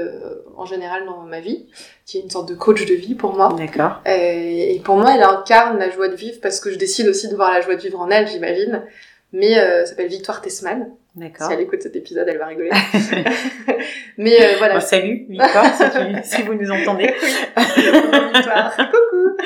en 0.56 0.64
général 0.64 1.04
dans 1.04 1.18
ma 1.24 1.40
vie 1.40 1.66
qui 2.06 2.18
est 2.18 2.20
une 2.20 2.30
sorte 2.30 2.48
de 2.48 2.54
coach 2.54 2.84
de 2.84 2.94
vie 2.94 3.14
pour 3.14 3.34
moi. 3.34 3.54
D'accord. 3.56 4.02
Et, 4.06 4.80
pour 4.84 4.96
moi, 4.96 5.14
elle 5.14 5.22
incarne 5.22 5.78
la 5.78 5.90
joie 5.90 6.08
de 6.08 6.14
vivre 6.14 6.38
parce 6.42 6.60
que 6.60 6.70
je 6.70 6.76
décide 6.76 7.08
aussi 7.08 7.28
de 7.28 7.34
voir 7.34 7.52
la 7.52 7.60
joie 7.60 7.74
de 7.74 7.80
vivre 7.80 8.00
en 8.00 8.10
elle, 8.10 8.28
j'imagine. 8.28 8.82
Mais 9.32 9.58
euh, 9.58 9.86
s'appelle 9.86 10.08
Victoire 10.08 10.42
Tessman. 10.42 10.90
D'accord. 11.14 11.46
Si 11.46 11.52
elle 11.52 11.60
écoute 11.60 11.82
cet 11.82 11.94
épisode, 11.94 12.26
elle 12.26 12.38
va 12.38 12.46
rigoler. 12.46 12.70
Mais 14.16 14.42
euh, 14.42 14.56
voilà. 14.58 14.80
salut 14.80 15.26
Victoire, 15.28 15.66
si, 15.66 15.84
si, 16.36 16.42
vous 16.42 16.54
nous 16.54 16.70
entendez. 16.70 17.14
Coucou. 18.76 19.36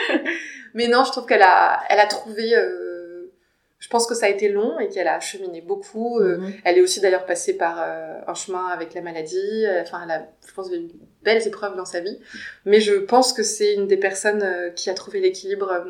Mais 0.75 0.87
non, 0.87 1.03
je 1.05 1.11
trouve 1.11 1.27
qu'elle 1.27 1.43
a, 1.43 1.81
elle 1.89 1.99
a 1.99 2.07
trouvé. 2.07 2.55
Euh, 2.55 2.86
je 3.87 3.91
pense 3.91 4.09
que 4.09 4.17
ça 4.17 4.27
a 4.27 4.29
été 4.29 4.49
long 4.49 4.81
et 4.81 4.89
qu'elle 4.89 5.07
a 5.07 5.21
cheminé 5.21 5.61
beaucoup. 5.61 6.19
Euh, 6.19 6.39
mhm. 6.39 6.53
Elle 6.65 6.79
est 6.79 6.81
aussi 6.81 7.01
d'ailleurs 7.01 7.25
passée 7.25 7.57
par 7.57 7.81
euh, 7.81 8.19
un 8.27 8.35
chemin 8.35 8.67
avec 8.67 8.95
la 8.95 9.01
maladie. 9.01 9.65
Enfin, 9.81 10.01
elle 10.03 10.11
a, 10.11 10.29
je 10.45 10.53
pense, 10.53 10.73
eu 10.73 10.89
belles 11.23 11.47
épreuves 11.47 11.77
dans 11.77 11.85
sa 11.85 12.01
vie. 12.01 12.19
Mais 12.65 12.81
je 12.81 12.95
pense 12.95 13.33
que 13.33 13.45
c'est 13.45 13.75
une 13.75 13.87
des 13.87 13.97
personnes 13.97 14.43
euh, 14.43 14.71
qui 14.71 14.91
a 14.91 14.95
trouvé 14.95 15.21
l'équilibre. 15.21 15.87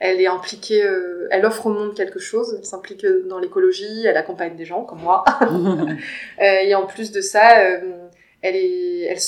Elle 0.00 0.22
est 0.22 0.26
impliquée, 0.26 0.88
elle 1.30 1.44
offre 1.44 1.66
au 1.66 1.68
monde 1.68 1.94
quelque 1.94 2.18
chose. 2.18 2.56
Elle 2.58 2.64
s'implique 2.64 3.04
dans 3.28 3.38
l'écologie. 3.38 4.06
Elle 4.06 4.16
accompagne 4.16 4.56
des 4.56 4.64
gens 4.64 4.84
comme 4.84 5.02
moi. 5.02 5.22
et 6.40 6.74
en 6.74 6.86
plus 6.86 7.12
de 7.12 7.20
ça, 7.20 7.60
elle 8.40 8.56
est, 8.56 9.02
elle, 9.02 9.18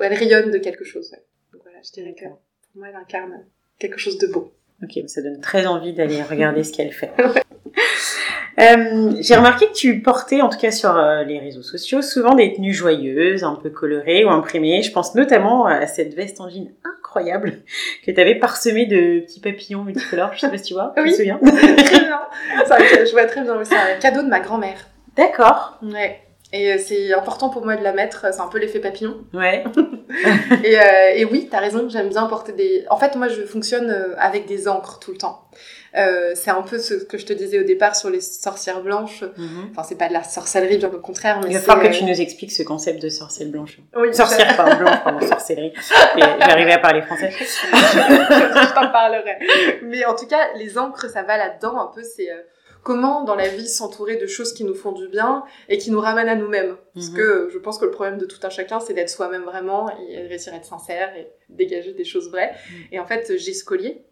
elle 0.00 0.14
rayonne 0.14 0.52
de 0.52 0.58
quelque 0.58 0.84
chose. 0.84 1.10
Donc 1.52 1.62
voilà, 1.64 1.78
je 1.82 1.90
dirais 1.90 2.14
que 2.14 2.26
pour 2.26 2.36
moi, 2.76 2.86
elle 2.90 2.96
incarne 2.96 3.46
quelque 3.80 3.98
chose 3.98 4.18
de 4.18 4.28
beau. 4.28 4.52
Ok, 4.80 5.00
ça 5.08 5.22
donne 5.22 5.40
très 5.40 5.66
envie 5.66 5.92
d'aller 5.92 6.22
regarder 6.22 6.62
ce 6.62 6.72
qu'elle 6.72 6.92
fait. 6.92 7.10
Euh, 8.60 9.10
j'ai 9.18 9.34
remarqué 9.34 9.66
que 9.66 9.72
tu 9.72 10.00
portais, 10.00 10.40
en 10.40 10.48
tout 10.48 10.58
cas 10.58 10.70
sur 10.70 10.96
euh, 10.96 11.24
les 11.24 11.40
réseaux 11.40 11.62
sociaux, 11.62 12.02
souvent 12.02 12.36
des 12.36 12.52
tenues 12.52 12.72
joyeuses, 12.72 13.42
un 13.42 13.56
peu 13.56 13.68
colorées 13.68 14.24
ou 14.24 14.30
imprimées. 14.30 14.80
Je 14.82 14.92
pense 14.92 15.16
notamment 15.16 15.66
à 15.66 15.88
cette 15.88 16.14
veste 16.14 16.40
en 16.40 16.48
jean 16.48 16.70
incroyable 16.84 17.62
que 18.06 18.12
tu 18.12 18.20
avais 18.20 18.36
parsemée 18.36 18.86
de 18.86 19.24
petits 19.24 19.40
papillons 19.40 19.82
multicolores. 19.82 20.34
Je 20.34 20.38
sais 20.40 20.50
pas 20.50 20.58
si 20.58 20.64
tu 20.64 20.74
vois. 20.74 20.94
Oui. 20.96 21.02
Tu 21.04 21.10
te 21.10 21.16
souviens 21.16 21.38
très 21.84 22.00
bien. 22.00 22.20
je 23.04 23.10
vois 23.10 23.24
très 23.24 23.42
bien. 23.42 23.58
C'est 23.64 23.74
un 23.96 23.98
cadeau 24.00 24.22
de 24.22 24.28
ma 24.28 24.38
grand-mère. 24.38 24.86
D'accord. 25.16 25.78
Ouais. 25.82 26.20
Et 26.54 26.72
euh, 26.72 26.78
c'est 26.78 27.12
important 27.12 27.50
pour 27.50 27.64
moi 27.64 27.74
de 27.74 27.82
la 27.82 27.92
mettre, 27.92 28.32
c'est 28.32 28.40
un 28.40 28.46
peu 28.46 28.58
l'effet 28.58 28.78
papillon. 28.78 29.16
Ouais. 29.34 29.64
et, 30.64 30.78
euh, 30.78 30.82
et, 31.16 31.24
oui, 31.24 31.48
t'as 31.50 31.58
raison, 31.58 31.88
j'aime 31.88 32.10
bien 32.10 32.26
porter 32.26 32.52
des... 32.52 32.84
En 32.90 32.96
fait, 32.96 33.16
moi, 33.16 33.26
je 33.26 33.42
fonctionne 33.42 33.90
euh, 33.90 34.14
avec 34.18 34.46
des 34.46 34.68
encres 34.68 35.00
tout 35.00 35.10
le 35.10 35.18
temps. 35.18 35.48
Euh, 35.96 36.32
c'est 36.34 36.50
un 36.50 36.62
peu 36.62 36.78
ce 36.78 36.94
que 36.94 37.18
je 37.18 37.26
te 37.26 37.32
disais 37.32 37.60
au 37.60 37.64
départ 37.64 37.94
sur 37.94 38.08
les 38.08 38.20
sorcières 38.20 38.82
blanches. 38.82 39.22
Mhm. 39.36 39.70
Enfin, 39.70 39.82
c'est 39.84 39.98
pas 39.98 40.08
de 40.08 40.12
la 40.12 40.22
sorcellerie, 40.22 40.78
bien 40.78 40.88
au 40.88 41.00
contraire. 41.00 41.40
Mais 41.42 41.50
Il 41.50 41.54
va 41.54 41.60
falloir 41.60 41.86
que 41.86 41.92
euh, 41.92 41.98
tu 41.98 42.04
nous 42.04 42.20
expliques 42.20 42.52
ce 42.52 42.62
concept 42.62 43.02
de 43.02 43.08
sorcière 43.08 43.48
blanche. 43.48 43.78
Oui, 43.96 44.14
Sorcière, 44.14 44.56
pardon, 44.56 44.76
blanche, 44.76 45.02
pardon, 45.04 45.26
sorcellerie. 45.26 45.72
J'arrivais 46.16 46.72
à 46.72 46.78
parler 46.78 47.02
français. 47.02 47.30
je 47.38 48.74
t'en 48.74 48.90
parlerai. 48.90 49.38
Mais 49.82 50.04
en 50.04 50.14
tout 50.14 50.26
cas, 50.26 50.52
les 50.56 50.78
encres, 50.78 51.08
ça 51.08 51.22
va 51.22 51.36
là-dedans 51.36 51.78
un 51.78 51.90
peu. 51.94 52.02
C'est 52.02 52.30
euh, 52.30 52.40
comment 52.84 53.24
dans 53.24 53.34
la 53.34 53.48
vie 53.48 53.66
s'entourer 53.66 54.16
de 54.16 54.26
choses 54.26 54.52
qui 54.52 54.62
nous 54.62 54.74
font 54.74 54.92
du 54.92 55.08
bien 55.08 55.42
et 55.68 55.78
qui 55.78 55.90
nous 55.90 55.98
ramènent 56.00 56.28
à 56.28 56.36
nous-mêmes. 56.36 56.76
Parce 56.94 57.08
Mhm. 57.10 57.16
que 57.16 57.48
je 57.52 57.58
pense 57.58 57.78
que 57.78 57.84
le 57.86 57.90
problème 57.90 58.18
de 58.18 58.26
tout 58.26 58.38
un 58.44 58.50
chacun, 58.50 58.78
c'est 58.78 58.94
d'être 58.94 59.10
soi-même 59.10 59.42
vraiment 59.42 59.90
et 60.08 60.18
réussir 60.26 60.52
à 60.52 60.56
être 60.56 60.64
sincère 60.66 61.16
et 61.16 61.28
dégager 61.48 61.92
des 61.94 62.04
choses 62.04 62.30
vraies. 62.30 62.52
Mhm. 62.70 62.76
Et 62.92 63.00
en 63.00 63.06
fait, 63.06 63.32
j'ai 63.36 63.52
ce 63.54 63.64
collier 63.64 64.04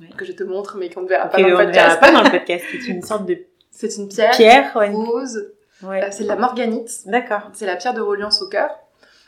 Ouais. 0.00 0.08
que 0.16 0.24
je 0.24 0.32
te 0.32 0.42
montre, 0.44 0.76
mais 0.78 0.88
qu'on 0.90 1.02
ne 1.02 1.08
verra 1.08 1.28
pas 1.28 1.40
dans 1.40 1.48
le 1.48 1.54
podcast. 1.56 1.74
verra 1.74 1.96
pas 1.96 2.12
dans 2.12 2.22
le 2.22 2.30
podcast. 2.30 2.64
C'est 2.70 2.88
une 2.90 3.02
sorte 3.02 3.26
de 3.26 3.38
C'est 3.70 3.96
une 3.96 4.08
pierre, 4.08 4.30
pierre. 4.32 4.72
Ouais. 4.76 4.90
rose. 4.90 5.52
Ouais. 5.82 6.04
Euh, 6.04 6.08
c'est 6.10 6.24
de 6.24 6.28
la 6.28 6.36
morganite. 6.36 6.90
D'accord. 7.06 7.50
C'est 7.54 7.66
la 7.66 7.76
pierre 7.76 7.94
de 7.94 8.00
reliance 8.02 8.42
au 8.42 8.48
cœur. 8.48 8.70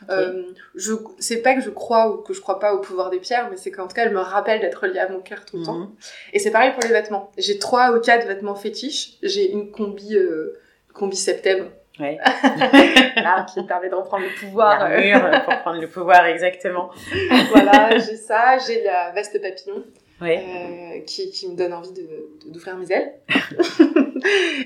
Euh, 0.09 0.43
je, 0.75 0.93
c'est 1.19 1.41
pas 1.41 1.55
que 1.55 1.61
je 1.61 1.69
crois 1.69 2.09
ou 2.11 2.17
que 2.17 2.33
je 2.33 2.41
crois 2.41 2.59
pas 2.59 2.73
au 2.73 2.79
pouvoir 2.81 3.09
des 3.09 3.19
pierres, 3.19 3.47
mais 3.49 3.57
c'est 3.57 3.71
qu'en 3.71 3.87
tout 3.87 3.95
cas, 3.95 4.03
elle 4.03 4.13
me 4.13 4.19
rappelle 4.19 4.59
d'être 4.59 4.85
liée 4.87 4.99
à 4.99 5.07
mon 5.09 5.19
cœur 5.21 5.45
tout 5.45 5.57
le 5.57 5.63
temps. 5.65 5.75
Mhm. 5.79 5.89
Et 6.33 6.39
c'est 6.39 6.51
pareil 6.51 6.71
pour 6.73 6.83
les 6.83 6.89
vêtements. 6.89 7.31
J'ai 7.37 7.57
trois 7.59 7.91
ou 7.95 7.99
quatre 8.01 8.27
vêtements 8.27 8.55
fétiches. 8.55 9.13
J'ai 9.23 9.51
une 9.51 9.71
combi, 9.71 10.15
euh, 10.15 10.59
combi 10.93 11.15
septem, 11.15 11.69
Ouais. 11.97 12.17
là, 13.15 13.45
qui 13.51 13.61
me 13.61 13.65
permet 13.67 13.87
de 13.89 13.95
reprendre 13.95 14.25
le 14.25 14.39
pouvoir. 14.39 14.83
euh, 14.83 14.89
L'armure 14.99 15.43
pour 15.45 15.59
prendre 15.59 15.79
le 15.79 15.87
pouvoir, 15.87 16.25
exactement. 16.25 16.89
voilà, 17.51 17.97
j'ai 17.97 18.17
ça. 18.17 18.57
J'ai 18.57 18.83
la 18.83 19.11
veste 19.13 19.41
papillon, 19.41 19.81
Ouais. 20.21 20.43
euh, 20.45 21.01
qui, 21.05 21.29
qui 21.31 21.49
me 21.49 21.55
donne 21.55 21.73
envie 21.73 21.93
de, 21.93 22.01
de- 22.01 22.51
d'ouvrir 22.51 22.75
mes 22.75 22.91
ailes. 22.91 23.13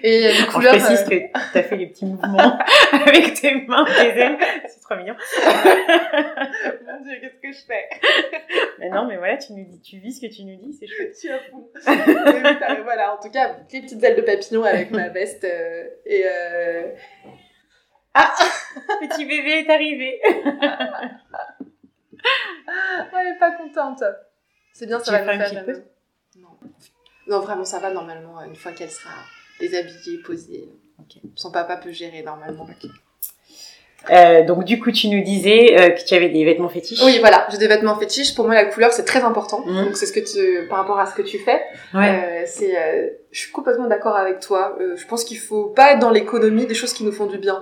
Et 0.03 0.19
les 0.21 0.25
Alors, 0.27 0.37
je 0.39 0.45
couleurs. 0.51 0.71
précise 0.77 1.01
euh, 1.01 1.09
que 1.09 1.51
tu 1.51 1.57
as 1.57 1.63
fait 1.63 1.75
les 1.77 1.87
petits 1.87 2.05
mouvements 2.05 2.57
avec 2.91 3.33
tes 3.39 3.55
mains, 3.67 3.85
tes 3.85 4.07
ailes. 4.19 4.37
C'est 4.67 4.81
trop 4.81 4.95
mignon. 4.95 5.15
Mon 5.45 7.01
dieu, 7.03 7.15
qu'est-ce 7.21 7.41
que 7.41 7.51
je 7.51 7.65
fais? 7.65 7.89
Mais 8.79 8.89
non, 8.89 9.05
mais 9.05 9.17
voilà, 9.17 9.37
tu 9.37 9.53
nous 9.53 9.65
dis, 9.65 9.79
tu 9.81 9.97
vis 9.97 10.13
ce 10.13 10.21
que 10.27 10.33
tu 10.33 10.43
nous 10.43 10.55
dis, 10.55 10.73
c'est 10.79 10.87
chouette. 10.87 11.15
Tu 11.19 11.29
as 11.29 11.39
fou. 11.49 11.69
T'as- 11.85 12.81
voilà, 12.83 13.13
en 13.13 13.17
tout 13.21 13.29
cas, 13.31 13.55
les 13.71 13.81
petites 13.81 14.03
ailes 14.03 14.15
de 14.15 14.21
papillon 14.21 14.63
avec 14.63 14.91
ma 14.91 15.09
veste. 15.09 15.43
euh, 15.43 15.83
et 16.05 16.23
euh, 16.25 16.91
Petit 19.01 19.25
bébé 19.25 19.65
est 19.65 19.69
arrivé. 19.69 20.19
elle 23.13 23.27
est 23.27 23.39
pas 23.39 23.51
contente. 23.51 24.03
C'est 24.73 24.85
bien, 24.87 24.99
Tu 24.99 25.05
ça 25.05 25.11
va 25.11 25.19
veux 25.19 25.25
nous 25.25 25.39
faire 25.39 25.49
faire 25.49 25.65
petite 25.65 25.83
une- 26.35 26.41
Non. 26.41 26.49
non, 27.27 27.39
vraiment, 27.41 27.65
ça 27.65 27.79
va 27.79 27.91
normalement, 27.91 28.41
une 28.43 28.55
fois 28.55 28.71
qu'elle 28.71 28.89
sera 28.89 29.11
déshabillée, 29.59 30.17
posée. 30.25 30.69
Ok. 30.99 31.21
Son 31.35 31.51
papa 31.51 31.77
peut 31.77 31.91
gérer 31.91 32.21
normalement. 32.23 32.67
Euh, 34.11 34.43
donc 34.45 34.63
du 34.63 34.79
coup, 34.79 34.91
tu 34.91 35.07
nous 35.09 35.21
disais 35.23 35.77
euh, 35.77 35.89
que 35.89 36.03
tu 36.03 36.13
avais 36.13 36.29
des 36.29 36.45
vêtements 36.45 36.69
fétiches. 36.69 37.01
Oui, 37.03 37.17
voilà, 37.19 37.45
j'ai 37.51 37.57
des 37.57 37.67
vêtements 37.67 37.97
fétiches. 37.97 38.33
Pour 38.33 38.45
moi, 38.45 38.55
la 38.55 38.65
couleur, 38.65 38.93
c'est 38.93 39.03
très 39.03 39.21
important. 39.23 39.63
Mhm. 39.65 39.85
Donc, 39.85 39.97
c'est 39.97 40.05
ce 40.05 40.13
que 40.13 40.21
tu, 40.21 40.67
par 40.69 40.79
rapport 40.79 40.99
à 40.99 41.05
ce 41.05 41.13
que 41.15 41.21
tu 41.21 41.37
fais. 41.37 41.61
Ouais. 41.93 42.09
Euh, 42.09 42.43
c'est, 42.45 42.73
je 43.31 43.39
suis 43.39 43.51
complètement 43.51 43.87
d'accord 43.87 44.15
avec 44.15 44.39
toi. 44.39 44.77
Je 44.95 45.05
pense 45.05 45.23
qu'il 45.25 45.37
faut 45.37 45.65
pas 45.65 45.91
être 45.93 45.99
dans 45.99 46.11
l'économie 46.11 46.65
des 46.65 46.75
choses 46.75 46.93
qui 46.93 47.03
nous 47.03 47.11
font 47.11 47.25
du 47.27 47.37
bien. 47.37 47.61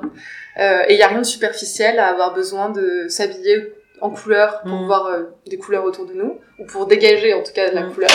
Et 0.60 0.93
il 0.93 0.97
y 0.97 1.01
a 1.01 1.07
rien 1.07 1.19
de 1.19 1.25
superficiel 1.25 1.97
à 1.99 2.07
avoir 2.07 2.33
besoin 2.33 2.69
de 2.69 3.07
s'habiller 3.10 3.73
en 3.99 4.12
couleur 4.12 4.62
pour 4.62 4.79
Mm. 4.81 4.86
voir 4.86 5.10
des 5.47 5.57
couleurs 5.57 5.83
autour 5.86 6.05
de 6.05 6.13
nous 6.13 6.39
ou 6.60 6.65
pour 6.65 6.86
dégager 6.86 7.33
en 7.33 7.41
tout 7.41 7.51
cas 7.51 7.69
de 7.71 7.75
la 7.75 7.81
Mm. 7.83 7.93
couleur. 7.93 8.10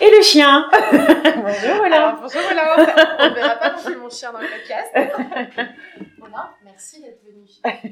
Et 0.00 0.10
le 0.10 0.22
chien. 0.22 0.68
Bonjour, 0.72 1.76
voilà. 1.76 2.08
Alors, 2.08 2.20
bonjour, 2.22 2.40
voilà. 2.42 2.76
On 3.20 3.34
verra 3.34 3.56
pas 3.56 3.72
non 3.76 3.82
plus 3.84 3.96
mon 3.96 4.10
chien 4.10 4.32
dans 4.32 4.40
le 4.40 4.46
podcast. 4.46 4.90
voilà, 6.18 6.50
merci 6.64 7.02
d'être 7.02 7.20
venu. 7.24 7.46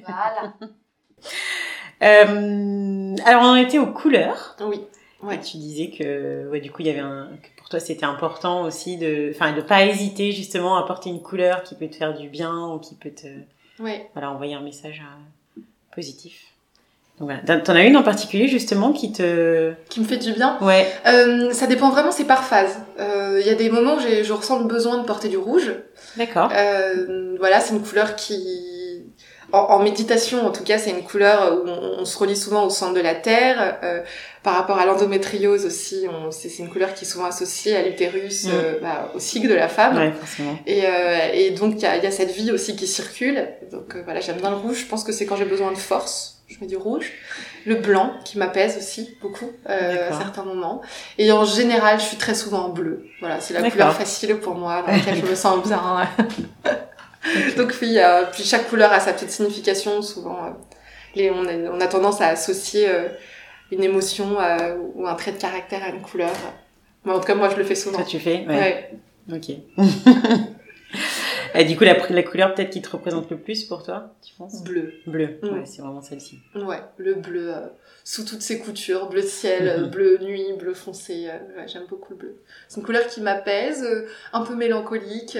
Voilà. 0.06 0.54
Euh, 2.02 3.16
alors, 3.24 3.42
on 3.44 3.56
était 3.56 3.78
aux 3.78 3.92
couleurs. 3.92 4.56
Oui. 4.60 4.80
Ouais. 5.22 5.36
Et 5.36 5.40
tu 5.40 5.56
disais 5.56 5.90
que, 5.90 6.48
ouais, 6.50 6.60
du 6.60 6.70
coup, 6.70 6.82
il 6.82 6.88
y 6.88 6.90
avait 6.90 6.98
un, 7.00 7.30
que 7.42 7.48
pour 7.58 7.68
toi, 7.70 7.80
c'était 7.80 8.04
important 8.04 8.62
aussi 8.62 8.98
de, 8.98 9.30
enfin, 9.34 9.52
de 9.52 9.62
pas 9.62 9.84
hésiter 9.86 10.32
justement 10.32 10.76
à 10.76 10.86
porter 10.86 11.08
une 11.08 11.22
couleur 11.22 11.62
qui 11.62 11.74
peut 11.74 11.88
te 11.88 11.96
faire 11.96 12.14
du 12.14 12.28
bien 12.28 12.66
ou 12.68 12.78
qui 12.78 12.94
peut 12.94 13.10
te, 13.12 13.28
Ouais. 13.82 14.08
voilà, 14.12 14.30
envoyer 14.30 14.54
un 14.54 14.60
message 14.60 15.02
euh, 15.56 15.60
positif. 15.94 16.44
Donc 17.20 17.30
voilà. 17.30 17.58
T'en- 17.60 17.74
as 17.76 17.82
une 17.84 17.96
en 17.96 18.02
particulier 18.02 18.48
justement 18.48 18.92
qui 18.92 19.12
te, 19.12 19.72
Qui 19.88 20.00
me 20.00 20.04
fait 20.04 20.16
du 20.16 20.32
bien. 20.32 20.58
ouais, 20.60 20.86
Euh, 21.06 21.52
ça 21.52 21.66
dépend 21.68 21.90
vraiment, 21.90 22.10
c'est 22.10 22.24
par 22.24 22.42
phase. 22.44 22.76
Euh, 22.98 23.38
Il 23.40 23.46
y 23.46 23.50
a 23.50 23.54
des 23.54 23.70
moments 23.70 23.94
où 23.94 24.00
je 24.00 24.32
ressens 24.32 24.58
le 24.58 24.64
besoin 24.64 24.98
de 24.98 25.04
porter 25.04 25.28
du 25.28 25.36
rouge. 25.36 25.72
d'accord. 26.16 26.50
Euh, 26.52 27.36
voilà, 27.38 27.60
c'est 27.60 27.72
une 27.74 27.82
couleur 27.82 28.16
qui, 28.16 28.36
en, 29.54 29.74
en 29.74 29.78
méditation 29.82 30.46
en 30.46 30.50
tout 30.52 30.64
cas, 30.64 30.78
c'est 30.78 30.90
une 30.90 31.02
couleur 31.02 31.54
où 31.54 31.68
on, 31.68 32.00
on 32.00 32.04
se 32.04 32.18
relie 32.18 32.36
souvent 32.36 32.64
au 32.66 32.70
centre 32.70 32.94
de 32.94 33.00
la 33.00 33.14
terre. 33.14 33.78
Euh, 33.82 34.02
par 34.42 34.56
rapport 34.56 34.78
à 34.78 34.84
l'endométriose 34.84 35.64
aussi, 35.64 36.06
c'est 36.30 36.58
une 36.58 36.68
couleur 36.68 36.92
qui 36.92 37.06
est 37.06 37.08
souvent 37.08 37.24
associée 37.24 37.74
à 37.76 37.82
l'utérus, 37.82 38.44
Mm. 38.44 38.50
euh, 38.52 38.78
bah, 38.82 39.10
au 39.14 39.18
cycle 39.18 39.48
de 39.48 39.54
la 39.54 39.68
femme. 39.68 39.96
Ouais, 39.96 40.12
forcément. 40.12 40.58
Et, 40.66 40.82
euh, 40.84 41.30
et 41.32 41.50
donc 41.52 41.74
il 41.76 41.80
y 41.82 41.86
a, 41.86 41.96
y 41.96 42.06
a 42.06 42.10
cette 42.10 42.30
vie 42.30 42.50
aussi 42.52 42.76
qui 42.76 42.86
circule. 42.86 43.48
Donc 43.72 43.94
euh, 43.96 44.02
voilà, 44.04 44.20
j'aime 44.20 44.36
bien 44.36 44.50
le 44.50 44.56
rouge. 44.56 44.80
Je 44.80 44.86
pense 44.86 45.02
que 45.02 45.12
c'est 45.12 45.24
quand 45.24 45.36
j'ai 45.36 45.46
besoin 45.46 45.72
de 45.72 45.78
force. 45.78 46.32
Je 46.46 46.56
mets 46.60 46.66
du 46.66 46.76
rouge. 46.76 47.10
Le 47.64 47.76
blanc 47.76 48.10
qui 48.26 48.36
m'apaise 48.36 48.76
aussi 48.76 49.16
beaucoup 49.22 49.50
euh, 49.70 50.10
à 50.10 50.18
certains 50.18 50.44
moments. 50.44 50.82
Et 51.16 51.32
en 51.32 51.46
général, 51.46 51.98
je 51.98 52.04
suis 52.04 52.18
très 52.18 52.34
souvent 52.34 52.66
en 52.66 52.68
bleu. 52.68 53.06
Voilà, 53.20 53.40
c'est 53.40 53.54
la 53.54 53.70
couleur 53.70 53.94
facile 53.94 54.36
pour 54.36 54.54
moi, 54.54 54.82
dans 54.86 54.92
laquelle 54.92 55.16
je 55.24 55.30
me 55.30 55.34
sens 55.34 55.66
bien. 55.66 55.80
Donc 57.56 57.74
oui, 57.80 57.98
euh, 57.98 58.24
puis 58.32 58.42
chaque 58.44 58.68
couleur 58.68 58.92
a 58.92 59.00
sa 59.00 59.12
petite 59.12 59.30
signification. 59.30 60.02
Souvent, 60.02 60.44
euh, 60.46 60.50
les, 61.14 61.30
on, 61.30 61.44
a, 61.46 61.52
on 61.70 61.80
a 61.80 61.86
tendance 61.86 62.20
à 62.20 62.28
associer 62.28 62.88
euh, 62.88 63.08
une 63.72 63.82
émotion 63.82 64.36
ou 64.94 65.06
un 65.06 65.14
trait 65.14 65.32
de 65.32 65.38
caractère 65.38 65.82
à 65.82 65.88
une 65.88 66.02
couleur. 66.02 66.32
Mais 67.04 67.12
en 67.12 67.20
tout 67.20 67.26
cas, 67.26 67.34
moi, 67.34 67.48
je 67.50 67.56
le 67.56 67.64
fais 67.64 67.74
souvent. 67.74 67.98
Toi, 67.98 68.06
tu 68.06 68.18
fais, 68.18 68.44
ouais. 68.46 68.56
Ouais. 68.56 68.90
Ok. 69.32 69.50
Et 71.56 71.64
du 71.64 71.76
coup, 71.76 71.84
la, 71.84 71.94
la 72.10 72.22
couleur 72.24 72.52
peut-être 72.54 72.70
qui 72.70 72.82
te 72.82 72.90
représente 72.90 73.30
le 73.30 73.38
plus 73.38 73.62
pour 73.64 73.84
toi, 73.84 74.12
tu 74.26 74.34
penses? 74.34 74.64
Bleu. 74.64 74.92
Bleu. 75.06 75.38
Mm. 75.40 75.48
Ouais, 75.50 75.62
c'est 75.66 75.82
vraiment 75.82 76.02
celle-ci. 76.02 76.40
Ouais, 76.56 76.80
le 76.96 77.14
bleu 77.14 77.52
sous 78.02 78.24
toutes 78.24 78.42
ses 78.42 78.58
coutures, 78.58 79.08
bleu 79.08 79.22
ciel, 79.22 79.82
Mhm. 79.82 79.90
bleu 79.90 80.18
nuit, 80.20 80.52
bleu 80.58 80.74
foncé. 80.74 81.28
ouais, 81.56 81.66
J'aime 81.68 81.84
beaucoup 81.88 82.10
le 82.12 82.16
bleu. 82.18 82.36
C'est 82.68 82.80
une 82.80 82.86
couleur 82.86 83.06
qui 83.06 83.20
m'apaise, 83.20 83.86
un 84.32 84.42
peu 84.42 84.56
mélancolique. 84.56 85.38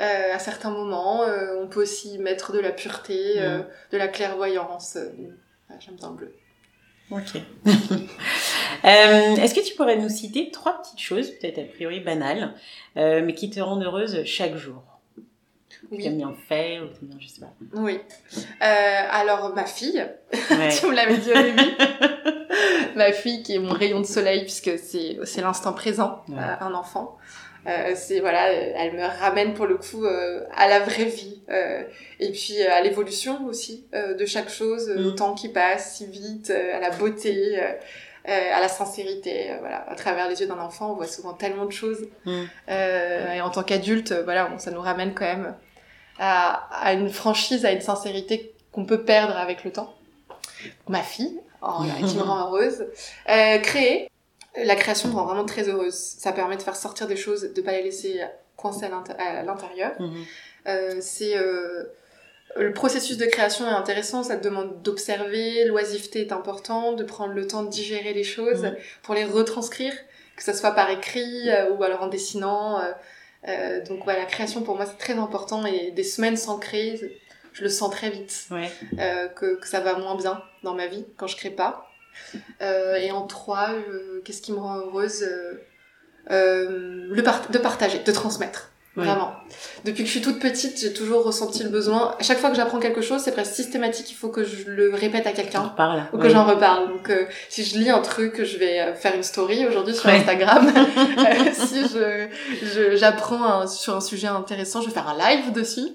Euh, 0.00 0.34
à 0.34 0.38
certains 0.38 0.70
moments, 0.70 1.22
Euh, 1.24 1.56
on 1.62 1.66
peut 1.68 1.82
aussi 1.82 2.18
mettre 2.18 2.52
de 2.52 2.58
la 2.60 2.70
pureté, 2.72 3.34
euh, 3.40 3.58
Mhm. 3.58 3.64
de 3.92 3.98
la 3.98 4.08
clairvoyance. 4.08 4.96
J'aime 5.80 5.96
bien 5.96 6.10
le 6.10 6.14
bleu. 6.16 6.34
Ok. 7.10 7.40
Est-ce 8.84 9.54
que 9.54 9.66
tu 9.66 9.74
pourrais 9.74 9.96
nous 9.96 10.08
citer 10.08 10.50
trois 10.50 10.80
petites 10.82 11.00
choses, 11.00 11.30
peut-être 11.30 11.58
a 11.58 11.64
priori 11.64 12.00
banales, 12.00 12.54
mais 12.96 13.34
qui 13.34 13.50
te 13.50 13.60
rendent 13.60 13.84
heureuse 13.84 14.24
chaque 14.24 14.56
jour? 14.56 14.82
Oui. 15.90 16.02
T'aimes 16.02 16.16
bien 16.18 16.34
faire 16.48 16.82
ou 16.82 17.04
bien, 17.06 17.16
je 17.20 17.28
sais 17.28 17.40
pas. 17.40 17.52
Oui. 17.74 17.98
Alors, 18.60 19.54
ma 19.54 19.64
fille, 19.64 20.04
Ouais. 20.50 20.68
tu 20.80 20.86
me 20.86 20.94
l'avais 20.94 21.16
dit 21.16 21.30
au 21.30 21.34
début. 21.34 21.74
ma 22.96 23.12
fille 23.12 23.42
qui 23.42 23.54
est 23.54 23.58
mon 23.58 23.72
rayon 23.72 24.00
de 24.00 24.06
soleil 24.06 24.42
puisque 24.42 24.78
c'est 24.78 25.40
l'instant 25.40 25.72
présent 25.72 26.22
Ouais. 26.28 26.36
un 26.60 26.74
enfant 26.74 27.16
Euh, 27.66 27.92
c'est 27.96 28.20
voilà 28.20 28.50
euh, 28.50 28.72
elle 28.76 28.92
me 28.94 29.04
ramène 29.04 29.52
pour 29.52 29.66
le 29.66 29.76
coup 29.76 30.04
euh, 30.04 30.44
à 30.56 30.68
la 30.68 30.78
vraie 30.78 31.04
vie 31.04 31.42
euh, 31.50 31.82
et 32.20 32.30
puis 32.30 32.62
à 32.62 32.80
l'évolution 32.82 33.44
aussi 33.46 33.84
de 33.92 34.26
chaque 34.26 34.48
chose 34.48 34.88
euh, 34.88 35.08
au 35.08 35.10
temps 35.10 35.34
qui 35.34 35.48
passe 35.48 35.96
si 35.96 36.06
vite 36.06 36.50
à 36.50 36.78
la 36.78 36.90
beauté 36.90 37.60
à 38.24 38.60
la 38.60 38.68
sincérité 38.68 39.50
voilà 39.60 39.84
à 39.90 39.94
travers 39.96 40.28
les 40.28 40.40
yeux 40.40 40.46
d'un 40.46 40.58
enfant 40.60 40.92
on 40.92 40.94
voit 40.94 41.08
souvent 41.08 41.32
tellement 41.34 41.66
de 41.66 41.72
choses 41.72 42.06
Mm. 42.24 42.44
Et 42.68 43.40
en 43.40 43.50
tant 43.50 43.64
qu'adulte 43.64 44.12
voilà 44.12 44.46
bon, 44.46 44.58
ça 44.58 44.70
nous 44.70 44.80
ramène 44.80 45.12
quand 45.14 45.24
même 45.26 45.54
à, 46.18 46.68
à 46.70 46.92
une 46.92 47.10
franchise, 47.10 47.64
à 47.64 47.72
une 47.72 47.80
sincérité 47.80 48.52
qu'on 48.72 48.84
peut 48.84 49.02
perdre 49.04 49.36
avec 49.36 49.64
le 49.64 49.72
temps. 49.72 49.94
Ma 50.88 51.02
fille, 51.02 51.40
oh, 51.62 51.82
qui 52.06 52.16
me 52.16 52.22
rend 52.22 52.46
heureuse. 52.48 52.86
Créer, 53.62 54.10
la 54.64 54.76
création 54.76 55.08
me 55.08 55.14
rend 55.14 55.24
vraiment 55.24 55.44
très 55.44 55.68
heureuse. 55.68 55.94
Ça 55.94 56.32
permet 56.32 56.56
de 56.56 56.62
faire 56.62 56.76
sortir 56.76 57.06
des 57.06 57.16
choses, 57.16 57.52
de 57.52 57.60
pas 57.62 57.72
les 57.72 57.82
laisser 57.82 58.22
coincées 58.58 58.86
à 59.18 59.42
l'intérieur. 59.42 59.92
Mhm. 59.98 60.24
euh, 60.66 60.96
c'est 61.00 61.38
euh, 61.38 61.84
le 62.56 62.72
processus 62.72 63.16
de 63.16 63.26
création 63.26 63.66
est 63.66 63.72
intéressant, 63.72 64.22
ça 64.22 64.36
te 64.36 64.42
demande 64.42 64.82
d'observer, 64.82 65.64
l'oisiveté 65.64 66.20
est 66.22 66.32
important, 66.32 66.92
de 66.92 67.04
prendre 67.04 67.32
le 67.32 67.46
temps 67.46 67.62
de 67.62 67.70
digérer 67.70 68.12
les 68.12 68.24
choses 68.24 68.64
mhm. 68.64 68.76
pour 69.02 69.14
les 69.14 69.24
retranscrire, 69.24 69.94
que 70.36 70.42
ce 70.42 70.52
soit 70.52 70.72
par 70.72 70.90
écrit 70.90 71.48
euh, 71.48 71.70
ou 71.70 71.82
alors 71.82 72.02
en 72.02 72.08
dessinant. 72.08 72.80
Donc 73.88 74.02
voilà, 74.04 74.20
la 74.20 74.26
création 74.26 74.62
pour 74.62 74.76
moi 74.76 74.84
c'est 74.84 74.98
très 74.98 75.14
important 75.14 75.64
et 75.64 75.92
des 75.92 76.02
semaines 76.02 76.36
sans 76.36 76.58
créer, 76.58 77.00
je 77.52 77.62
le 77.62 77.70
sens 77.70 77.90
très 77.90 78.10
vite 78.10 78.46
ouais. 78.50 78.70
que, 79.36 79.54
que, 79.54 79.66
ça 79.66 79.80
va 79.80 79.96
moins 79.96 80.16
bien 80.16 80.42
dans 80.64 80.74
ma 80.74 80.86
vie 80.88 81.06
quand 81.16 81.28
je 81.28 81.36
crée 81.36 81.50
pas. 81.50 81.87
Euh, 82.60 82.96
et 82.96 83.10
en 83.10 83.26
trois, 83.26 83.70
qu'est-ce 84.24 84.42
qui 84.42 84.52
me 84.52 84.58
rend 84.58 84.76
heureuse 84.76 85.24
euh, 86.30 87.14
De 87.50 87.58
partager, 87.58 88.00
de 88.00 88.12
transmettre. 88.12 88.70
Vraiment. 89.04 89.32
Depuis 89.84 90.02
que 90.02 90.06
je 90.06 90.12
suis 90.12 90.20
toute 90.20 90.40
petite, 90.40 90.78
j'ai 90.80 90.92
toujours 90.92 91.24
ressenti 91.24 91.62
le 91.62 91.68
besoin. 91.68 92.16
À 92.18 92.22
chaque 92.22 92.38
fois 92.38 92.50
que 92.50 92.56
j'apprends 92.56 92.80
quelque 92.80 93.00
chose, 93.00 93.20
c'est 93.22 93.32
presque 93.32 93.54
systématique. 93.54 94.10
Il 94.10 94.14
faut 94.14 94.28
que 94.28 94.44
je 94.44 94.68
le 94.68 94.92
répète 94.94 95.26
à 95.26 95.32
quelqu'un 95.32 95.72
ou 96.12 96.18
que 96.18 96.28
j'en 96.28 96.44
reparle. 96.44 96.88
Donc, 96.88 97.08
euh, 97.10 97.24
si 97.48 97.64
je 97.64 97.78
lis 97.78 97.90
un 97.90 98.00
truc, 98.00 98.42
je 98.42 98.58
vais 98.58 98.80
euh, 98.80 98.94
faire 98.94 99.14
une 99.14 99.22
story 99.22 99.66
aujourd'hui 99.66 99.94
sur 99.94 100.08
Instagram. 100.08 100.66
euh, 100.76 101.50
si 101.52 101.82
je 101.88 102.96
j'apprends 102.96 103.66
sur 103.66 103.96
un 103.96 104.00
sujet 104.00 104.26
intéressant, 104.26 104.80
je 104.80 104.88
vais 104.88 104.94
faire 104.94 105.08
un 105.08 105.16
live 105.16 105.52
dessus 105.52 105.88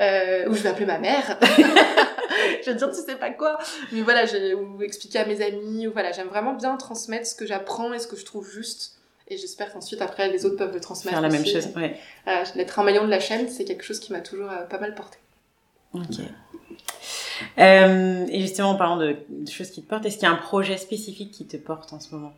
euh, 0.00 0.48
ou 0.48 0.54
je 0.54 0.62
vais 0.62 0.68
appeler 0.68 0.86
ma 0.86 0.98
mère. 0.98 1.38
je 2.62 2.70
vais 2.70 2.74
dire 2.74 2.90
tu 2.90 3.00
sais 3.00 3.16
pas 3.16 3.30
quoi. 3.30 3.58
Mais 3.92 4.02
voilà, 4.02 4.26
j'ai 4.26 4.54
ou 4.54 4.82
expliquer 4.82 5.20
à 5.20 5.26
mes 5.26 5.42
amis. 5.44 5.86
Ou 5.86 5.92
voilà, 5.92 6.12
j'aime 6.12 6.28
vraiment 6.28 6.54
bien 6.54 6.76
transmettre 6.76 7.26
ce 7.26 7.34
que 7.34 7.46
j'apprends 7.46 7.92
et 7.92 7.98
ce 7.98 8.06
que 8.06 8.16
je 8.16 8.24
trouve 8.24 8.48
juste 8.50 8.97
et 9.28 9.36
j'espère 9.36 9.72
qu'ensuite, 9.72 10.02
après, 10.02 10.30
les 10.30 10.46
autres 10.46 10.56
peuvent 10.56 10.74
le 10.74 10.80
transmettre. 10.80 11.14
Faire 11.14 11.22
la 11.22 11.28
même 11.28 11.46
chose, 11.46 11.68
ouais. 11.76 11.98
Euh, 12.26 12.44
D'être 12.56 12.78
un 12.78 12.84
maillon 12.84 13.04
de 13.04 13.10
la 13.10 13.20
chaîne, 13.20 13.48
c'est 13.48 13.64
quelque 13.64 13.84
chose 13.84 14.00
qui 14.00 14.12
m'a 14.12 14.20
toujours 14.20 14.50
euh, 14.50 14.64
pas 14.64 14.78
mal 14.78 14.94
porté. 14.94 15.18
Ok. 15.94 16.20
Euh, 17.58 18.26
et 18.28 18.40
justement, 18.40 18.70
en 18.70 18.76
parlant 18.76 18.96
de, 18.96 19.16
choses 19.50 19.70
qui 19.70 19.82
te 19.82 19.88
portent, 19.88 20.04
est-ce 20.06 20.16
qu'il 20.16 20.24
y 20.24 20.30
a 20.30 20.32
un 20.32 20.36
projet 20.36 20.76
spécifique 20.76 21.30
qui 21.32 21.46
te 21.46 21.56
porte 21.56 21.92
en 21.92 22.00
ce 22.00 22.14
moment? 22.14 22.34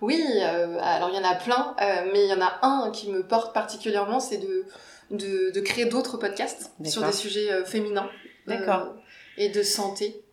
Oui, 0.00 0.22
euh, 0.42 0.78
alors 0.80 1.10
il 1.10 1.16
y 1.16 1.18
en 1.18 1.28
a 1.28 1.36
plein, 1.36 1.76
euh, 1.80 2.10
mais 2.12 2.24
il 2.24 2.30
y 2.30 2.32
en 2.32 2.40
a 2.40 2.58
un 2.62 2.90
qui 2.90 3.10
me 3.10 3.22
porte 3.22 3.54
particulièrement, 3.54 4.18
c'est 4.18 4.38
de, 4.38 4.64
de, 5.10 5.52
de, 5.52 5.60
créer 5.60 5.84
d'autres 5.84 6.16
podcasts 6.16 6.72
sur 6.84 7.04
des 7.04 7.12
sujets 7.12 7.52
euh, 7.52 7.64
féminins. 7.64 8.10
D'accord. 8.46 8.94
et 9.36 9.48
de 9.48 9.62
santé. 9.62 10.24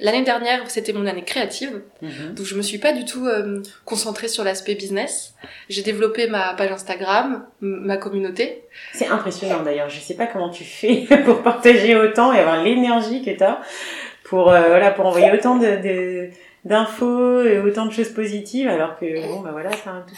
L'année 0.00 0.24
dernière, 0.24 0.68
c'était 0.70 0.92
mon 0.92 1.06
année 1.06 1.24
créative, 1.24 1.82
mhm. 2.02 2.34
donc 2.34 2.44
je 2.44 2.54
me 2.54 2.62
suis 2.62 2.78
pas 2.78 2.92
du 2.92 3.04
tout 3.04 3.26
euh, 3.26 3.62
concentrée 3.84 4.28
sur 4.28 4.44
l'aspect 4.44 4.74
business. 4.74 5.34
J'ai 5.68 5.82
développé 5.82 6.26
ma 6.26 6.54
page 6.54 6.70
Instagram, 6.70 7.46
ma 7.60 7.96
communauté. 7.96 8.64
C'est 8.92 9.06
impressionnant 9.06 9.62
d'ailleurs. 9.62 9.88
Je 9.88 10.00
sais 10.00 10.14
pas 10.14 10.26
comment 10.26 10.50
tu 10.50 10.64
fais 10.64 11.06
pour 11.24 11.42
partager 11.42 11.96
autant 11.96 12.32
et 12.32 12.40
avoir 12.40 12.62
l'énergie 12.62 13.22
que 13.22 13.30
tu 13.30 13.42
as 13.42 13.60
pour 14.24 14.50
euh, 14.50 14.68
voilà 14.68 14.90
pour 14.90 15.06
envoyer 15.06 15.30
autant 15.30 15.56
de, 15.56 16.30
d'infos 16.64 17.42
et 17.42 17.58
autant 17.58 17.86
de 17.86 17.92
choses 17.92 18.10
positives 18.10 18.68
alors 18.68 18.98
que 18.98 19.28
bon 19.28 19.40
bah 19.40 19.50
voilà 19.52 19.70
c'est 19.70 19.88
un 19.88 20.04
tout 20.06 20.14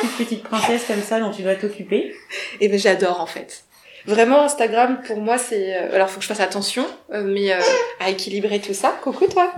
toute 0.00 0.16
petite 0.18 0.42
princesse 0.42 0.84
comme 0.86 1.00
ça 1.00 1.20
dont 1.20 1.30
tu 1.30 1.42
dois 1.42 1.54
t'occuper. 1.54 2.14
Et 2.60 2.68
ben 2.68 2.78
j'adore 2.78 3.20
en 3.20 3.26
fait. 3.26 3.64
Vraiment, 4.06 4.42
Instagram, 4.42 5.00
pour 5.06 5.20
moi, 5.20 5.36
c'est... 5.36 5.74
Euh, 5.76 5.94
alors, 5.94 6.08
faut 6.08 6.18
que 6.18 6.22
je 6.22 6.28
fasse 6.28 6.40
attention, 6.40 6.86
euh, 7.12 7.22
mais 7.24 7.52
euh, 7.52 7.58
à 8.00 8.10
équilibrer 8.10 8.60
tout 8.60 8.74
ça. 8.74 8.94
Coucou, 9.02 9.26
toi 9.26 9.52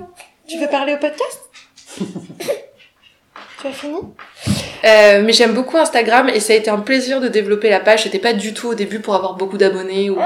Tu 0.48 0.58
veux 0.58 0.68
parler 0.68 0.94
au 0.94 0.98
podcast? 0.98 1.40
Tu 3.60 3.66
as 3.66 3.72
fini? 3.72 3.98
Euh, 4.84 5.22
mais 5.24 5.32
j'aime 5.32 5.52
beaucoup 5.52 5.76
Instagram 5.76 6.28
et 6.28 6.38
ça 6.38 6.52
a 6.52 6.56
été 6.56 6.70
un 6.70 6.78
plaisir 6.78 7.20
de 7.20 7.26
développer 7.26 7.68
la 7.70 7.80
page. 7.80 8.04
C'était 8.04 8.20
pas 8.20 8.32
du 8.32 8.54
tout 8.54 8.68
au 8.68 8.74
début 8.74 9.00
pour 9.00 9.16
avoir 9.16 9.34
beaucoup 9.34 9.58
d'abonnés. 9.58 10.10
Ou... 10.10 10.18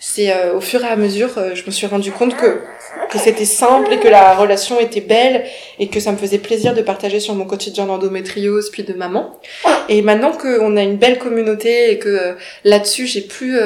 C'est 0.00 0.32
euh, 0.32 0.54
au 0.54 0.60
fur 0.60 0.84
et 0.84 0.88
à 0.88 0.96
mesure, 0.96 1.38
euh, 1.38 1.54
je 1.54 1.64
me 1.64 1.70
suis 1.70 1.86
rendu 1.86 2.10
compte 2.10 2.36
que 2.36 2.62
que 3.10 3.18
c'était 3.18 3.44
simple 3.44 3.92
et 3.92 3.98
que 3.98 4.08
la 4.08 4.34
relation 4.34 4.80
était 4.80 5.00
belle 5.00 5.44
et 5.78 5.88
que 5.88 6.00
ça 6.00 6.12
me 6.12 6.16
faisait 6.16 6.38
plaisir 6.38 6.74
de 6.74 6.82
partager 6.82 7.20
sur 7.20 7.34
mon 7.34 7.44
quotidien 7.44 7.86
d'endométriose 7.86 8.70
puis 8.70 8.82
de 8.82 8.94
maman. 8.94 9.38
Et 9.88 10.02
maintenant 10.02 10.32
qu'on 10.32 10.76
a 10.76 10.82
une 10.82 10.96
belle 10.96 11.18
communauté 11.18 11.90
et 11.90 11.98
que 11.98 12.36
là-dessus 12.64 13.06
j'ai 13.06 13.20
plus 13.20 13.58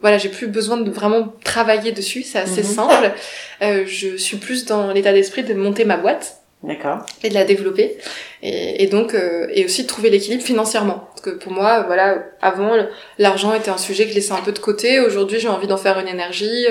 voilà 0.00 0.18
j'ai 0.18 0.28
plus 0.28 0.46
besoin 0.46 0.76
de 0.76 0.90
vraiment 0.90 1.32
travailler 1.44 1.92
dessus, 1.92 2.22
c'est 2.22 2.38
assez 2.38 2.62
mhm. 2.62 2.68
simple. 2.68 3.12
je 3.60 4.16
suis 4.16 4.36
plus 4.36 4.64
dans 4.64 4.92
l'état 4.92 5.12
d'esprit 5.12 5.42
de 5.42 5.54
monter 5.54 5.84
ma 5.84 5.96
boîte 5.96 6.38
D'accord. 6.62 7.06
Et 7.22 7.28
de 7.28 7.34
la 7.34 7.44
développer. 7.44 7.98
Et, 8.42 8.82
et 8.82 8.86
donc, 8.88 9.14
euh, 9.14 9.46
et 9.52 9.64
aussi 9.64 9.82
de 9.82 9.86
trouver 9.86 10.10
l'équilibre 10.10 10.42
financièrement. 10.42 11.08
Parce 11.10 11.20
que 11.20 11.30
pour 11.30 11.52
moi, 11.52 11.82
voilà, 11.82 12.24
avant, 12.42 12.72
l'argent 13.18 13.54
était 13.54 13.70
un 13.70 13.78
sujet 13.78 14.04
que 14.04 14.10
je 14.10 14.16
laissais 14.16 14.32
un 14.32 14.42
peu 14.42 14.52
de 14.52 14.58
côté. 14.58 14.98
Aujourd'hui, 14.98 15.38
j'ai 15.38 15.48
envie 15.48 15.68
d'en 15.68 15.76
faire 15.76 15.98
une 16.00 16.08
énergie. 16.08 16.66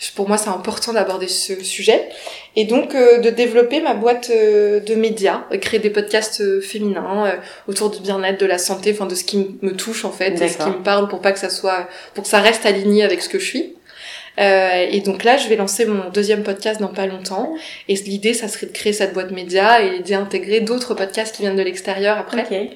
Euh, 0.00 0.06
pour 0.14 0.28
moi, 0.28 0.36
c'est 0.36 0.48
important 0.48 0.92
d'aborder 0.92 1.28
ce 1.28 1.62
sujet. 1.62 2.08
Et 2.54 2.64
donc, 2.64 2.94
euh, 2.94 3.18
de 3.18 3.30
développer 3.30 3.80
ma 3.80 3.94
boîte 3.94 4.30
de 4.30 4.94
médias, 4.94 5.44
créer 5.60 5.80
des 5.80 5.90
podcasts 5.90 6.60
féminins 6.60 7.38
autour 7.68 7.90
du 7.90 8.00
bien-être, 8.00 8.40
de 8.40 8.46
la 8.46 8.58
santé, 8.58 8.92
enfin, 8.92 9.06
de 9.06 9.14
ce 9.14 9.24
qui 9.24 9.58
me 9.62 9.72
touche, 9.72 10.04
en 10.04 10.12
fait, 10.12 10.40
et 10.40 10.48
ce 10.48 10.58
qui 10.58 10.68
me 10.68 10.82
parle 10.82 11.08
pour 11.08 11.20
pas 11.20 11.32
que 11.32 11.38
ça 11.38 11.50
soit, 11.50 11.88
pour 12.14 12.24
que 12.24 12.30
ça 12.30 12.40
reste 12.40 12.66
aligné 12.66 13.04
avec 13.04 13.22
ce 13.22 13.28
que 13.28 13.38
je 13.38 13.46
suis. 13.46 13.76
Euh, 14.38 14.86
et 14.90 15.00
donc 15.00 15.24
là, 15.24 15.36
je 15.36 15.48
vais 15.48 15.56
lancer 15.56 15.86
mon 15.86 16.10
deuxième 16.10 16.42
podcast 16.42 16.80
dans 16.80 16.88
pas 16.88 17.06
longtemps. 17.06 17.54
Et 17.88 17.94
l'idée, 17.94 18.34
ça 18.34 18.48
serait 18.48 18.66
de 18.66 18.72
créer 18.72 18.92
cette 18.92 19.14
boîte 19.14 19.30
média 19.30 19.82
et 19.82 20.00
d'y 20.00 20.14
intégrer 20.14 20.60
d'autres 20.60 20.94
podcasts 20.94 21.34
qui 21.34 21.42
viennent 21.42 21.56
de 21.56 21.62
l'extérieur 21.62 22.18
après. 22.18 22.44
Okay. 22.44 22.70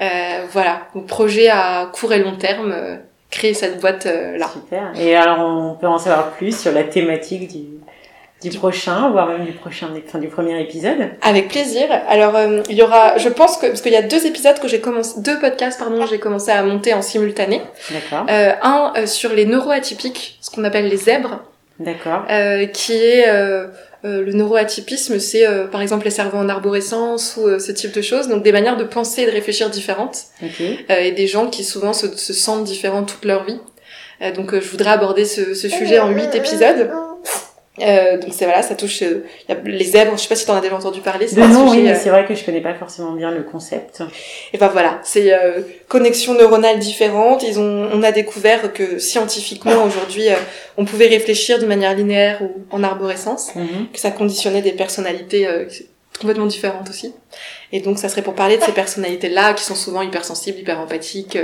Euh, 0.00 0.44
voilà, 0.50 0.88
donc 0.94 1.06
projet 1.06 1.48
à 1.48 1.90
court 1.92 2.12
et 2.12 2.20
long 2.20 2.36
terme, 2.36 2.72
euh, 2.72 2.96
créer 3.30 3.54
cette 3.54 3.80
boîte 3.80 4.06
euh, 4.06 4.38
là. 4.38 4.48
Super. 4.52 4.92
Et 4.98 5.14
alors, 5.14 5.40
on 5.40 5.74
peut 5.74 5.86
en 5.86 5.98
savoir 5.98 6.30
plus 6.30 6.58
sur 6.58 6.72
la 6.72 6.84
thématique 6.84 7.48
du, 7.52 8.48
du 8.48 8.56
prochain, 8.56 9.10
voire 9.10 9.26
même 9.28 9.44
du 9.44 9.52
prochain, 9.52 9.88
enfin 10.06 10.18
du 10.18 10.28
premier 10.28 10.60
épisode? 10.60 11.10
Avec 11.22 11.48
plaisir. 11.48 11.88
Alors 12.08 12.36
euh, 12.36 12.62
il 12.70 12.76
y 12.76 12.82
aura, 12.82 13.18
je 13.18 13.28
pense 13.28 13.56
que 13.56 13.66
parce 13.66 13.80
qu'il 13.80 13.92
y 13.92 13.96
a 13.96 14.02
deux 14.02 14.26
épisodes 14.26 14.58
que 14.60 14.68
j'ai 14.68 14.80
commencé, 14.80 15.20
deux 15.20 15.38
podcasts 15.40 15.78
pardon, 15.78 16.06
j'ai 16.06 16.18
commencé 16.18 16.50
à 16.50 16.62
monter 16.62 16.94
en 16.94 17.02
simultané. 17.02 17.62
D'accord. 17.90 18.26
Euh, 18.30 18.52
un 18.62 18.92
euh, 18.96 19.06
sur 19.06 19.32
les 19.32 19.44
neuroatypiques, 19.44 20.38
ce 20.40 20.50
qu'on 20.50 20.64
appelle 20.64 20.88
les 20.88 20.96
zèbres. 20.96 21.40
D'accord. 21.80 22.24
Euh, 22.30 22.66
qui 22.66 22.94
est 22.94 23.28
le 24.04 24.32
neuroatypisme, 24.32 25.18
c'est 25.18 25.46
par 25.72 25.80
exemple 25.80 26.04
les 26.04 26.10
cerveaux 26.10 26.38
en 26.38 26.48
arborescence 26.48 27.36
ou 27.36 27.58
ce 27.58 27.72
type 27.72 27.92
de 27.92 28.02
choses, 28.02 28.28
donc 28.28 28.42
des 28.42 28.52
manières 28.52 28.76
de 28.76 28.84
penser 28.84 29.22
et 29.22 29.26
de 29.26 29.30
réfléchir 29.30 29.70
différentes, 29.70 30.26
okay. 30.42 30.86
et 30.88 31.12
des 31.12 31.26
gens 31.26 31.48
qui 31.48 31.64
souvent 31.64 31.92
se, 31.92 32.16
se 32.16 32.32
sentent 32.32 32.64
différents 32.64 33.02
toute 33.02 33.24
leur 33.24 33.44
vie. 33.44 33.58
donc 34.36 34.54
je 34.54 34.68
voudrais 34.68 34.90
aborder 34.90 35.24
ce, 35.24 35.54
ce 35.54 35.68
sujet 35.68 35.98
en 35.98 36.10
huit 36.10 36.34
épisodes. 36.34 36.90
Euh, 37.80 38.18
donc 38.18 38.30
c'est 38.32 38.44
voilà, 38.44 38.62
ça 38.62 38.74
touche 38.74 39.02
euh, 39.02 39.24
y 39.48 39.52
a 39.52 39.56
les 39.64 39.84
zèbres. 39.84 40.12
Je 40.16 40.22
sais 40.22 40.28
pas 40.28 40.36
si 40.36 40.46
t'en 40.46 40.56
as 40.56 40.60
déjà 40.60 40.76
entendu 40.76 41.00
parler. 41.00 41.26
De 41.26 41.40
nom, 41.40 41.70
oui, 41.70 41.82
mais 41.82 41.92
euh, 41.92 41.98
c'est 42.00 42.10
vrai 42.10 42.24
que 42.26 42.34
je 42.34 42.44
connais 42.44 42.60
pas 42.60 42.74
forcément 42.74 43.12
bien 43.12 43.30
le 43.30 43.42
concept. 43.42 44.02
Et 44.52 44.58
ben 44.58 44.68
voilà, 44.68 45.00
c'est 45.02 45.32
euh, 45.32 45.60
connexions 45.88 46.34
neuronales 46.34 46.78
différentes. 46.78 47.42
Ils 47.42 47.58
ont, 47.58 47.88
on 47.92 48.02
a 48.02 48.12
découvert 48.12 48.72
que 48.72 48.98
scientifiquement 48.98 49.84
aujourd'hui, 49.84 50.28
euh, 50.28 50.36
on 50.76 50.84
pouvait 50.84 51.08
réfléchir 51.08 51.58
de 51.58 51.66
manière 51.66 51.94
linéaire 51.94 52.42
ou 52.42 52.52
en 52.70 52.82
arborescence, 52.82 53.54
mhm. 53.54 53.88
que 53.92 53.98
ça 53.98 54.10
conditionnait 54.10 54.62
des 54.62 54.72
personnalités 54.72 55.46
complètement 56.18 56.46
différentes 56.46 56.88
aussi. 56.90 57.14
Et 57.72 57.80
donc 57.80 57.98
ça 57.98 58.08
serait 58.08 58.22
pour 58.22 58.34
parler 58.34 58.56
de 58.56 58.62
ces 58.62 58.72
personnalités-là 58.82 59.54
qui 59.54 59.64
sont 59.64 59.74
souvent 59.74 60.02
hypersensibles, 60.02 60.58
hyper 60.58 60.80
empathiques. 60.80 61.38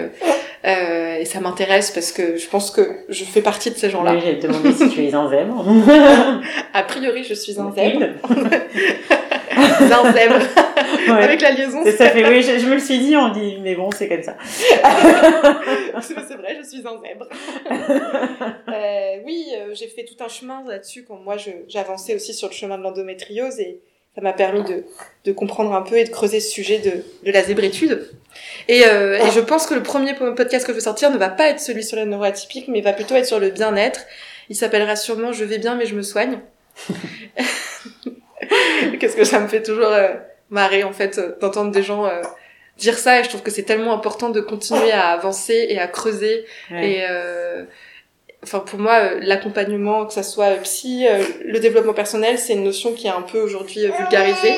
Euh, 0.67 1.17
et 1.19 1.25
ça 1.27 1.41
m'intéresse 1.41 1.91
parce 1.91 2.11
que 2.11 2.37
je 2.37 2.49
pense 2.49 2.71
que 2.71 3.05
je 3.11 3.25
fais 3.25 3.43
partie 3.43 3.71
de 3.71 3.77
ces 3.77 3.91
gens-là. 3.91 4.15
Oui, 4.15 4.23
j'ai 4.25 4.37
demandé 4.37 4.73
si 4.73 4.89
tu 4.89 5.05
es 5.05 5.15
un 5.15 5.29
zèbre. 5.29 5.63
a 6.73 6.83
priori, 6.85 7.23
je 7.23 7.35
suis 7.35 7.61
un 7.61 7.71
zèbre. 7.71 8.07
un 9.57 10.13
zèbre. 10.13 10.39
Ouais. 11.07 11.23
Avec 11.23 11.43
la 11.43 11.51
liaison. 11.51 11.85
Ça 11.85 12.09
fait, 12.09 12.27
oui, 12.27 12.43
je, 12.43 12.59
je, 12.59 12.67
me 12.67 12.75
le 12.75 12.81
suis 12.81 12.99
dit, 12.99 13.15
on 13.15 13.29
dit, 13.31 13.59
mais 13.61 13.75
bon, 13.75 13.91
c'est 13.91 14.09
comme 14.09 14.23
ça. 14.23 14.37
c'est 16.01 16.37
vrai, 16.37 16.57
je 16.63 16.67
suis 16.67 16.83
un 16.87 16.99
zèbre. 16.99 17.29
euh, 18.69 19.17
oui, 19.27 19.47
euh, 19.59 19.75
j'ai 19.75 19.89
fait 19.89 20.05
tout 20.05 20.23
un 20.25 20.29
chemin 20.29 20.63
là-dessus 20.67 21.05
quand 21.05 21.17
moi 21.17 21.37
j'avançais 21.69 22.15
aussi 22.15 22.33
sur 22.33 22.49
le 22.49 22.55
chemin 22.55 22.79
de 22.79 22.83
l'endométriose 22.83 23.61
et 23.61 23.81
ça 24.15 24.21
m'a 24.21 24.33
permis 24.33 24.63
de, 24.63 24.85
de 25.25 25.33
comprendre 25.33 25.75
un 25.75 25.83
peu 25.83 25.97
et 25.97 26.05
de 26.05 26.11
creuser 26.11 26.41
ce 26.41 26.51
sujet 26.51 26.79
de, 26.79 27.05
de 27.27 27.33
la 27.33 27.43
zébritude. 27.43 28.11
Et, 28.69 28.87
euh, 28.87 29.19
et 29.19 29.31
je 29.31 29.41
pense 29.41 29.67
que 29.67 29.75
le 29.75 29.83
premier 29.83 30.15
podcast 30.15 30.67
que 30.67 30.73
je 30.73 30.77
veux 30.77 30.83
sortir 30.83 31.11
ne 31.11 31.19
va 31.19 31.29
pas 31.29 31.49
être 31.49 31.61
celui 31.61 31.83
sur 31.83 31.97
la 31.97 32.05
neuroatypique, 32.05 32.69
mais 32.69 32.81
va 32.81 32.93
plutôt 32.93 33.15
être 33.17 33.27
sur 33.27 33.41
le 33.41 33.51
bien-être. 33.51 34.01
Il 34.49 34.57
s'appellera 34.57 34.97
sûrement 34.97 35.33
Je 35.33 35.45
vais 35.45 35.59
bien 35.59 35.75
mais 35.75 35.87
je 35.87 35.95
me 35.95 36.03
soigne. 36.03 36.39
Qu'est-ce 39.01 39.17
que 39.17 39.25
ça 39.25 39.41
me 39.41 39.49
fait 39.49 39.63
toujours 39.63 39.89
euh, 39.89 40.15
marrer 40.51 40.85
en 40.85 40.93
fait 40.93 41.21
d'entendre 41.41 41.71
des 41.71 41.83
gens 41.83 42.07
euh, 42.07 42.23
dire 42.79 42.99
ça 42.99 43.21
et 43.21 43.25
je 43.25 43.29
trouve 43.29 43.43
que 43.43 43.51
c'est 43.51 43.63
tellement 43.63 43.93
important 43.93 44.31
de 44.31 44.41
continuer 44.41 44.93
à 44.93 45.09
avancer 45.09 45.67
et 45.69 45.79
à 45.79 45.87
creuser 45.87 46.45
et 46.71 47.05
euh, 47.09 47.65
enfin 48.45 48.61
pour 48.61 48.79
moi 48.79 48.93
euh, 48.95 49.19
l'accompagnement 49.23 50.07
que 50.07 50.13
ça 50.13 50.23
soit 50.23 50.51
psy 50.63 51.07
euh, 51.09 51.25
le 51.45 51.59
développement 51.59 51.95
personnel 51.95 52.39
c'est 52.39 52.53
une 52.53 52.63
notion 52.65 52.93
qui 52.93 53.07
est 53.07 53.11
un 53.11 53.23
peu 53.23 53.41
aujourd'hui 53.41 53.87
vulgarisée. 53.99 54.55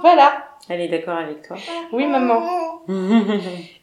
Voilà. 0.00 0.46
Elle 0.68 0.80
est 0.80 0.88
d'accord 0.88 1.18
avec 1.18 1.46
toi. 1.46 1.56
Oui 1.92 2.06
maman. 2.06 2.82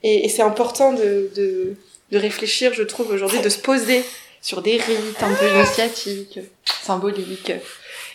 Et, 0.04 0.26
et 0.26 0.30
c'est 0.30 0.42
important 0.42 0.92
de, 0.94 1.30
de 1.36 1.76
de 2.12 2.18
réfléchir 2.18 2.74
je 2.74 2.84
trouve 2.84 3.12
aujourd'hui 3.12 3.40
de 3.40 3.50
se 3.50 3.60
poser 3.60 4.04
sur 4.42 4.62
des 4.62 4.78
rites 4.78 5.22
un 5.22 5.34
peu 5.34 5.48
initiatiques 5.56 6.40
symboliques. 6.66 7.52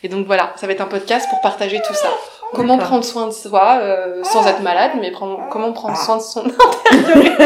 Et 0.02 0.08
donc 0.08 0.26
voilà 0.26 0.54
ça 0.56 0.66
va 0.66 0.72
être 0.72 0.80
un 0.80 0.86
podcast 0.86 1.28
pour 1.30 1.40
partager 1.40 1.80
tout 1.86 1.94
ça 1.94 2.10
Comment 2.54 2.78
prendre 2.78 3.04
soin 3.04 3.26
de 3.26 3.32
soi 3.32 3.78
euh, 3.80 4.22
sans 4.24 4.46
être 4.46 4.62
malade, 4.62 4.92
mais 5.00 5.10
prendre, 5.10 5.48
comment 5.50 5.72
prendre 5.72 5.96
soin 5.96 6.16
de 6.18 6.22
son 6.22 6.44
intériorité? 6.92 7.44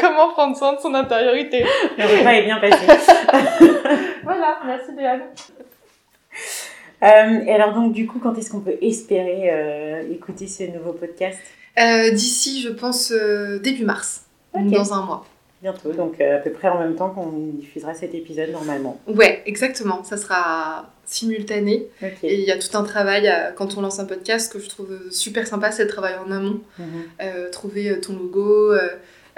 Comment 0.00 0.30
prendre 0.32 0.56
soin 0.56 0.74
de 0.74 0.80
son 0.80 0.94
intériorité? 0.94 1.64
Le 1.98 2.04
repas 2.18 2.32
est 2.32 2.44
bien 2.44 2.58
passé. 2.58 2.86
voilà, 4.24 4.58
merci 4.66 4.92
Léane. 4.96 5.22
Euh, 7.02 7.44
et 7.46 7.52
alors 7.52 7.74
donc 7.74 7.92
du 7.92 8.06
coup, 8.06 8.18
quand 8.18 8.36
est-ce 8.38 8.50
qu'on 8.50 8.60
peut 8.60 8.76
espérer 8.80 9.50
euh, 9.50 10.02
écouter 10.12 10.46
ce 10.46 10.64
nouveau 10.64 10.92
podcast? 10.92 11.38
Euh, 11.78 12.10
D'ici, 12.10 12.60
je 12.60 12.68
pense, 12.68 13.10
euh, 13.12 13.58
début 13.58 13.84
mars, 13.84 14.26
dans 14.54 14.92
un 14.92 15.04
mois. 15.04 15.24
Bientôt, 15.62 15.92
donc 15.92 16.20
euh, 16.20 16.36
à 16.36 16.38
peu 16.40 16.50
près 16.50 16.68
en 16.68 16.78
même 16.78 16.96
temps 16.96 17.10
qu'on 17.10 17.30
diffusera 17.54 17.94
cet 17.94 18.14
épisode 18.14 18.50
normalement. 18.50 18.98
Ouais, 19.06 19.42
exactement. 19.46 20.02
Ça 20.02 20.16
sera 20.16 20.86
simultané. 21.12 21.86
Et 22.22 22.34
il 22.34 22.44
y 22.44 22.50
a 22.50 22.58
tout 22.58 22.76
un 22.76 22.82
travail 22.82 23.28
à, 23.28 23.52
quand 23.52 23.76
on 23.76 23.80
lance 23.80 23.98
un 23.98 24.04
podcast 24.04 24.52
que 24.52 24.58
je 24.58 24.68
trouve 24.68 24.98
super 25.10 25.46
sympa, 25.46 25.70
c'est 25.70 25.84
le 25.84 25.88
travail 25.88 26.14
en 26.24 26.30
amont. 26.30 26.60
Mm 26.78 26.82
-hmm. 26.82 27.24
euh, 27.24 27.50
trouver 27.50 28.00
ton 28.00 28.14
logo, 28.14 28.72
euh, 28.72 28.88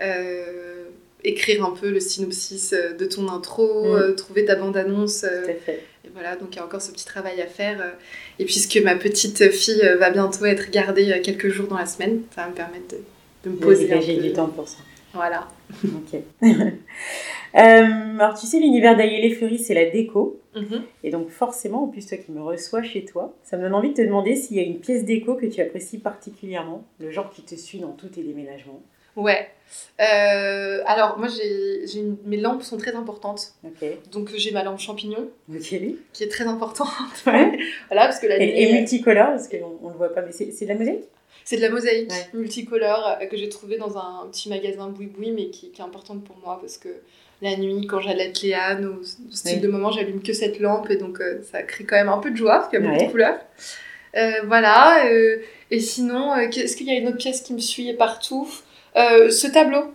euh, 0.01 0.85
écrire 1.23 1.65
un 1.65 1.75
peu 1.81 1.91
le 1.91 2.01
synopsis 2.01 2.75
de 3.01 3.07
ton 3.07 3.29
intro, 3.29 3.69
mm. 3.85 4.15
trouver 4.17 4.45
ta 4.45 4.57
bande-annonce. 4.57 5.25
Et 6.05 6.11
voilà, 6.13 6.37
donc 6.37 6.49
il 6.53 6.57
y 6.57 6.61
a 6.63 6.65
encore 6.65 6.83
ce 6.83 6.93
petit 6.93 7.07
travail 7.15 7.41
à 7.41 7.47
faire. 7.61 7.79
Et 8.39 8.45
puisque 8.45 8.79
ma 8.89 8.95
petite 9.07 9.43
fille 9.51 9.85
va 10.03 10.11
bientôt 10.11 10.45
être 10.55 10.67
gardée 10.71 11.07
quelques 11.27 11.51
jours 11.57 11.69
dans 11.73 11.81
la 11.85 11.87
semaine, 11.95 12.15
ça 12.35 12.43
va 12.43 12.49
me 12.53 12.57
permettre 12.63 12.89
de, 12.95 13.01
de 13.45 13.49
me 13.55 13.59
poser 13.67 13.87
peu. 13.87 14.23
du 14.27 14.33
temps 14.39 14.51
pour 14.59 14.69
ça. 14.69 14.81
Voilà. 15.15 15.47
Ok. 15.85 16.21
euh, 16.43 16.69
alors, 17.55 18.39
tu 18.39 18.47
sais, 18.47 18.59
l'univers 18.59 18.97
d'Aïe 18.97 19.31
Fleury, 19.31 19.59
c'est 19.59 19.75
la 19.75 19.89
déco. 19.89 20.41
-hmm. 20.61 20.83
Et 21.03 21.11
donc, 21.11 21.29
forcément, 21.29 21.85
en 21.85 21.89
plus, 21.89 22.07
toi 22.07 22.19
qui 22.19 22.33
me 22.33 22.43
reçois 22.43 22.83
chez 22.83 23.05
toi, 23.05 23.35
ça 23.43 23.57
me 23.57 23.63
donne 23.63 23.75
envie 23.75 23.91
de 23.91 23.95
te 23.95 24.03
demander 24.03 24.37
s'il 24.37 24.57
y 24.57 24.61
a 24.61 24.63
une 24.63 24.79
pièce 24.79 25.05
déco 25.05 25.35
que 25.35 25.47
tu 25.47 25.61
apprécies 25.61 25.99
particulièrement, 25.99 26.85
le 27.01 27.11
genre 27.11 27.31
qui 27.31 27.43
te 27.43 27.55
suit 27.55 27.79
dans 27.79 27.93
tous 27.93 28.09
tes 28.09 28.23
déménagements. 28.23 28.83
Ouais. 29.17 29.49
Euh, 30.01 30.83
alors, 30.87 31.19
moi, 31.19 31.29
j'ai, 31.29 31.99
une... 31.99 32.17
mes 32.25 32.37
lampes 32.37 32.63
sont 32.63 32.77
très 32.77 32.95
importantes. 32.95 33.55
Ok. 33.65 33.87
Donc, 34.11 34.31
j'ai 34.37 34.51
ma 34.51 34.65
lampe 34.65 34.81
champignon. 34.81 35.29
Ok. 35.49 35.75
Qui 36.13 36.25
est 36.25 36.29
très 36.29 36.45
importante. 36.45 36.89
Ouais. 37.27 37.59
voilà, 37.89 38.07
parce 38.07 38.19
que 38.19 38.27
la 38.27 38.37
et, 38.37 38.47
nuit... 38.47 38.63
et 38.63 38.73
multicolore, 38.73 39.29
parce 39.29 39.49
qu'on 39.49 39.89
ne 39.89 39.93
le 39.93 39.97
voit 39.97 40.13
pas, 40.13 40.23
mais 40.23 40.33
c'est, 40.33 40.51
c'est 40.51 40.67
de 40.67 40.71
la 40.71 40.79
mosaïque? 40.79 41.05
C'est 41.45 41.57
de 41.57 41.63
la 41.63 41.71
mosaïque 41.71 42.11
ouais. 42.11 42.39
multicolore 42.39 43.19
que 43.31 43.37
j'ai 43.37 43.49
trouvée 43.49 43.77
dans 43.77 43.99
un 43.99 44.27
petit 44.31 44.49
magasin 44.49 44.89
boui-boui, 44.89 45.31
mais 45.31 45.51
qui, 45.51 45.71
qui, 45.71 45.81
est 45.81 45.85
importante 45.85 46.25
pour 46.25 46.37
moi 46.39 46.59
parce 46.61 46.79
que 46.79 46.89
la 47.43 47.57
nuit, 47.57 47.87
quand 47.87 48.01
j'allaite 48.01 48.41
Léane, 48.43 48.87
au 48.87 49.03
style 49.03 49.57
oui. 49.57 49.61
de 49.61 49.69
moment, 49.69 49.91
j'allume 49.91 50.23
que 50.23 50.33
cette 50.33 50.61
lampe 50.61 50.91
et 50.91 50.97
donc 50.97 51.21
euh, 51.21 51.41
ça 51.51 51.63
crée 51.63 51.85
quand 51.85 51.97
même 51.97 52.09
un 52.09 52.19
peu 52.19 52.31
de 52.31 52.37
joie 52.37 52.59
parce 52.59 52.69
qu'il 52.69 52.81
y 52.81 52.83
a 52.83 52.87
beaucoup 52.87 53.01
ouais. 53.01 53.07
de 53.07 53.11
couleurs. 53.11 53.39
Euh, 54.17 54.33
voilà. 54.47 55.07
Euh, 55.07 55.39
et 55.71 55.81
sinon, 55.81 56.35
est-ce 56.37 56.77
qu'il 56.77 56.87
y 56.87 56.91
a 56.91 56.99
une 56.99 57.09
autre 57.09 57.19
pièce 57.19 57.41
qui 57.43 57.53
me 57.53 57.59
suit 57.59 57.93
partout? 57.95 58.49
Ce 58.97 59.51
tableau. 59.51 59.93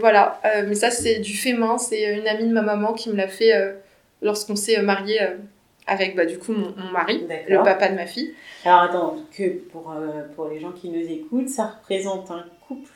voilà. 0.00 0.40
mais 0.66 0.74
ça, 0.74 0.90
c'est 0.90 1.18
du 1.18 1.36
fait 1.36 1.52
main. 1.52 1.76
C'est 1.76 2.14
une 2.14 2.26
amie 2.26 2.48
de 2.48 2.52
ma 2.52 2.62
maman 2.62 2.94
qui 2.94 3.10
me 3.10 3.16
l'a 3.16 3.28
fait 3.28 3.52
lorsqu'on 4.22 4.56
s'est 4.56 4.80
mariés 4.80 5.20
avec 5.86 6.16
bah, 6.16 6.24
du 6.24 6.38
coup 6.38 6.52
mon, 6.52 6.72
mon 6.76 6.90
mari, 6.92 7.26
le 7.48 7.62
papa 7.62 7.88
de 7.88 7.94
ma 7.94 8.06
fille. 8.06 8.32
Alors 8.64 8.82
attends, 8.82 9.16
que 9.36 9.50
pour, 9.70 9.94
pour 10.34 10.48
les 10.48 10.60
gens 10.60 10.72
qui 10.72 10.88
nous 10.88 11.06
écoutent, 11.06 11.50
ça 11.50 11.76
représente 11.78 12.30
un 12.30 12.46
couple? 12.66 12.90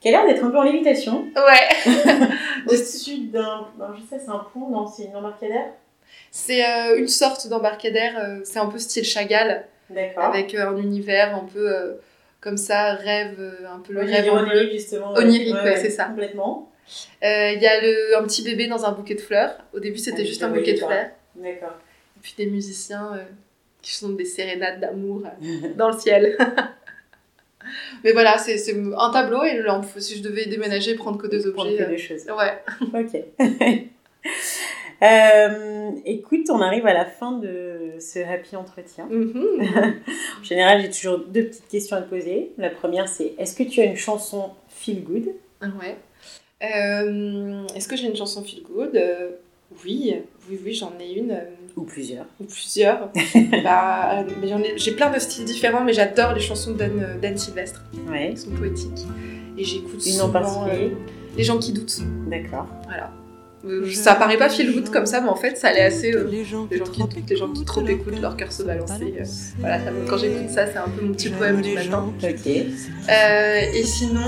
Qui 0.00 0.08
a 0.08 0.10
l'air 0.12 0.26
d'être 0.26 0.44
un 0.44 0.50
peu 0.50 0.58
en 0.58 0.62
lévitation. 0.62 1.26
Ouais. 1.34 1.92
Au-dessus 2.66 3.18
d'un, 3.28 3.66
je 3.96 4.02
sais, 4.02 4.22
c'est 4.22 4.30
un 4.30 4.46
pont, 4.52 4.68
non, 4.68 4.86
c'est 4.86 5.04
une 5.04 5.16
embarcadère 5.16 5.66
C'est 6.30 6.64
euh, 6.64 6.98
une 6.98 7.08
sorte 7.08 7.48
d'embarcadère, 7.48 8.18
euh, 8.18 8.40
c'est 8.44 8.58
un 8.58 8.66
peu 8.66 8.78
style 8.78 9.04
Chagall. 9.04 9.64
D'accord. 9.90 10.24
Avec 10.24 10.54
euh, 10.54 10.68
un 10.68 10.76
univers 10.76 11.34
un 11.34 11.46
peu 11.52 11.98
comme 12.40 12.56
ça, 12.56 12.94
rêve, 12.94 13.40
un 13.68 13.80
peu 13.80 13.92
le 13.92 14.00
ouais, 14.00 14.06
rêve 14.06 14.32
onirique 14.32 14.72
justement. 14.72 15.12
Onirique, 15.14 15.54
ouais, 15.54 15.62
ouais, 15.62 15.76
c'est 15.76 15.90
ça. 15.90 16.04
Complètement. 16.04 16.70
Il 17.22 17.58
y 17.60 17.66
a 17.66 17.80
le, 17.80 18.18
un 18.18 18.22
petit 18.24 18.42
bébé 18.42 18.68
dans 18.68 18.84
un 18.84 18.92
bouquet 18.92 19.14
de 19.14 19.20
fleurs. 19.20 19.56
Au 19.72 19.80
début, 19.80 19.98
c'était 19.98 20.22
ah, 20.22 20.26
juste 20.26 20.42
un 20.42 20.48
bouquet 20.48 20.74
de 20.74 20.78
fleurs. 20.78 21.08
D'accord 21.34 21.76
puis 22.26 22.34
des 22.36 22.50
musiciens 22.50 23.14
euh, 23.14 23.22
qui 23.82 23.94
sont 23.94 24.08
des 24.10 24.24
sérénades 24.24 24.80
d'amour 24.80 25.22
euh, 25.24 25.68
dans 25.76 25.90
le 25.90 25.98
ciel. 25.98 26.36
Mais 28.04 28.12
voilà, 28.12 28.38
c'est 28.38 28.58
un 28.96 29.10
tableau 29.10 29.44
et 29.44 29.50
une 29.50 29.62
lampe. 29.62 29.86
Si 29.98 30.16
je 30.16 30.22
devais 30.22 30.46
déménager, 30.46 30.94
prendre 30.94 31.18
que 31.18 31.26
deux 31.26 31.46
objets. 31.46 31.52
Prendre 31.52 31.76
que 31.76 31.90
deux 31.90 31.96
choses. 31.96 32.24
Ouais. 32.26 32.62
Ok. 32.94 33.14
euh, 35.02 35.90
écoute, 36.04 36.48
on 36.50 36.60
arrive 36.60 36.86
à 36.86 36.94
la 36.94 37.04
fin 37.04 37.32
de 37.32 37.94
ce 37.98 38.18
happy 38.18 38.56
entretien. 38.56 39.06
Mm 39.06 39.32
-hmm. 39.32 39.94
en 40.40 40.44
général, 40.44 40.80
j'ai 40.82 40.90
toujours 40.90 41.18
deux 41.18 41.44
petites 41.44 41.68
questions 41.68 41.96
à 41.96 42.02
te 42.02 42.08
poser. 42.08 42.52
La 42.58 42.70
première, 42.70 43.08
c'est 43.08 43.34
est-ce 43.38 43.54
que 43.56 43.64
tu 43.64 43.80
as 43.80 43.84
une 43.84 43.96
chanson 43.96 44.50
feel 44.68 45.02
good? 45.02 45.26
Ouais. 45.62 45.96
Euh, 46.62 47.66
est-ce 47.74 47.88
que 47.88 47.96
j'ai 47.96 48.06
une 48.06 48.16
chanson 48.16 48.42
feel 48.42 48.62
good? 48.62 48.94
Oui, 49.84 50.14
oui, 50.50 50.60
oui, 50.64 50.74
j'en 50.74 50.92
ai 51.00 51.12
une. 51.12 51.36
Ou 51.76 51.82
plusieurs. 51.82 52.26
Ou 52.40 52.44
plusieurs. 52.44 53.10
bah, 53.64 54.24
j'ai 54.76 54.92
plein 54.92 55.10
de 55.10 55.18
styles 55.18 55.44
différents, 55.44 55.84
mais 55.84 55.92
j'adore 55.92 56.32
les 56.32 56.40
chansons 56.40 56.72
d'Anne, 56.72 57.18
d'Anne 57.20 57.36
Sylvestre. 57.36 57.82
Ouais. 58.08 58.28
Elles 58.30 58.38
sont 58.38 58.50
poétiques. 58.50 59.06
Et 59.58 59.64
j'écoute 59.64 60.04
Une 60.04 60.12
souvent 60.12 60.26
en 60.26 60.30
particulier 60.30 60.92
euh, 60.92 61.36
Les 61.36 61.44
gens 61.44 61.58
qui 61.58 61.72
doutent. 61.72 62.00
D'accord. 62.28 62.66
Voilà. 62.84 63.10
Euh, 63.66 63.90
ça 63.92 64.14
paraît 64.14 64.36
pas 64.36 64.48
feel 64.48 64.72
good 64.72 64.90
comme 64.90 65.06
ça, 65.06 65.20
mais 65.20 65.28
en 65.28 65.34
fait, 65.34 65.56
ça 65.56 65.68
allait 65.68 65.82
assez. 65.82 66.12
Euh, 66.12 66.28
les 66.30 66.44
gens 66.44 66.66
qui 66.66 66.78
doutent, 66.78 67.28
les 67.28 67.36
gens 67.36 67.50
qui 67.52 67.64
trop 67.64 67.84
écoutent 67.86 68.20
leur 68.20 68.36
cœur 68.36 68.52
se 68.52 68.62
balancer. 68.62 69.14
Euh, 69.18 69.24
voilà, 69.58 69.78
ça, 69.78 69.90
quand 70.08 70.18
j'écoute 70.18 70.50
ça, 70.50 70.66
c'est 70.66 70.76
un 70.76 70.88
peu 70.88 71.04
mon 71.04 71.12
petit 71.12 71.30
poème 71.30 71.60
du 71.60 71.74
matin. 71.74 72.12
Ok. 72.22 72.46
et 72.46 73.82
sinon, 73.82 74.20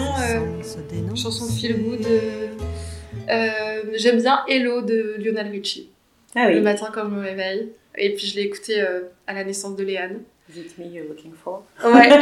chanson 1.14 1.46
feel 1.46 1.76
good. 1.82 2.06
J'aime 3.94 4.20
bien 4.20 4.40
Hello 4.48 4.82
de 4.82 5.16
Lionel 5.18 5.48
Richie. 5.48 5.90
Ah 6.36 6.44
oui. 6.46 6.54
le 6.54 6.60
matin 6.60 6.88
quand 6.92 7.04
je 7.04 7.14
me 7.14 7.22
réveille. 7.22 7.68
Et 7.96 8.14
puis 8.14 8.26
je 8.26 8.36
l'ai 8.36 8.42
écouté 8.42 8.80
euh, 8.80 9.00
à 9.26 9.32
la 9.32 9.44
naissance 9.44 9.76
de 9.76 9.84
Léane. 9.84 10.20
Is 10.50 10.58
it 10.58 10.78
me 10.78 10.86
you're 10.86 11.06
looking 11.06 11.32
for? 11.32 11.62
Ouais. 11.84 12.08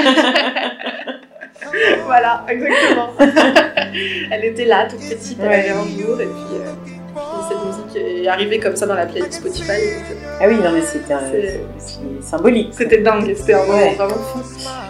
voilà, 2.04 2.44
exactement. 2.48 3.12
elle 4.30 4.44
était 4.44 4.64
là, 4.64 4.86
toute 4.88 4.98
petite, 4.98 5.38
elle 5.40 5.52
avait 5.52 5.70
un 5.70 5.84
jour, 5.84 6.20
et 6.20 6.24
puis, 6.24 6.34
euh, 6.54 6.72
puis, 6.84 6.94
cette 7.48 7.64
musique 7.64 7.96
est 7.96 8.26
arrivée 8.26 8.58
comme 8.58 8.74
ça 8.74 8.86
dans 8.86 8.94
la 8.94 9.06
playlist 9.06 9.34
Spotify. 9.34 9.66
Donc, 9.68 10.18
ah 10.40 10.48
oui, 10.48 10.56
non, 10.56 10.72
mais 10.72 10.80
c'était 10.80 11.14
symbolique. 12.20 12.74
C'était 12.74 12.98
dingue, 12.98 13.32
c'était 13.36 13.54
un 13.54 13.64
moment 13.64 13.78
ouais. 13.78 13.94
vraiment 13.94 14.14
fou. 14.14 14.40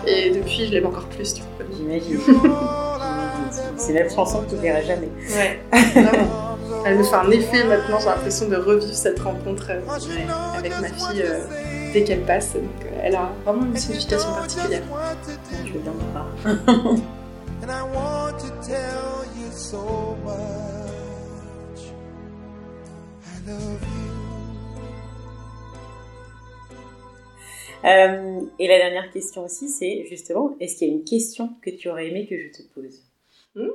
Et 0.06 0.30
depuis, 0.30 0.66
je 0.66 0.72
l'aime 0.72 0.86
encore 0.86 1.08
plus, 1.08 1.34
tu 1.34 1.42
vois. 1.42 1.66
J'imagine. 1.76 2.20
C'est 3.76 3.92
la 3.92 4.08
chanson 4.08 4.42
que 4.42 4.50
tu 4.50 4.56
verras 4.56 4.80
jamais. 4.80 5.08
Ouais, 5.30 5.60
vraiment. 5.94 6.45
Elle 6.86 6.98
me 6.98 7.02
fait 7.02 7.16
un 7.16 7.28
effet 7.32 7.64
maintenant, 7.64 7.98
j'ai 7.98 8.06
l'impression 8.06 8.48
de 8.48 8.54
revivre 8.54 8.94
cette 8.94 9.18
rencontre 9.18 9.70
euh, 9.70 10.56
avec 10.56 10.70
ma 10.80 10.86
fille 10.86 11.20
euh, 11.20 11.40
dès 11.92 12.04
qu'elle 12.04 12.22
passe. 12.22 12.52
Donc 12.54 12.62
euh, 12.84 13.00
elle 13.02 13.16
a 13.16 13.32
vraiment 13.44 13.66
une 13.66 13.76
signification 13.76 14.32
particulière. 14.32 14.82
Je 15.64 15.72
veux 15.72 15.80
bien 15.80 15.92
me 15.92 15.98
croire. 16.12 16.28
Euh, 27.84 28.40
et 28.58 28.66
la 28.66 28.78
dernière 28.78 29.12
question 29.12 29.44
aussi, 29.44 29.68
c'est 29.68 30.06
justement, 30.08 30.56
est-ce 30.58 30.76
qu'il 30.76 30.88
y 30.88 30.90
a 30.90 30.94
une 30.94 31.04
question 31.04 31.50
que 31.62 31.70
tu 31.70 31.88
aurais 31.88 32.08
aimé 32.08 32.26
que 32.28 32.36
je 32.36 32.48
te 32.50 32.62
pose? 32.74 33.02
Mmh, 33.54 33.68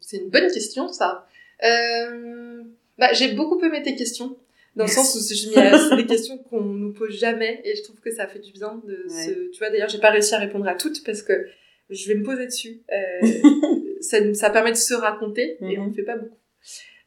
C'est 0.00 0.18
une 0.18 0.28
bonne 0.28 0.50
question, 0.52 0.88
ça. 0.88 1.26
Euh, 1.62 2.62
bah, 2.98 3.12
j'ai 3.12 3.32
beaucoup 3.32 3.62
aimé 3.64 3.82
tes 3.82 3.94
questions. 3.94 4.36
Dans 4.76 4.84
le 4.84 4.90
sens 4.90 5.14
où 5.14 5.20
c'est 5.20 5.96
des 5.96 6.06
questions 6.06 6.36
qu'on 6.38 6.60
nous 6.60 6.92
pose 6.92 7.16
jamais 7.16 7.60
et 7.64 7.76
je 7.76 7.82
trouve 7.84 8.00
que 8.00 8.10
ça 8.10 8.26
fait 8.26 8.40
du 8.40 8.50
bien 8.50 8.82
de 8.84 9.06
ouais. 9.08 9.26
se... 9.26 9.50
Tu 9.50 9.58
vois, 9.60 9.70
d'ailleurs, 9.70 9.88
j'ai 9.88 10.00
pas 10.00 10.10
réussi 10.10 10.34
à 10.34 10.38
répondre 10.38 10.66
à 10.66 10.74
toutes 10.74 11.04
parce 11.04 11.22
que 11.22 11.46
je 11.90 12.08
vais 12.08 12.16
me 12.18 12.24
poser 12.24 12.46
dessus. 12.46 12.80
Euh, 12.92 13.26
ça, 14.00 14.34
ça 14.34 14.50
permet 14.50 14.72
de 14.72 14.76
se 14.76 14.94
raconter 14.94 15.58
et 15.60 15.64
mm 15.64 15.68
-hmm. 15.68 15.80
on 15.80 15.86
ne 15.86 15.92
fait 15.92 16.02
pas 16.02 16.16
beaucoup. 16.16 16.38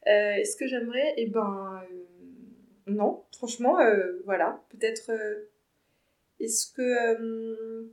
Euh, 0.07 0.35
Est-ce 0.35 0.55
que 0.55 0.67
j'aimerais 0.67 1.13
Eh 1.17 1.27
ben, 1.27 1.81
euh, 1.91 2.91
non. 2.91 3.23
Franchement, 3.37 3.79
euh, 3.79 4.21
voilà. 4.25 4.61
Peut-être. 4.69 5.09
Euh, 5.11 5.49
est-ce 6.39 6.71
que 6.73 7.87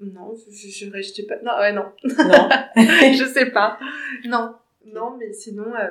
Non, 0.00 0.34
je, 0.34 0.68
je, 0.68 1.26
pas. 1.26 1.38
Non, 1.42 1.52
ouais, 1.58 1.72
non. 1.72 1.86
Non. 2.04 2.48
je 3.20 3.30
sais 3.32 3.50
pas. 3.50 3.78
Non. 4.24 4.54
Non, 4.92 5.16
mais 5.18 5.32
sinon, 5.32 5.74
euh, 5.74 5.88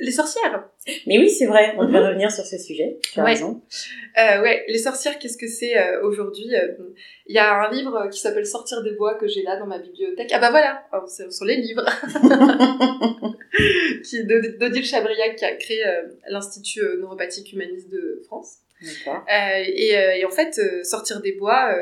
les 0.00 0.10
sorcières. 0.10 0.68
Mais 1.06 1.18
oui, 1.18 1.30
c'est 1.30 1.46
vrai, 1.46 1.74
on 1.76 1.84
devrait 1.84 2.00
mhm. 2.00 2.06
revenir 2.08 2.30
sur 2.30 2.44
ce 2.44 2.58
sujet. 2.58 2.98
Tu 3.02 3.20
as 3.20 3.24
ouais. 3.24 3.32
raison. 3.32 3.62
Euh, 4.18 4.42
ouais, 4.42 4.64
les 4.68 4.78
sorcières, 4.78 5.18
qu'est-ce 5.18 5.38
que 5.38 5.48
c'est 5.48 5.76
euh, 5.78 6.02
aujourd'hui 6.02 6.52
Il 7.26 7.34
y 7.34 7.38
a 7.38 7.54
un 7.62 7.70
livre 7.70 8.08
qui 8.10 8.20
s'appelle 8.20 8.46
Sortir 8.46 8.82
des 8.82 8.92
bois 8.92 9.14
que 9.14 9.26
j'ai 9.26 9.42
là 9.42 9.56
dans 9.58 9.66
ma 9.66 9.78
bibliothèque. 9.78 10.30
Ah 10.32 10.38
bah 10.38 10.50
voilà, 10.50 10.84
oh, 10.92 11.06
c'est 11.06 11.30
sur 11.32 11.44
les 11.44 11.56
livres. 11.56 11.84
qui 14.04 14.24
d'Odile 14.24 14.84
Chabriac 14.84 15.36
qui 15.36 15.44
a 15.44 15.54
créé 15.56 15.82
l'Institut 16.28 16.82
neuropathique 17.00 17.52
humaniste 17.52 17.90
de 17.90 18.22
France. 18.26 18.58
Et, 19.28 19.92
et, 19.92 20.24
en 20.24 20.30
fait, 20.30 20.60
Sortir 20.84 21.20
des 21.20 21.32
bois, 21.32 21.74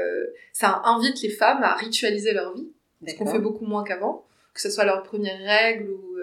ça 0.52 0.82
invite 0.84 1.20
les 1.22 1.30
femmes 1.30 1.62
à 1.62 1.74
ritualiser 1.74 2.32
leur 2.32 2.54
vie, 2.54 2.68
ce 3.06 3.14
qu'on 3.16 3.26
fait 3.26 3.40
beaucoup 3.40 3.64
moins 3.64 3.84
qu'avant, 3.84 4.24
que 4.54 4.60
ce 4.60 4.70
soit 4.70 4.84
leur 4.84 5.02
première 5.02 5.38
règle 5.38 5.90
ou 5.90 6.14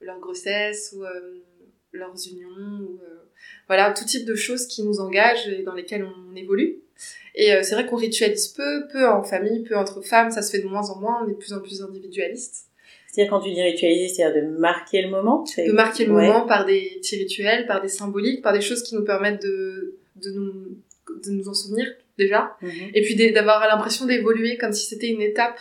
leur 0.00 0.18
grossesse 0.18 0.94
ou 0.96 1.04
euh, 1.04 1.42
leurs 1.92 2.14
unions 2.30 2.80
ou 2.80 3.00
euh, 3.02 3.24
voilà 3.66 3.92
tout 3.92 4.04
type 4.04 4.26
de 4.26 4.34
choses 4.34 4.66
qui 4.66 4.82
nous 4.82 5.00
engagent 5.00 5.48
et 5.48 5.62
dans 5.62 5.74
lesquelles 5.74 6.04
on 6.04 6.36
évolue 6.36 6.78
et 7.34 7.52
euh, 7.52 7.62
c'est 7.62 7.74
vrai 7.74 7.86
qu'on 7.86 7.96
ritualise 7.96 8.48
peu 8.48 8.88
peu 8.92 9.08
en 9.08 9.22
famille 9.22 9.62
peu 9.64 9.76
entre 9.76 10.02
femmes 10.02 10.30
ça 10.30 10.42
se 10.42 10.50
fait 10.50 10.62
de 10.62 10.68
moins 10.68 10.90
en 10.90 11.00
moins 11.00 11.24
on 11.24 11.28
est 11.28 11.32
de 11.32 11.38
plus 11.38 11.52
en 11.52 11.60
plus 11.60 11.82
individualiste 11.82 12.68
c'est-à-dire 13.10 13.30
quand 13.30 13.40
tu 13.40 13.50
dis 13.50 13.62
ritualiser, 13.62 14.08
c'est-à-dire 14.08 14.42
de 14.42 14.48
marquer 14.58 15.02
le 15.02 15.08
moment 15.08 15.42
De 15.56 15.72
marquer 15.72 16.04
le 16.04 16.12
moment 16.12 16.46
par 16.46 16.66
des 16.66 16.98
petits 17.00 17.16
rituels, 17.16 17.66
par 17.66 17.80
des 17.80 17.88
symboliques, 17.88 18.42
par 18.42 18.52
des 18.52 18.60
choses 18.60 18.82
qui 18.82 18.94
nous 18.94 19.04
permettent 19.04 19.42
de, 19.42 19.96
de, 20.16 20.30
nous, 20.30 20.52
de 21.24 21.30
nous 21.30 21.48
en 21.48 21.54
souvenir 21.54 21.86
déjà. 22.18 22.56
Mhm. 22.60 22.70
Et 22.94 23.02
puis 23.02 23.16
d'avoir 23.32 23.66
l'impression 23.66 24.04
d'évoluer 24.04 24.58
comme 24.58 24.72
si 24.72 24.86
c'était 24.86 25.08
une 25.08 25.22
étape. 25.22 25.58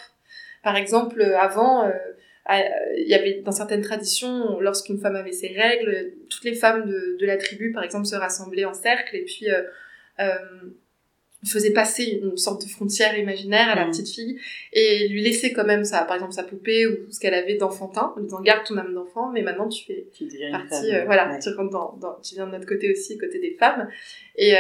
Par 0.62 0.76
exemple, 0.76 1.22
avant, 1.24 1.84
ah, 1.84 1.94
il 2.50 3.08
y 3.08 3.14
avait 3.14 3.42
dans 3.42 3.52
certaines 3.52 3.82
traditions, 3.82 4.60
lorsqu'une 4.60 5.00
femme 5.00 5.16
avait 5.16 5.32
ses 5.32 5.50
règles, 5.50 6.14
toutes 6.30 6.44
les 6.44 6.56
femmes 6.56 6.86
de, 6.86 7.26
la 7.26 7.38
tribu, 7.38 7.72
par 7.72 7.84
exemple, 7.84 8.06
se 8.06 8.16
rassemblaient 8.16 8.66
en 8.66 8.74
cercle 8.74 9.16
et 9.16 9.26
puis 9.26 9.48
euh, 11.44 11.48
faisait 11.48 11.72
passer 11.72 12.20
une 12.22 12.38
sorte 12.38 12.64
de 12.64 12.70
frontière 12.70 13.18
imaginaire 13.18 13.70
à 13.70 13.76
la 13.76 13.86
mm. 13.86 13.92
petite 13.92 14.10
fille 14.10 14.40
et 14.74 15.08
lui 15.08 15.22
laisser 15.22 15.54
quand 15.54 15.66
même 15.66 15.84
ça 15.84 16.04
par 16.04 16.16
exemple 16.16 16.34
sa 16.34 16.44
poupée 16.44 16.88
ou 16.88 17.12
ce 17.12 17.20
qu'elle 17.20 17.34
avait 17.34 17.56
d'enfantin 17.56 18.14
en 18.18 18.22
disant 18.22 18.42
garde 18.42 18.66
ton 18.66 18.78
âme 18.78 18.94
d'enfant 18.94 19.32
mais 19.32 19.42
maintenant 19.42 19.70
tu 19.70 19.86
fais 19.86 20.08
partie 20.52 20.94
euh, 20.94 21.06
voilà 21.06 21.38
tu 21.40 21.50
rentres 21.50 21.72
dans, 21.72 21.98
dans, 21.98 22.16
tu 22.22 22.36
viens 22.36 22.48
de 22.48 22.52
notre 22.52 22.66
côté 22.66 22.92
aussi 22.92 23.18
côté 23.18 23.40
des 23.40 23.56
femmes. 23.60 23.88
Et, 24.36 24.56
euh, 24.56 24.60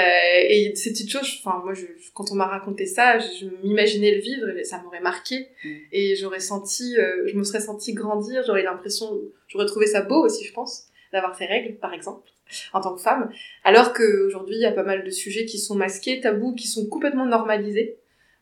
et 0.49 0.75
ces 0.75 0.91
petites 0.91 1.11
choses 1.11 1.39
enfin 1.43 1.61
moi 1.63 1.73
je, 1.73 1.85
quand 2.13 2.31
on 2.31 2.35
m'a 2.35 2.47
raconté 2.47 2.85
ça 2.85 3.17
je, 3.19 3.45
m'imaginais 3.63 4.15
le 4.15 4.21
vivre 4.21 4.49
et 4.49 4.63
ça 4.63 4.81
m'aurait 4.83 5.01
marqué. 5.01 5.47
Mm. 5.63 5.69
et 5.91 6.15
j'aurais 6.15 6.39
senti 6.39 6.95
euh, 6.97 7.27
je 7.27 7.35
me 7.35 7.43
serais 7.43 7.61
senti 7.61 7.93
grandir 7.93 8.43
j'aurais 8.45 8.63
l'impression 8.63 9.19
j'aurais 9.47 9.65
trouvé 9.65 9.87
ça 9.87 10.01
beau 10.01 10.25
aussi 10.25 10.45
je 10.45 10.53
pense 10.53 10.87
d'avoir 11.11 11.35
ces 11.35 11.45
règles 11.45 11.75
par 11.77 11.93
exemple 11.93 12.29
en 12.73 12.81
tant 12.81 12.95
que 12.95 13.01
femme, 13.01 13.29
alors 13.63 13.93
qu'aujourd'hui 13.93 14.55
il 14.55 14.61
y 14.61 14.65
a 14.65 14.71
pas 14.71 14.83
mal 14.83 15.03
de 15.03 15.09
sujets 15.09 15.45
qui 15.45 15.59
sont 15.59 15.75
masqués, 15.75 16.19
tabous, 16.19 16.55
qui 16.55 16.67
sont 16.67 16.87
complètement 16.87 17.25
normalisés, 17.25 17.97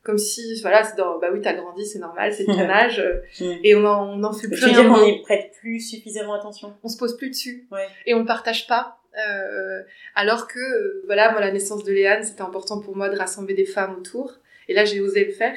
comme 0.06 0.18
si 0.18 0.60
voilà 0.62 0.84
c'est 0.84 0.96
dans 0.96 1.18
bah 1.18 1.30
oui 1.32 1.40
t'as 1.42 1.54
grandi 1.54 1.84
c'est 1.84 1.98
normal 1.98 2.32
c'est 2.32 2.44
ton 2.44 2.52
âge 2.70 3.02
et 3.40 3.74
on 3.74 3.84
en, 3.84 4.18
on 4.18 4.22
en 4.22 4.32
fait 4.32 4.46
plus 4.48 4.64
rien. 4.64 4.82
dire 4.82 4.92
qu'on 4.92 5.04
y 5.04 5.20
prête 5.22 5.52
plus 5.60 5.80
suffisamment 5.80 6.34
attention. 6.34 6.74
On 6.84 6.88
se 6.88 6.96
pose 6.96 7.16
plus 7.16 7.30
dessus 7.30 7.66
et 8.06 8.14
on 8.14 8.20
le 8.20 8.24
partage 8.24 8.68
pas. 8.68 8.98
Euh, 9.18 9.82
alors 10.14 10.46
que 10.46 10.58
euh, 10.58 11.02
voilà 11.06 11.32
moi 11.32 11.40
la 11.40 11.50
naissance 11.50 11.84
de 11.84 11.92
Léane 11.92 12.22
c'était 12.22 12.42
important 12.42 12.80
pour 12.80 12.94
moi 12.94 13.08
de 13.08 13.16
rassembler 13.16 13.54
des 13.54 13.64
femmes 13.64 13.96
autour 13.96 14.34
et 14.68 14.74
là 14.74 14.84
j'ai 14.84 15.00
osé 15.00 15.24
le 15.24 15.32
faire. 15.32 15.56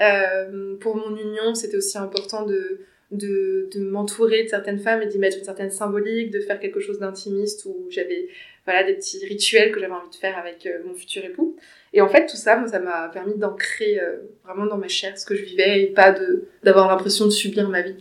Euh, 0.00 0.76
pour 0.78 0.96
mon 0.96 1.16
union 1.16 1.54
c'était 1.54 1.76
aussi 1.76 1.98
important 1.98 2.44
de 2.44 2.80
de, 3.10 3.68
de 3.72 3.80
m'entourer 3.80 4.44
de 4.44 4.48
certaines 4.48 4.78
femmes 4.78 5.02
et 5.02 5.06
d'y 5.06 5.18
mettre 5.18 5.38
une 5.38 5.44
certaine 5.44 5.70
symbolique, 5.70 6.30
de 6.30 6.40
faire 6.40 6.58
quelque 6.58 6.80
chose 6.80 6.98
d'intimiste 6.98 7.64
où 7.66 7.86
j'avais 7.90 8.28
voilà 8.64 8.82
des 8.82 8.94
petits 8.94 9.24
rituels 9.24 9.70
que 9.70 9.78
j'avais 9.78 9.92
envie 9.92 10.10
de 10.10 10.16
faire 10.16 10.36
avec 10.36 10.66
euh, 10.66 10.80
mon 10.84 10.94
futur 10.94 11.24
époux. 11.24 11.56
Et 11.92 12.00
en 12.00 12.08
fait, 12.08 12.26
tout 12.26 12.36
ça, 12.36 12.56
moi, 12.56 12.68
ça 12.68 12.80
m'a 12.80 13.08
permis 13.08 13.36
d'ancrer 13.36 14.00
euh, 14.00 14.16
vraiment 14.44 14.66
dans 14.66 14.76
ma 14.76 14.88
chair 14.88 15.16
ce 15.16 15.24
que 15.24 15.36
je 15.36 15.44
vivais 15.44 15.82
et 15.82 15.86
pas 15.86 16.10
de 16.10 16.48
d'avoir 16.64 16.88
l'impression 16.88 17.26
de 17.26 17.30
subir 17.30 17.68
ma 17.68 17.82
vie. 17.82 17.96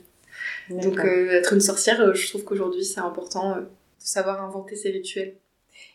Donc, 0.69 0.99
euh, 0.99 1.29
être 1.29 1.53
une 1.53 1.61
sorcière, 1.61 2.15
je 2.15 2.27
trouve 2.27 2.43
qu'aujourd'hui, 2.43 2.83
c'est 2.83 2.99
important 2.99 3.57
de 3.57 3.65
savoir 3.99 4.43
inventer 4.43 4.75
ces 4.75 4.89
rituels. 4.89 5.35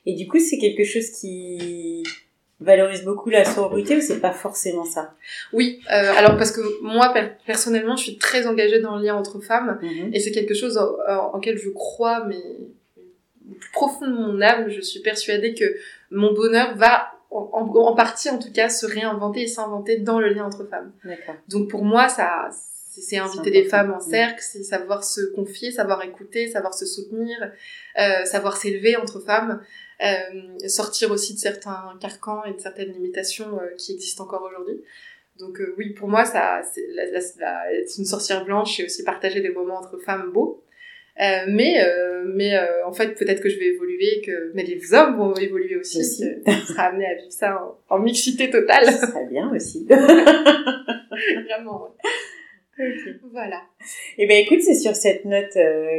Et 0.07 0.15
du 0.15 0.29
coup, 0.29 0.39
c'est 0.39 0.59
quelque 0.59 0.85
chose 0.85 1.11
qui 1.11 2.05
valorise 2.61 3.05
beaucoup 3.05 3.31
la 3.31 3.45
sororité 3.45 3.97
ou 3.97 4.01
c'est 4.01 4.21
pas 4.21 4.33
forcément 4.33 4.85
ça? 4.85 5.15
Oui, 5.53 5.81
euh, 5.91 6.13
alors 6.17 6.37
parce 6.37 6.53
que 6.53 6.61
moi 6.83 7.13
personnellement, 7.47 7.97
je 7.97 8.05
suis 8.05 8.19
très 8.19 8.47
engagée 8.47 8.81
dans 8.81 8.97
le 8.97 9.05
lien 9.05 9.15
entre 9.15 9.41
femmes 9.41 9.79
mhm. 9.83 10.11
et 10.13 10.21
c'est 10.21 10.31
quelque 10.31 10.55
chose 10.55 10.79
en, 10.79 11.37
lequel 11.37 11.59
je 11.59 11.71
crois, 11.71 12.25
mais 12.27 12.43
au 13.51 13.55
plus 13.55 13.71
profond 13.73 14.07
de 14.07 14.13
mon 14.13 14.41
âme, 14.41 14.69
je 14.69 14.81
suis 14.81 15.01
persuadée 15.01 15.55
que 15.55 15.65
mon 16.11 16.33
bonheur 16.33 16.77
va 16.77 17.13
en, 17.31 17.49
en, 17.53 17.95
partie 17.95 18.29
en 18.29 18.39
tout 18.39 18.53
cas 18.53 18.69
se 18.69 18.87
réinventer 18.87 19.43
et 19.43 19.47
s'inventer 19.47 19.99
dans 19.99 20.19
le 20.19 20.29
lien 20.29 20.45
entre 20.45 20.65
femmes. 20.65 20.93
Donc 21.49 21.71
pour 21.71 21.85
moi, 21.85 22.09
ça 22.09 22.51
c'est 23.01 23.19
inviter 23.19 23.51
des 23.51 23.65
femmes 23.65 23.93
en 23.93 24.01
cercle, 24.01 24.41
c'est 24.43 24.63
savoir 24.63 25.05
se 25.05 25.21
confier, 25.33 25.71
savoir 25.71 26.03
écouter, 26.03 26.49
savoir 26.49 26.75
se 26.75 26.87
soutenir, 26.87 27.37
euh, 27.99 28.25
savoir 28.25 28.57
s'élever 28.57 28.97
entre 28.97 29.21
femmes. 29.21 29.63
Euh, 30.03 30.69
sortir 30.69 31.11
aussi 31.11 31.35
de 31.35 31.39
certains 31.39 31.99
carcans 32.01 32.43
et 32.45 32.55
de 32.55 32.61
certaines 32.61 32.93
limitations 32.93 33.61
euh, 33.61 33.75
qui 33.77 33.93
existent 33.93 34.25
encore 34.25 34.43
aujourd'hui. 34.43 34.83
Donc 35.39 35.61
euh, 35.61 35.75
oui, 35.79 35.91
pour 35.91 36.09
moi, 36.09 36.25
ça, 36.25 36.63
c'est 36.73 37.99
une 37.99 38.05
sorcière 38.05 38.45
blanche 38.45 38.81
et 38.81 38.85
aussi 38.85 39.05
partager 39.05 39.41
des 39.41 39.51
moments 39.51 39.79
entre 39.79 39.99
femmes 39.99 40.31
beaux. 40.33 40.63
Euh, 41.21 41.45
mais 41.49 41.85
euh, 41.85 42.25
mais 42.35 42.55
euh, 42.55 42.87
en 42.87 42.93
fait, 42.93 43.15
peut-être 43.15 43.43
que 43.43 43.49
je 43.51 43.59
vais 43.59 43.67
évoluer, 43.67 44.23
que 44.25 44.53
mais 44.55 44.63
les 44.63 44.95
hommes 44.95 45.17
vont 45.17 45.35
évoluer 45.35 45.77
aussi. 45.77 46.01
aussi. 46.01 46.25
on 46.47 46.53
sera 46.53 46.85
amené 46.85 47.05
à 47.07 47.15
vivre 47.15 47.33
ça 47.33 47.63
en, 47.91 47.97
en 47.97 47.99
mixité 47.99 48.49
totale. 48.49 48.87
Ça 48.87 49.25
bien 49.29 49.53
aussi. 49.53 49.87
Vraiment. 51.45 51.95
Voilà. 53.33 53.61
Et 54.17 54.23
eh 54.23 54.27
ben 54.27 54.43
écoute, 54.43 54.63
c'est 54.63 54.75
sur 54.75 54.97
cette 54.97 55.27
note 55.27 55.59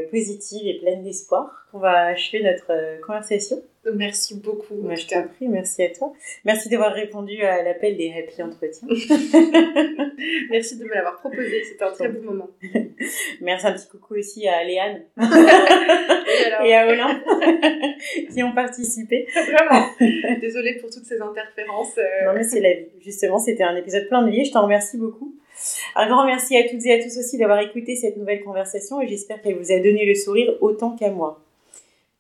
positive 0.10 0.68
et 0.68 0.80
pleine 0.80 1.04
d'espoir 1.04 1.68
qu'on 1.72 1.78
va 1.78 2.06
achever 2.08 2.42
notre 2.42 3.00
conversation. 3.06 3.62
Merci 3.96 4.40
beaucoup. 4.40 4.76
Moi, 4.76 4.94
je 4.94 5.08
t'en 5.08 5.28
prie, 5.28 5.48
merci 5.48 5.82
à 5.82 5.90
toi. 5.90 6.14
Merci 6.46 6.70
d'avoir 6.70 6.94
répondu 6.94 7.42
à 7.42 7.64
l'appel 7.64 7.98
des 7.98 8.14
Happy 8.14 8.44
Entretiens. 8.44 8.88
merci 10.52 10.78
de 10.78 10.84
me 10.84 10.94
l'avoir 10.94 11.20
proposé, 11.20 11.64
c'était 11.64 11.84
un 11.84 11.92
très 11.92 12.10
beau 12.10 12.22
moment. 12.22 12.50
merci 13.42 13.66
un 13.66 13.74
petit 13.74 13.88
coucou 13.88 14.16
aussi 14.16 14.48
à 14.48 14.64
Léane 14.64 15.02
et, 16.64 16.76
à 16.76 16.88
Olympe 16.88 17.24
qui 18.32 18.44
ont 18.44 18.54
participé. 18.54 19.28
Vraiment. 19.34 19.88
Désolée 20.40 20.76
pour 20.76 20.92
toutes 20.92 21.06
ces 21.06 21.20
interférences. 21.20 21.98
Euh. 21.98 22.28
Non 22.28 22.34
mais 22.36 22.44
c'est 22.44 22.62
la 22.62 22.74
vie. 22.74 22.90
Justement, 23.00 23.40
c'était 23.40 23.64
un 23.64 23.76
épisode 23.76 24.08
plein 24.08 24.22
de 24.24 24.30
vie. 24.30 24.46
Je 24.46 24.52
t'en 24.52 24.64
remercie 24.64 24.98
beaucoup. 24.98 25.36
Un 25.96 26.08
grand 26.08 26.26
merci 26.26 26.56
à 26.56 26.70
toutes 26.70 26.86
et 26.86 26.94
à 26.94 27.04
tous 27.04 27.18
aussi 27.18 27.38
d'avoir 27.40 27.60
écouté 27.62 27.96
cette 27.96 28.18
nouvelle 28.18 28.44
conversation 28.44 29.02
et 29.02 29.08
j'espère 29.08 29.42
qu'elle 29.42 29.56
vous 29.56 29.72
a 29.72 29.80
donné 29.80 30.06
le 30.06 30.16
sourire 30.16 30.54
autant 30.62 30.96
qu'à 30.96 31.10
moi. 31.10 31.41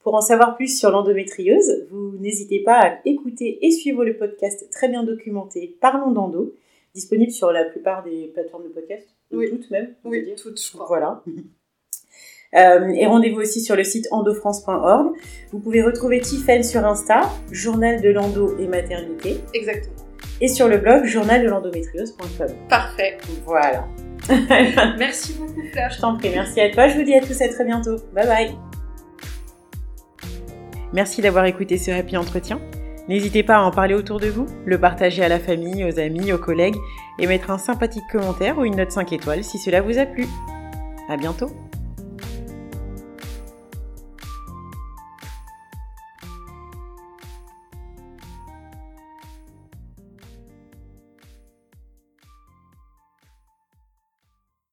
Pour 0.04 0.16
en 0.16 0.22
savoir 0.22 0.56
plus 0.56 0.80
sur 0.80 0.90
l'endométriose, 0.90 1.88
vous 1.92 2.18
n'hésitez 2.20 2.60
pas 2.64 2.80
à 2.80 3.00
écouter 3.06 3.66
et 3.66 3.72
suivre 3.72 4.04
le 4.04 4.18
podcast 4.18 4.68
très 4.72 4.88
bien 4.88 5.04
documenté 5.04 5.78
Parlons 5.80 6.12
d'endo, 6.12 6.54
disponible 6.96 7.32
sur 7.32 7.52
la 7.52 7.66
plupart 7.66 8.04
des 8.04 8.32
plateformes 8.34 8.64
de 8.64 8.70
podcast. 8.70 9.08
Oui, 9.32 9.50
toutes 9.50 9.70
même. 9.70 9.94
Oui, 10.04 10.34
toutes, 10.36 10.62
je 10.62 10.72
crois. 10.72 10.88
Voilà. 10.88 11.24
Euh, 12.54 12.90
et 12.90 13.06
rendez-vous 13.06 13.40
aussi 13.40 13.62
sur 13.62 13.76
le 13.76 13.84
site 13.84 14.08
endofrance.org. 14.12 15.16
Vous 15.52 15.60
pouvez 15.60 15.82
retrouver 15.82 16.20
Tiffen 16.20 16.64
sur 16.64 16.86
Insta, 16.86 17.30
journal 17.50 18.02
de 18.02 18.10
l'endo 18.10 18.58
et 18.60 18.68
maternité. 18.68 19.38
Exactement. 19.54 19.96
Et 20.42 20.48
sur 20.48 20.68
le 20.68 20.78
blog 20.78 21.06
journal 21.06 21.44
de 21.44 21.48
l'endométriose.com. 21.48 22.50
Parfait. 22.68 23.18
Voilà. 23.46 23.88
merci 24.98 25.34
beaucoup 25.34 25.62
Fleur. 25.72 25.90
Je 25.92 26.02
t'en 26.02 26.18
prie, 26.18 26.30
merci 26.30 26.60
à 26.60 26.70
toi. 26.72 26.88
Je 26.88 26.98
vous 26.98 27.04
dis 27.04 27.14
à 27.14 27.22
tous 27.22 27.40
à 27.42 27.48
très 27.48 27.64
bientôt. 27.64 27.96
Bye 28.14 28.28
bye. 28.28 28.71
Merci 30.94 31.22
d'avoir 31.22 31.46
écouté 31.46 31.78
ce 31.78 31.92
happy 31.92 32.18
entretien. 32.18 32.60
N'hésitez 33.08 33.44
pas 33.44 33.58
à 33.58 33.62
en 33.62 33.72
parler 33.72 33.96
autour 33.96 34.20
de 34.20 34.28
vous, 34.28 34.46
le 34.66 34.80
partager 34.80 35.24
à 35.24 35.30
la 35.30 35.40
famille, 35.40 35.84
aux 35.84 36.00
amis, 36.00 36.32
aux 36.32 36.38
collègues 36.38 36.78
et 37.20 37.28
mettre 37.28 37.50
un 37.50 37.58
sympathique 37.58 38.04
commentaire 38.12 38.58
ou 38.58 38.66
une 38.66 38.76
note 38.76 38.92
5 38.92 39.12
étoiles 39.14 39.44
si 39.44 39.58
cela 39.58 39.82
vous 39.82 39.98
a 39.98 40.06
plu. 40.06 40.28
À 41.10 41.18
bientôt! 41.18 41.52